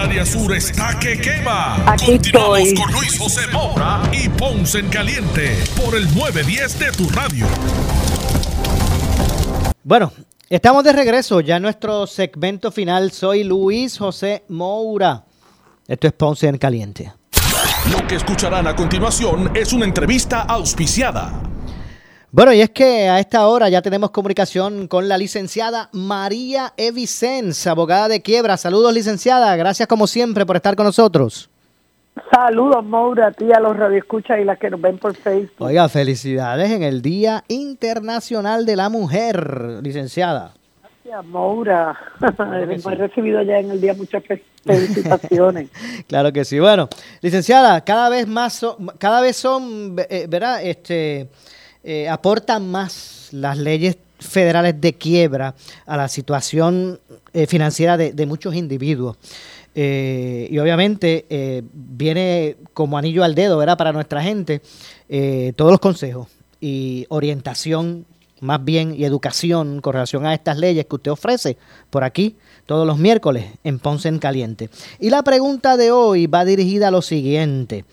Área 0.00 0.24
sur 0.24 0.50
está 0.54 0.98
que 0.98 1.20
quema. 1.20 1.76
Aquí 1.86 2.06
Continuamos 2.06 2.58
estoy. 2.60 2.74
con 2.74 2.92
Luis 2.92 3.18
José 3.18 3.46
Moura 3.52 4.00
y 4.12 4.30
Ponce 4.30 4.78
en 4.78 4.88
Caliente 4.88 5.58
por 5.76 5.94
el 5.94 6.04
910 6.14 6.78
de 6.78 6.92
tu 6.92 7.06
radio. 7.10 7.46
Bueno, 9.84 10.10
estamos 10.48 10.84
de 10.84 10.94
regreso 10.94 11.40
ya 11.42 11.56
en 11.56 11.62
nuestro 11.64 12.06
segmento 12.06 12.72
final. 12.72 13.10
Soy 13.12 13.44
Luis 13.44 13.98
José 13.98 14.44
Moura. 14.48 15.22
Esto 15.86 16.06
es 16.06 16.12
Ponce 16.14 16.48
en 16.48 16.56
Caliente. 16.56 17.12
Lo 17.92 18.06
que 18.06 18.14
escucharán 18.14 18.66
a 18.68 18.74
continuación 18.74 19.50
es 19.54 19.74
una 19.74 19.84
entrevista 19.84 20.40
auspiciada. 20.42 21.30
Bueno, 22.32 22.52
y 22.52 22.60
es 22.60 22.70
que 22.70 23.08
a 23.08 23.18
esta 23.18 23.46
hora 23.48 23.68
ya 23.68 23.82
tenemos 23.82 24.10
comunicación 24.12 24.86
con 24.86 25.08
la 25.08 25.18
licenciada 25.18 25.88
María 25.92 26.72
Evicens, 26.76 27.66
abogada 27.66 28.06
de 28.08 28.22
quiebra. 28.22 28.56
Saludos, 28.56 28.94
licenciada. 28.94 29.56
Gracias 29.56 29.88
como 29.88 30.06
siempre 30.06 30.46
por 30.46 30.54
estar 30.56 30.76
con 30.76 30.86
nosotros. 30.86 31.50
Saludos, 32.32 32.84
Moura, 32.84 33.28
a 33.28 33.32
ti, 33.32 33.50
a 33.52 33.58
los 33.58 33.76
radioescuchas 33.76 34.38
y 34.40 34.44
las 34.44 34.58
que 34.58 34.70
nos 34.70 34.80
ven 34.80 34.98
por 34.98 35.16
Facebook. 35.16 35.66
Oiga, 35.66 35.88
felicidades 35.88 36.70
en 36.70 36.84
el 36.84 37.02
Día 37.02 37.42
Internacional 37.48 38.64
de 38.64 38.76
la 38.76 38.88
Mujer, 38.88 39.80
licenciada. 39.82 40.54
Gracias, 41.04 41.24
Hemos 41.32 42.82
sí. 42.84 42.94
recibido 42.94 43.42
ya 43.42 43.58
en 43.58 43.72
el 43.72 43.80
día 43.80 43.94
muchas 43.94 44.22
fe- 44.24 44.44
felicitaciones. 44.64 45.68
Claro 46.06 46.32
que 46.32 46.44
sí. 46.44 46.60
Bueno, 46.60 46.88
licenciada, 47.22 47.80
cada 47.84 48.08
vez 48.08 48.28
más, 48.28 48.64
cada 48.98 49.20
vez 49.20 49.36
son, 49.36 49.96
eh, 50.08 50.26
¿verdad? 50.28 50.62
Este, 50.62 51.28
eh, 51.82 52.08
aportan 52.08 52.70
más 52.70 53.28
las 53.32 53.58
leyes 53.58 53.96
federales 54.18 54.80
de 54.80 54.92
quiebra 54.92 55.54
a 55.86 55.96
la 55.96 56.08
situación 56.08 57.00
eh, 57.32 57.46
financiera 57.46 57.96
de, 57.96 58.26
muchos 58.26 58.54
individuos. 58.54 59.16
Eh, 59.74 60.48
y 60.50 60.58
obviamente 60.58 61.64
viene 61.72 62.56
como 62.74 62.98
anillo 62.98 63.24
al 63.24 63.34
dedo, 63.34 63.56
¿verdad? 63.56 63.78
Para 63.78 63.92
nuestra 63.92 64.22
gente, 64.22 64.60
todos 65.56 65.70
los 65.70 65.80
consejos 65.80 66.28
y 66.60 67.06
orientación 67.08 68.04
más 68.40 68.64
bien 68.64 68.94
y 68.96 69.04
educación 69.04 69.80
con 69.80 69.92
relación 69.92 70.26
a 70.26 70.34
estas 70.34 70.58
leyes 70.58 70.86
que 70.86 70.96
usted 70.96 71.10
ofrece 71.10 71.56
por 71.90 72.04
aquí 72.04 72.36
todos 72.66 72.86
los 72.86 72.98
miércoles 72.98 73.46
en 73.64 73.78
Ponce 73.78 74.08
en 74.08 74.18
Caliente. 74.18 74.70
Y 74.98 75.10
la 75.10 75.22
pregunta 75.22 75.76
de 75.76 75.92
hoy 75.92 76.26
va 76.26 76.44
dirigida 76.44 76.88
a 76.88 76.90
lo 76.90 77.02
siguiente. 77.02 77.84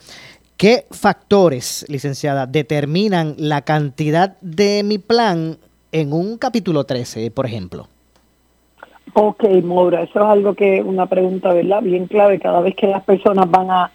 ¿Qué 0.58 0.88
factores, 0.90 1.86
licenciada, 1.88 2.48
determinan 2.48 3.36
la 3.38 3.62
cantidad 3.62 4.38
de 4.42 4.82
mi 4.84 4.98
plan 4.98 5.58
en 5.92 6.12
un 6.12 6.40
capítulo 6.40 6.84
13, 6.84 7.30
por 7.30 7.46
ejemplo? 7.46 7.88
Ok, 9.14 9.44
Moura, 9.64 10.02
eso 10.02 10.20
es 10.20 10.26
algo 10.26 10.56
que, 10.56 10.82
una 10.82 11.06
pregunta, 11.06 11.54
¿verdad? 11.54 11.84
Bien 11.84 12.08
clave 12.08 12.40
cada 12.40 12.62
vez 12.62 12.76
que 12.76 12.88
las 12.88 13.04
personas 13.04 13.50
van 13.52 13.70
a, 13.70 13.92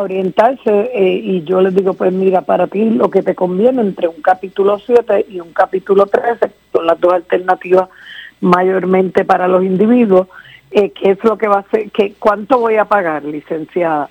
orientarse 0.00 0.90
eh, 0.94 1.20
y 1.22 1.44
yo 1.44 1.60
les 1.60 1.74
digo, 1.74 1.92
pues 1.92 2.10
mira, 2.10 2.40
para 2.40 2.66
ti 2.66 2.88
lo 2.88 3.10
que 3.10 3.22
te 3.22 3.34
conviene 3.34 3.82
entre 3.82 4.08
un 4.08 4.22
capítulo 4.22 4.78
7 4.78 5.26
y 5.28 5.40
un 5.40 5.52
capítulo 5.52 6.06
13, 6.06 6.50
son 6.72 6.86
las 6.86 6.98
dos 6.98 7.12
alternativas 7.12 7.90
mayormente 8.40 9.26
para 9.26 9.46
los 9.46 9.62
individuos, 9.62 10.28
eh, 10.70 10.92
¿qué 10.92 11.10
es 11.10 11.22
lo 11.22 11.36
que 11.36 11.46
va 11.46 11.56
a 11.56 11.60
hacer? 11.60 11.90
¿Qué, 11.90 12.14
¿Cuánto 12.18 12.58
voy 12.58 12.76
a 12.76 12.86
pagar, 12.86 13.22
licenciada? 13.24 14.08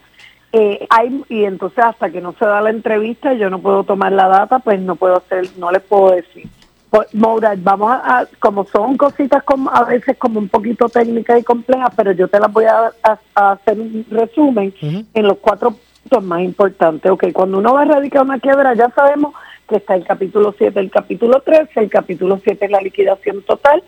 Eh, 0.53 0.85
hay, 0.89 1.23
y 1.29 1.45
entonces 1.45 1.79
hasta 1.83 2.09
que 2.09 2.19
no 2.19 2.33
se 2.33 2.45
da 2.45 2.59
la 2.59 2.71
entrevista 2.71 3.33
yo 3.33 3.49
no 3.49 3.59
puedo 3.59 3.83
tomar 3.85 4.11
la 4.11 4.27
data, 4.27 4.59
pues 4.59 4.81
no 4.81 4.95
puedo 4.95 5.17
hacer, 5.17 5.45
no 5.57 5.71
les 5.71 5.81
puedo 5.81 6.11
decir. 6.11 6.45
Pues, 6.89 7.13
Moura, 7.15 7.53
vamos 7.57 7.89
a, 7.89 8.19
a- 8.19 8.27
como 8.39 8.65
son 8.65 8.97
cositas 8.97 9.43
como 9.43 9.69
a 9.69 9.85
veces 9.85 10.17
como 10.17 10.39
un 10.39 10.49
poquito 10.49 10.89
técnicas 10.89 11.39
y 11.39 11.43
complejas, 11.43 11.93
pero 11.95 12.11
yo 12.11 12.27
te 12.27 12.37
las 12.37 12.51
voy 12.51 12.65
a, 12.65 12.91
a- 13.01 13.19
a 13.33 13.51
hacer 13.53 13.79
un 13.79 14.05
resumen 14.11 14.73
en 15.13 15.25
los 15.27 15.37
cuatro 15.37 15.73
puntos 16.03 16.23
más 16.25 16.41
importantes. 16.41 17.09
Ok, 17.09 17.27
cuando 17.31 17.59
uno 17.59 17.73
va 17.73 17.81
a 17.81 17.85
erradicar 17.85 18.23
una 18.23 18.39
quiebra, 18.39 18.73
ya 18.73 18.89
sabemos 18.89 19.33
que 19.69 19.77
está 19.77 19.95
el 19.95 20.03
capítulo 20.05 20.53
7, 20.57 20.77
el 20.81 20.91
capítulo 20.91 21.39
13, 21.39 21.79
el 21.79 21.89
capítulo 21.89 22.39
7 22.43 22.65
es 22.65 22.71
la 22.71 22.81
liquidación 22.81 23.41
total 23.43 23.81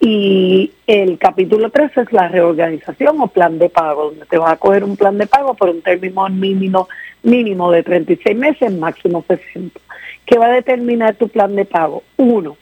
y 0.00 0.72
el 0.86 1.18
capítulo 1.18 1.70
13 1.70 2.02
es 2.02 2.12
la 2.12 2.28
reorganización 2.28 3.20
o 3.20 3.26
plan 3.26 3.58
de 3.58 3.68
pago, 3.68 4.10
donde 4.10 4.26
te 4.26 4.38
vas 4.38 4.52
a 4.52 4.56
coger 4.56 4.84
un 4.84 4.96
plan 4.96 5.18
de 5.18 5.26
pago 5.26 5.54
por 5.54 5.70
un 5.70 5.82
término 5.82 6.28
mínimo, 6.28 6.88
mínimo 7.22 7.70
de 7.72 7.82
36 7.82 8.36
meses, 8.36 8.72
máximo 8.72 9.24
60. 9.26 9.80
¿Qué 10.24 10.38
va 10.38 10.46
a 10.46 10.52
determinar 10.52 11.16
tu 11.16 11.28
plan 11.28 11.56
de 11.56 11.64
pago? 11.64 12.04
Uno, 12.16 12.56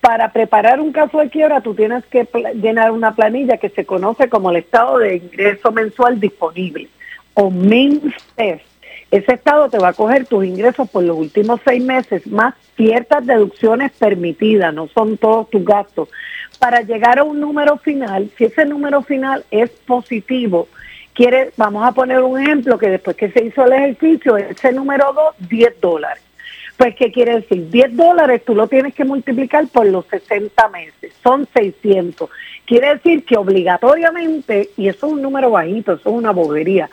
para 0.00 0.32
preparar 0.32 0.80
un 0.80 0.92
caso 0.92 1.18
de 1.18 1.30
quiebra 1.30 1.60
tú 1.60 1.74
tienes 1.74 2.04
que 2.06 2.28
llenar 2.54 2.92
una 2.92 3.14
planilla 3.14 3.56
que 3.56 3.70
se 3.70 3.84
conoce 3.84 4.28
como 4.28 4.50
el 4.50 4.56
estado 4.56 4.98
de 4.98 5.16
ingreso 5.16 5.72
mensual 5.72 6.20
disponible 6.20 6.88
o 7.34 7.50
MINS 7.50 8.14
test. 8.36 8.64
Ese 9.10 9.34
estado 9.34 9.70
te 9.70 9.78
va 9.78 9.88
a 9.88 9.92
coger 9.94 10.26
tus 10.26 10.44
ingresos 10.44 10.88
por 10.90 11.02
los 11.02 11.16
últimos 11.16 11.60
seis 11.64 11.82
meses 11.82 12.26
más 12.26 12.54
ciertas 12.76 13.24
deducciones 13.26 13.92
permitidas, 13.92 14.72
no 14.74 14.86
son 14.88 15.16
todos 15.16 15.48
tus 15.48 15.64
gastos. 15.64 16.08
Para 16.58 16.82
llegar 16.82 17.18
a 17.18 17.24
un 17.24 17.40
número 17.40 17.78
final, 17.78 18.30
si 18.36 18.44
ese 18.44 18.64
número 18.66 19.02
final 19.02 19.44
es 19.50 19.70
positivo, 19.70 20.68
quiere, 21.14 21.52
vamos 21.56 21.86
a 21.86 21.92
poner 21.92 22.20
un 22.20 22.38
ejemplo 22.38 22.78
que 22.78 22.90
después 22.90 23.16
que 23.16 23.30
se 23.30 23.44
hizo 23.44 23.64
el 23.64 23.72
ejercicio, 23.72 24.36
ese 24.36 24.72
número 24.72 25.12
2, 25.12 25.48
10 25.48 25.80
dólares. 25.80 26.27
Pues, 26.78 26.94
¿qué 26.94 27.10
quiere 27.10 27.40
decir? 27.40 27.68
10 27.70 27.96
dólares 27.96 28.42
tú 28.46 28.54
lo 28.54 28.68
tienes 28.68 28.94
que 28.94 29.04
multiplicar 29.04 29.66
por 29.66 29.84
los 29.86 30.06
60 30.06 30.68
meses, 30.68 31.12
son 31.24 31.46
600. 31.52 32.30
Quiere 32.64 32.94
decir 32.94 33.24
que 33.24 33.36
obligatoriamente, 33.36 34.70
y 34.76 34.88
eso 34.88 35.06
es 35.08 35.12
un 35.14 35.22
número 35.22 35.50
bajito, 35.50 35.94
eso 35.94 36.08
es 36.10 36.14
una 36.14 36.30
bobería, 36.30 36.88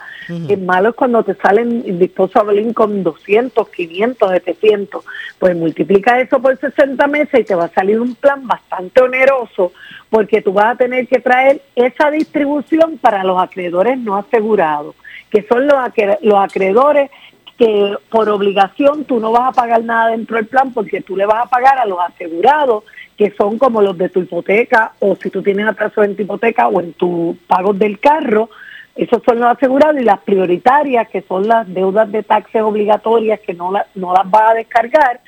es 0.48 0.58
malo 0.58 0.88
es 0.88 0.94
cuando 0.96 1.22
te 1.22 1.34
salen 1.34 1.98
disposable 2.00 2.60
income 2.62 3.02
200, 3.02 3.68
500, 3.68 4.30
700, 4.32 5.04
pues 5.38 5.54
multiplica 5.56 6.20
eso 6.20 6.40
por 6.40 6.58
60 6.58 7.06
meses 7.06 7.40
y 7.40 7.44
te 7.44 7.54
va 7.54 7.66
a 7.66 7.68
salir 7.68 8.00
un 8.00 8.14
plan 8.16 8.46
bastante 8.46 9.00
oneroso 9.02 9.72
porque 10.10 10.42
tú 10.42 10.52
vas 10.52 10.74
a 10.74 10.76
tener 10.76 11.06
que 11.06 11.20
traer 11.20 11.60
esa 11.76 12.10
distribución 12.10 12.98
para 12.98 13.22
los 13.22 13.40
acreedores 13.40 13.98
no 13.98 14.16
asegurados, 14.16 14.96
que 15.30 15.42
son 15.42 15.66
los, 15.66 15.76
acre- 15.76 16.18
los 16.22 16.38
acreedores 16.42 17.10
que 17.58 17.94
por 18.10 18.28
obligación 18.28 19.04
tú 19.04 19.18
no 19.20 19.32
vas 19.32 19.48
a 19.48 19.52
pagar 19.52 19.82
nada 19.82 20.10
dentro 20.10 20.36
del 20.36 20.46
plan 20.46 20.72
porque 20.72 21.00
tú 21.00 21.16
le 21.16 21.24
vas 21.26 21.46
a 21.46 21.48
pagar 21.48 21.78
a 21.78 21.86
los 21.86 21.98
asegurados 22.00 22.84
que 23.16 23.30
son 23.30 23.56
como 23.58 23.80
los 23.80 23.96
de 23.96 24.10
tu 24.10 24.20
hipoteca 24.20 24.92
o 24.98 25.16
si 25.16 25.30
tú 25.30 25.42
tienes 25.42 25.66
atraso 25.66 26.02
en 26.04 26.14
tu 26.16 26.22
hipoteca 26.22 26.68
o 26.68 26.80
en 26.80 26.92
tus 26.92 27.36
pagos 27.46 27.78
del 27.78 27.98
carro, 27.98 28.50
esos 28.94 29.22
son 29.24 29.40
los 29.40 29.56
asegurados 29.56 30.00
y 30.00 30.04
las 30.04 30.20
prioritarias 30.20 31.08
que 31.08 31.22
son 31.22 31.48
las 31.48 31.66
deudas 31.72 32.10
de 32.12 32.22
taxes 32.22 32.60
obligatorias 32.62 33.40
que 33.40 33.54
no, 33.54 33.72
la- 33.72 33.86
no 33.94 34.12
las 34.12 34.30
vas 34.30 34.50
a 34.50 34.54
descargar 34.54 35.20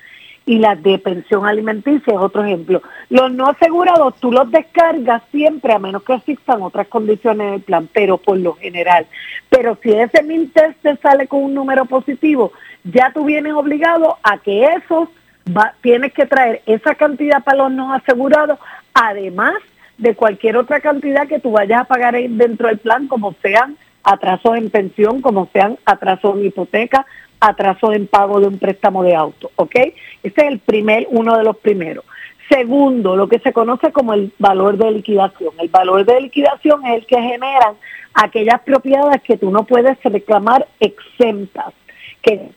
y 0.49 0.59
las 0.59 0.83
de 0.83 0.99
pensión 0.99 1.45
alimenticia 1.45 2.15
es 2.15 2.19
otro 2.19 2.43
ejemplo. 2.43 2.81
Los 3.11 3.31
no 3.31 3.49
asegurados 3.49 4.15
tú 4.19 4.33
los 4.33 4.51
descargas 4.51 5.23
siempre 5.31 5.75
a 5.75 5.79
menos 5.79 6.03
que 6.05 6.15
existan 6.15 6.63
otras 6.63 6.89
condiciones 6.89 7.51
del 7.51 7.61
plan, 7.61 7.87
pero 7.93 8.17
por 8.17 8.39
lo 8.39 8.55
general. 8.55 9.07
Pero 9.51 9.77
si 9.83 9.93
ese 9.93 10.23
MINTEST 10.23 10.81
te 10.81 10.97
sale 10.97 11.27
con 11.27 11.45
un 11.45 11.53
número 11.53 11.85
positivo, 11.85 12.53
ya 12.83 13.13
tú 13.13 13.27
vienes 13.27 13.53
obligado 13.53 14.17
a 14.23 14.39
que 14.39 14.65
esos 14.65 15.11
tienes 15.83 16.15
que 16.15 16.25
traer 16.25 16.63
esa 16.65 16.95
cantidad 16.95 17.45
para 17.45 17.59
los 17.59 17.73
no 17.73 17.93
asegurados, 17.93 18.59
además 18.95 19.57
de 19.99 20.15
cualquier 20.15 20.57
otra 20.57 20.81
cantidad 20.81 21.29
que 21.29 21.41
tú 21.41 21.53
vayas 21.53 21.83
a 21.83 21.85
pagar 21.85 22.15
dentro 22.15 22.69
del 22.69 22.79
plan, 22.79 23.07
como 23.07 23.35
sean 23.43 23.77
atrasos 24.03 24.57
en 24.57 24.71
pensión, 24.71 25.21
como 25.21 25.47
sean 25.53 25.77
atrasos 25.85 26.37
en 26.37 26.47
hipoteca, 26.47 27.05
atrasos 27.41 27.95
en 27.95 28.07
pago 28.07 28.41
de 28.41 28.49
un 28.49 28.59
préstamo 28.59 29.03
de 29.03 29.15
auto, 29.15 29.51
¿ok? 29.57 29.75
Ese 29.75 29.95
es 30.23 30.39
el 30.39 30.59
primer, 30.59 31.07
uno 31.11 31.37
de 31.37 31.45
los 31.45 31.57
primeros. 31.59 32.05
Segundo, 32.49 33.15
lo 33.15 33.29
que 33.29 33.39
se 33.41 33.53
conoce 33.53 33.93
como 33.93 34.15
el 34.15 34.33
valor 34.39 34.79
de 34.79 34.91
liquidación. 34.91 35.53
El 35.59 35.69
valor 35.69 36.05
de 36.07 36.21
liquidación 36.21 36.85
es 36.87 36.95
el 36.95 37.07
que 37.07 37.21
generan 37.21 37.75
aquellas 38.15 38.61
propiedades 38.63 39.23
que 39.23 39.37
tú 39.37 39.51
no 39.51 39.65
puedes 39.65 40.03
reclamar 40.03 40.67
exentas, 40.81 41.75
que 42.23 42.51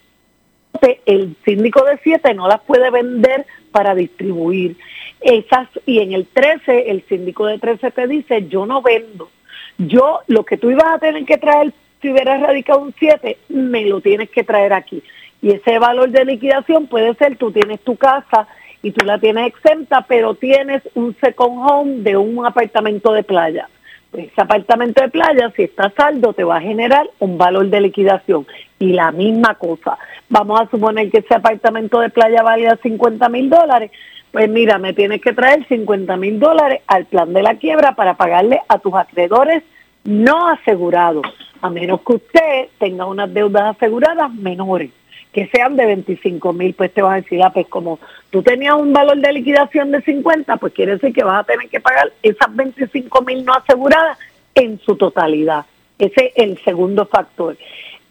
el 1.05 1.35
síndico 1.43 1.83
de 1.83 1.99
7 2.01 2.33
no 2.33 2.47
las 2.47 2.61
puede 2.61 2.89
vender 2.89 3.45
para 3.71 3.93
distribuir. 3.93 4.77
Esas, 5.19 5.67
y 5.85 5.99
en 5.99 6.13
el 6.13 6.25
13, 6.25 6.89
el 6.89 7.03
síndico 7.07 7.45
de 7.45 7.59
13 7.59 7.91
te 7.91 8.07
dice, 8.07 8.47
yo 8.47 8.65
no 8.65 8.81
vendo. 8.81 9.29
Yo, 9.77 10.21
lo 10.27 10.45
que 10.45 10.57
tú 10.57 10.71
ibas 10.71 10.85
a 10.85 10.99
tener 10.99 11.25
que 11.25 11.37
traer 11.37 11.73
si 12.01 12.09
hubieras 12.09 12.41
radicado 12.41 12.79
un 12.79 12.93
7, 12.97 13.37
me 13.49 13.85
lo 13.85 14.01
tienes 14.01 14.29
que 14.29 14.43
traer 14.43 14.73
aquí. 14.73 15.03
Y 15.41 15.51
ese 15.51 15.79
valor 15.79 16.09
de 16.09 16.25
liquidación 16.25 16.87
puede 16.87 17.13
ser, 17.15 17.37
tú 17.37 17.51
tienes 17.51 17.79
tu 17.81 17.95
casa 17.95 18.47
y 18.83 18.91
tú 18.91 19.05
la 19.05 19.19
tienes 19.19 19.47
exenta, 19.47 20.01
pero 20.07 20.35
tienes 20.35 20.81
un 20.95 21.15
second 21.21 21.57
home 21.59 22.01
de 22.01 22.17
un 22.17 22.45
apartamento 22.45 23.13
de 23.13 23.23
playa. 23.23 23.69
Pues 24.11 24.27
ese 24.31 24.41
apartamento 24.41 25.01
de 25.01 25.09
playa, 25.09 25.51
si 25.55 25.63
está 25.63 25.91
saldo, 25.91 26.33
te 26.33 26.43
va 26.43 26.57
a 26.57 26.61
generar 26.61 27.09
un 27.19 27.37
valor 27.37 27.67
de 27.67 27.81
liquidación. 27.81 28.45
Y 28.77 28.93
la 28.93 29.11
misma 29.11 29.55
cosa, 29.55 29.97
vamos 30.29 30.59
a 30.59 30.69
suponer 30.69 31.09
que 31.09 31.19
ese 31.19 31.35
apartamento 31.35 31.99
de 31.99 32.09
playa 32.09 32.43
valía 32.43 32.77
50 32.81 33.29
mil 33.29 33.49
dólares, 33.49 33.91
pues 34.31 34.49
mira, 34.49 34.77
me 34.77 34.93
tienes 34.93 35.21
que 35.21 35.33
traer 35.33 35.65
50 35.67 36.17
mil 36.17 36.39
dólares 36.39 36.81
al 36.87 37.05
plan 37.05 37.33
de 37.33 37.43
la 37.43 37.55
quiebra 37.55 37.95
para 37.95 38.15
pagarle 38.15 38.61
a 38.67 38.79
tus 38.79 38.93
acreedores 38.93 39.63
no 40.03 40.47
asegurados, 40.47 41.25
a 41.61 41.69
menos 41.69 42.01
que 42.01 42.13
usted 42.13 42.67
tenga 42.79 43.05
unas 43.05 43.33
deudas 43.33 43.75
aseguradas 43.75 44.33
menores 44.33 44.91
que 45.31 45.47
sean 45.47 45.75
de 45.77 45.85
25 45.85 46.53
mil, 46.53 46.73
pues 46.73 46.93
te 46.93 47.01
vas 47.01 47.13
a 47.13 47.21
decir, 47.21 47.41
ah, 47.41 47.51
pues 47.53 47.67
como 47.67 47.99
tú 48.29 48.43
tenías 48.43 48.75
un 48.75 48.91
valor 48.91 49.17
de 49.17 49.31
liquidación 49.31 49.91
de 49.91 50.01
50, 50.01 50.57
pues 50.57 50.73
quiere 50.73 50.93
decir 50.93 51.13
que 51.13 51.23
vas 51.23 51.41
a 51.41 51.45
tener 51.45 51.69
que 51.69 51.79
pagar 51.79 52.11
esas 52.21 52.53
25 52.53 53.21
mil 53.21 53.45
no 53.45 53.53
aseguradas 53.53 54.17
en 54.55 54.79
su 54.79 54.97
totalidad. 54.97 55.65
Ese 55.97 56.33
es 56.35 56.43
el 56.43 56.57
segundo 56.63 57.05
factor. 57.05 57.57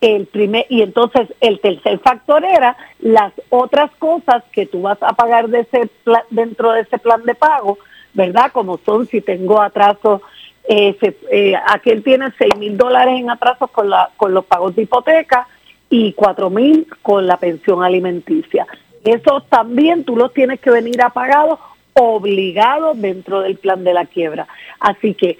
El 0.00 0.26
primer, 0.26 0.64
y 0.70 0.80
entonces 0.80 1.28
el 1.40 1.60
tercer 1.60 1.98
factor 1.98 2.42
era 2.42 2.74
las 3.00 3.34
otras 3.50 3.90
cosas 3.98 4.42
que 4.50 4.64
tú 4.64 4.80
vas 4.82 5.02
a 5.02 5.12
pagar 5.12 5.48
de 5.48 5.60
ese 5.60 5.90
dentro 6.30 6.72
de 6.72 6.82
ese 6.82 6.98
plan 6.98 7.22
de 7.24 7.34
pago, 7.34 7.76
¿verdad? 8.14 8.50
Como 8.52 8.78
son 8.78 9.06
si 9.06 9.20
tengo 9.20 9.60
atraso, 9.60 10.22
eh, 10.68 10.96
eh, 11.30 11.54
aquel 11.66 12.02
tiene 12.02 12.32
6 12.36 12.56
mil 12.58 12.76
dólares 12.76 13.18
en 13.18 13.30
atrasos 13.30 13.70
con, 13.70 13.90
la, 13.90 14.10
con 14.16 14.32
los 14.34 14.44
pagos 14.44 14.76
de 14.76 14.82
hipoteca, 14.82 15.46
y 15.90 16.12
cuatro 16.12 16.48
mil 16.48 16.86
con 17.02 17.26
la 17.26 17.36
pensión 17.36 17.82
alimenticia. 17.82 18.66
Eso 19.04 19.42
también 19.48 20.04
tú 20.04 20.16
los 20.16 20.32
tienes 20.32 20.60
que 20.60 20.70
venir 20.70 21.02
a 21.02 21.10
pagado 21.10 21.58
obligado 21.94 22.94
dentro 22.94 23.40
del 23.40 23.56
plan 23.56 23.82
de 23.82 23.92
la 23.92 24.06
quiebra. 24.06 24.46
Así 24.78 25.14
que, 25.14 25.36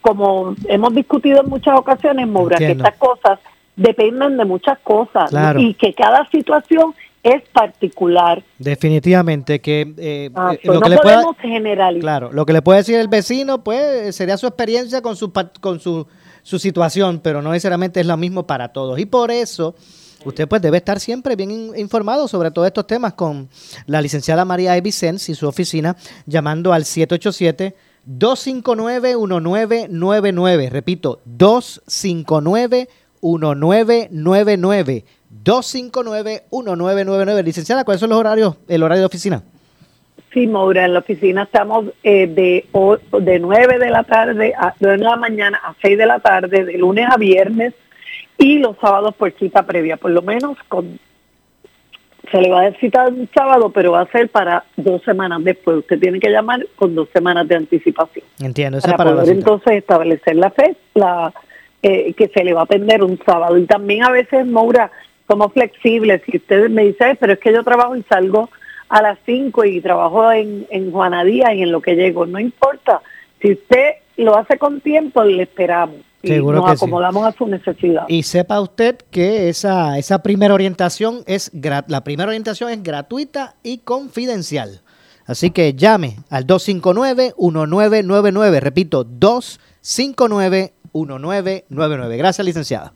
como 0.00 0.56
hemos 0.66 0.94
discutido 0.94 1.42
en 1.42 1.50
muchas 1.50 1.78
ocasiones, 1.78 2.26
Moura, 2.26 2.56
que 2.56 2.72
estas 2.72 2.96
cosas 2.96 3.38
dependen 3.76 4.38
de 4.38 4.44
muchas 4.46 4.78
cosas 4.78 5.30
y 5.58 5.74
que 5.74 5.92
cada 5.92 6.26
situación 6.30 6.94
es 7.22 7.42
particular. 7.52 8.42
Definitivamente 8.58 9.60
que 9.60 9.94
eh, 9.98 10.30
ah, 10.34 10.54
eh, 10.54 10.60
lo 10.64 10.80
que 10.80 10.90
le 10.90 10.96
podemos 10.98 11.36
generalizar. 11.38 12.00
Claro, 12.00 12.32
lo 12.32 12.46
que 12.46 12.52
le 12.52 12.62
puede 12.62 12.78
decir 12.78 12.96
el 12.96 13.08
vecino, 13.08 13.62
pues 13.62 14.16
sería 14.16 14.36
su 14.36 14.46
experiencia 14.46 15.02
con 15.02 15.16
su 15.16 15.32
con 15.60 15.80
su 15.80 16.06
su 16.42 16.58
situación, 16.58 17.20
pero 17.22 17.42
no 17.42 17.50
necesariamente 17.52 18.00
es 18.00 18.06
lo 18.06 18.16
mismo 18.16 18.46
para 18.46 18.72
todos. 18.72 18.98
Y 18.98 19.06
por 19.06 19.30
eso 19.30 19.74
usted 20.24 20.48
pues 20.48 20.62
debe 20.62 20.78
estar 20.78 21.00
siempre 21.00 21.36
bien 21.36 21.72
informado 21.76 22.28
sobre 22.28 22.50
todos 22.50 22.66
estos 22.66 22.86
temas 22.86 23.14
con 23.14 23.48
la 23.86 24.00
licenciada 24.00 24.44
María 24.44 24.76
E. 24.76 24.82
y 24.84 24.92
su 25.34 25.46
oficina 25.46 25.96
llamando 26.26 26.72
al 26.72 26.84
787 26.84 27.74
259 28.04 29.16
1999. 29.16 30.70
Repito, 30.70 31.20
259 31.24 32.88
1999. 33.22 35.04
259 35.30 36.42
1999. 36.50 37.42
Licenciada, 37.42 37.84
¿cuáles 37.84 38.00
son 38.00 38.10
los 38.10 38.18
horarios, 38.18 38.56
el 38.68 38.82
horario 38.82 39.02
de 39.02 39.06
oficina? 39.06 39.42
Sí, 40.32 40.46
Maura, 40.46 40.84
en 40.84 40.92
la 40.92 41.00
oficina 41.00 41.42
estamos 41.42 41.86
eh, 42.04 42.26
de, 42.28 42.66
de 43.20 43.38
9 43.40 43.78
de 43.78 43.90
la 43.90 44.04
tarde 44.04 44.52
a 44.56 44.74
9 44.78 44.98
de 44.98 45.04
la 45.04 45.16
mañana 45.16 45.60
a 45.64 45.74
6 45.82 45.98
de 45.98 46.06
la 46.06 46.20
tarde, 46.20 46.64
de 46.64 46.78
lunes 46.78 47.06
a 47.10 47.16
viernes, 47.16 47.74
y 48.38 48.58
los 48.58 48.76
sábados 48.80 49.14
por 49.16 49.32
cita 49.32 49.64
previa, 49.64 49.96
por 49.96 50.12
lo 50.12 50.22
menos 50.22 50.56
con 50.68 50.98
se 52.30 52.40
le 52.40 52.48
va 52.48 52.60
a 52.60 52.62
dar 52.64 52.78
cita 52.78 53.08
un 53.08 53.28
sábado, 53.34 53.70
pero 53.70 53.92
va 53.92 54.02
a 54.02 54.06
ser 54.06 54.28
para 54.28 54.64
dos 54.76 55.02
semanas 55.02 55.42
después. 55.42 55.78
Usted 55.78 55.98
tiene 55.98 56.20
que 56.20 56.30
llamar 56.30 56.64
con 56.76 56.94
dos 56.94 57.08
semanas 57.12 57.48
de 57.48 57.56
anticipación. 57.56 58.24
Entiendo, 58.38 58.78
para, 58.80 58.96
para 58.96 59.14
poder 59.14 59.30
entonces 59.30 59.72
establecer 59.72 60.36
la 60.36 60.50
fe, 60.50 60.76
la 60.94 61.32
eh, 61.82 62.12
que 62.14 62.28
se 62.28 62.44
le 62.44 62.52
va 62.52 62.60
a 62.60 62.64
atender 62.64 63.02
un 63.02 63.18
sábado. 63.24 63.56
Y 63.56 63.66
también 63.66 64.04
a 64.04 64.10
veces, 64.10 64.46
Maura, 64.46 64.90
somos 65.28 65.52
flexibles. 65.52 66.22
Si 66.26 66.36
usted 66.36 66.68
me 66.68 66.84
dice, 66.84 67.16
pero 67.18 67.34
es 67.34 67.38
que 67.38 67.52
yo 67.52 67.64
trabajo 67.64 67.96
y 67.96 68.02
salgo 68.04 68.50
a 68.88 69.02
las 69.02 69.18
5 69.24 69.64
y 69.64 69.80
trabajo 69.80 70.30
en, 70.32 70.66
en 70.70 70.90
Juanadía 70.90 71.54
y 71.54 71.62
en 71.62 71.72
lo 71.72 71.80
que 71.80 71.94
llego. 71.94 72.26
No 72.26 72.38
importa. 72.38 73.00
Si 73.40 73.52
usted 73.52 73.92
lo 74.16 74.36
hace 74.36 74.58
con 74.58 74.80
tiempo, 74.80 75.22
le 75.24 75.44
esperamos. 75.44 75.96
Y 76.22 76.32
nos 76.32 76.70
acomodamos 76.70 77.26
a 77.26 77.32
su 77.32 77.46
necesidad. 77.46 78.04
Y 78.08 78.24
sepa 78.24 78.60
usted 78.60 78.98
que 79.10 79.48
esa, 79.48 79.96
esa 79.96 80.22
primera 80.22 80.52
orientación 80.52 81.22
es 81.26 81.50
la 81.54 82.04
primera 82.04 82.28
orientación 82.28 82.68
es 82.70 82.82
gratuita 82.82 83.54
y 83.62 83.78
confidencial. 83.78 84.82
Así 85.24 85.50
que 85.50 85.72
llame 85.74 86.16
al 86.28 86.46
259-1999. 86.46 88.60
Repito, 88.60 89.06
259-1999. 90.92 92.16
Gracias, 92.16 92.44
licenciada. 92.44 92.92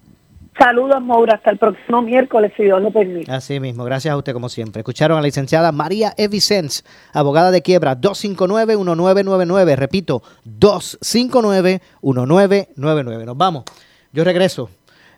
Saludos, 0.59 1.01
Moura. 1.03 1.35
Hasta 1.35 1.51
el 1.51 1.59
próximo 1.59 2.01
miércoles, 2.03 2.53
si 2.57 2.63
Dios 2.63 2.81
lo 2.81 2.93
permite. 2.93 3.31
Así 3.31 3.59
mismo. 3.59 3.85
Gracias 3.85 4.13
a 4.13 4.17
usted, 4.17 4.33
como 4.33 4.49
siempre. 4.49 4.81
Escucharon 4.81 5.19
a 5.19 5.21
la 5.21 5.27
licenciada 5.27 5.73
María 5.73 6.15
Evicens, 6.17 6.85
abogada 7.13 7.51
de 7.51 7.61
quiebra, 7.63 8.01
259-1999. 8.01 9.77
Repito, 9.77 10.23
259-1999. 10.47 13.25
Nos 13.25 13.37
vamos. 13.37 13.65
Yo 14.13 14.23
regreso 14.23 14.71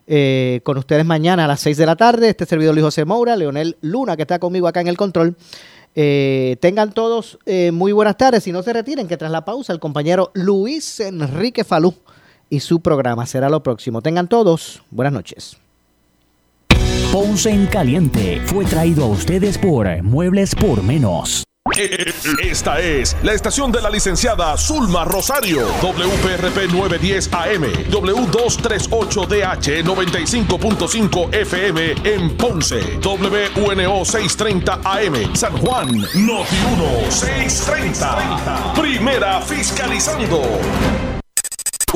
eh, 0.07 0.61
con 0.63 0.77
ustedes 0.77 1.05
mañana 1.05 1.45
a 1.45 1.47
las 1.47 1.59
6 1.59 1.77
de 1.77 1.85
la 1.85 1.95
tarde. 1.95 2.29
Este 2.29 2.47
servidor 2.47 2.73
Luis 2.73 2.85
José 2.85 3.05
Moura, 3.05 3.35
Leonel 3.35 3.77
Luna, 3.81 4.15
que 4.15 4.23
está 4.23 4.39
conmigo 4.39 4.67
acá 4.67 4.81
en 4.81 4.87
el 4.87 4.97
control. 4.97 5.35
Eh, 5.93 6.57
tengan 6.61 6.93
todos 6.93 7.37
eh, 7.45 7.69
muy 7.71 7.91
buenas 7.91 8.17
tardes 8.17 8.47
y 8.47 8.51
no 8.51 8.63
se 8.63 8.73
retiren, 8.73 9.07
que 9.07 9.17
tras 9.17 9.29
la 9.31 9.45
pausa 9.45 9.71
el 9.73 9.79
compañero 9.79 10.31
Luis 10.33 10.99
Enrique 10.99 11.63
Falú 11.63 11.93
y 12.49 12.59
su 12.59 12.79
programa 12.79 13.25
será 13.25 13.49
lo 13.49 13.63
próximo. 13.63 14.01
Tengan 14.01 14.27
todos 14.27 14.81
buenas 14.91 15.13
noches. 15.13 15.57
Ponce 17.11 17.49
en 17.49 17.67
Caliente 17.67 18.41
fue 18.45 18.65
traído 18.65 19.05
a 19.05 19.07
ustedes 19.07 19.57
por 19.57 19.87
Muebles 20.03 20.53
por 20.53 20.83
Menos. 20.83 21.43
Esta 22.41 22.79
es 22.79 23.15
la 23.23 23.33
estación 23.33 23.71
de 23.71 23.81
la 23.81 23.89
licenciada 23.89 24.57
Zulma 24.57 25.05
Rosario, 25.05 25.67
WPRP 25.81 26.71
910 26.71 27.33
AM, 27.33 27.63
W238DH 27.91 29.83
95.5 29.83 31.33
FM 31.33 31.95
en 32.03 32.35
Ponce, 32.35 32.99
WNO 33.03 34.05
630 34.05 34.81
AM, 34.83 35.35
San 35.35 35.55
Juan, 35.57 35.87
Noti 35.97 36.55
1 36.73 37.11
630. 37.11 38.73
Primera 38.73 39.41
fiscalizando. 39.41 41.16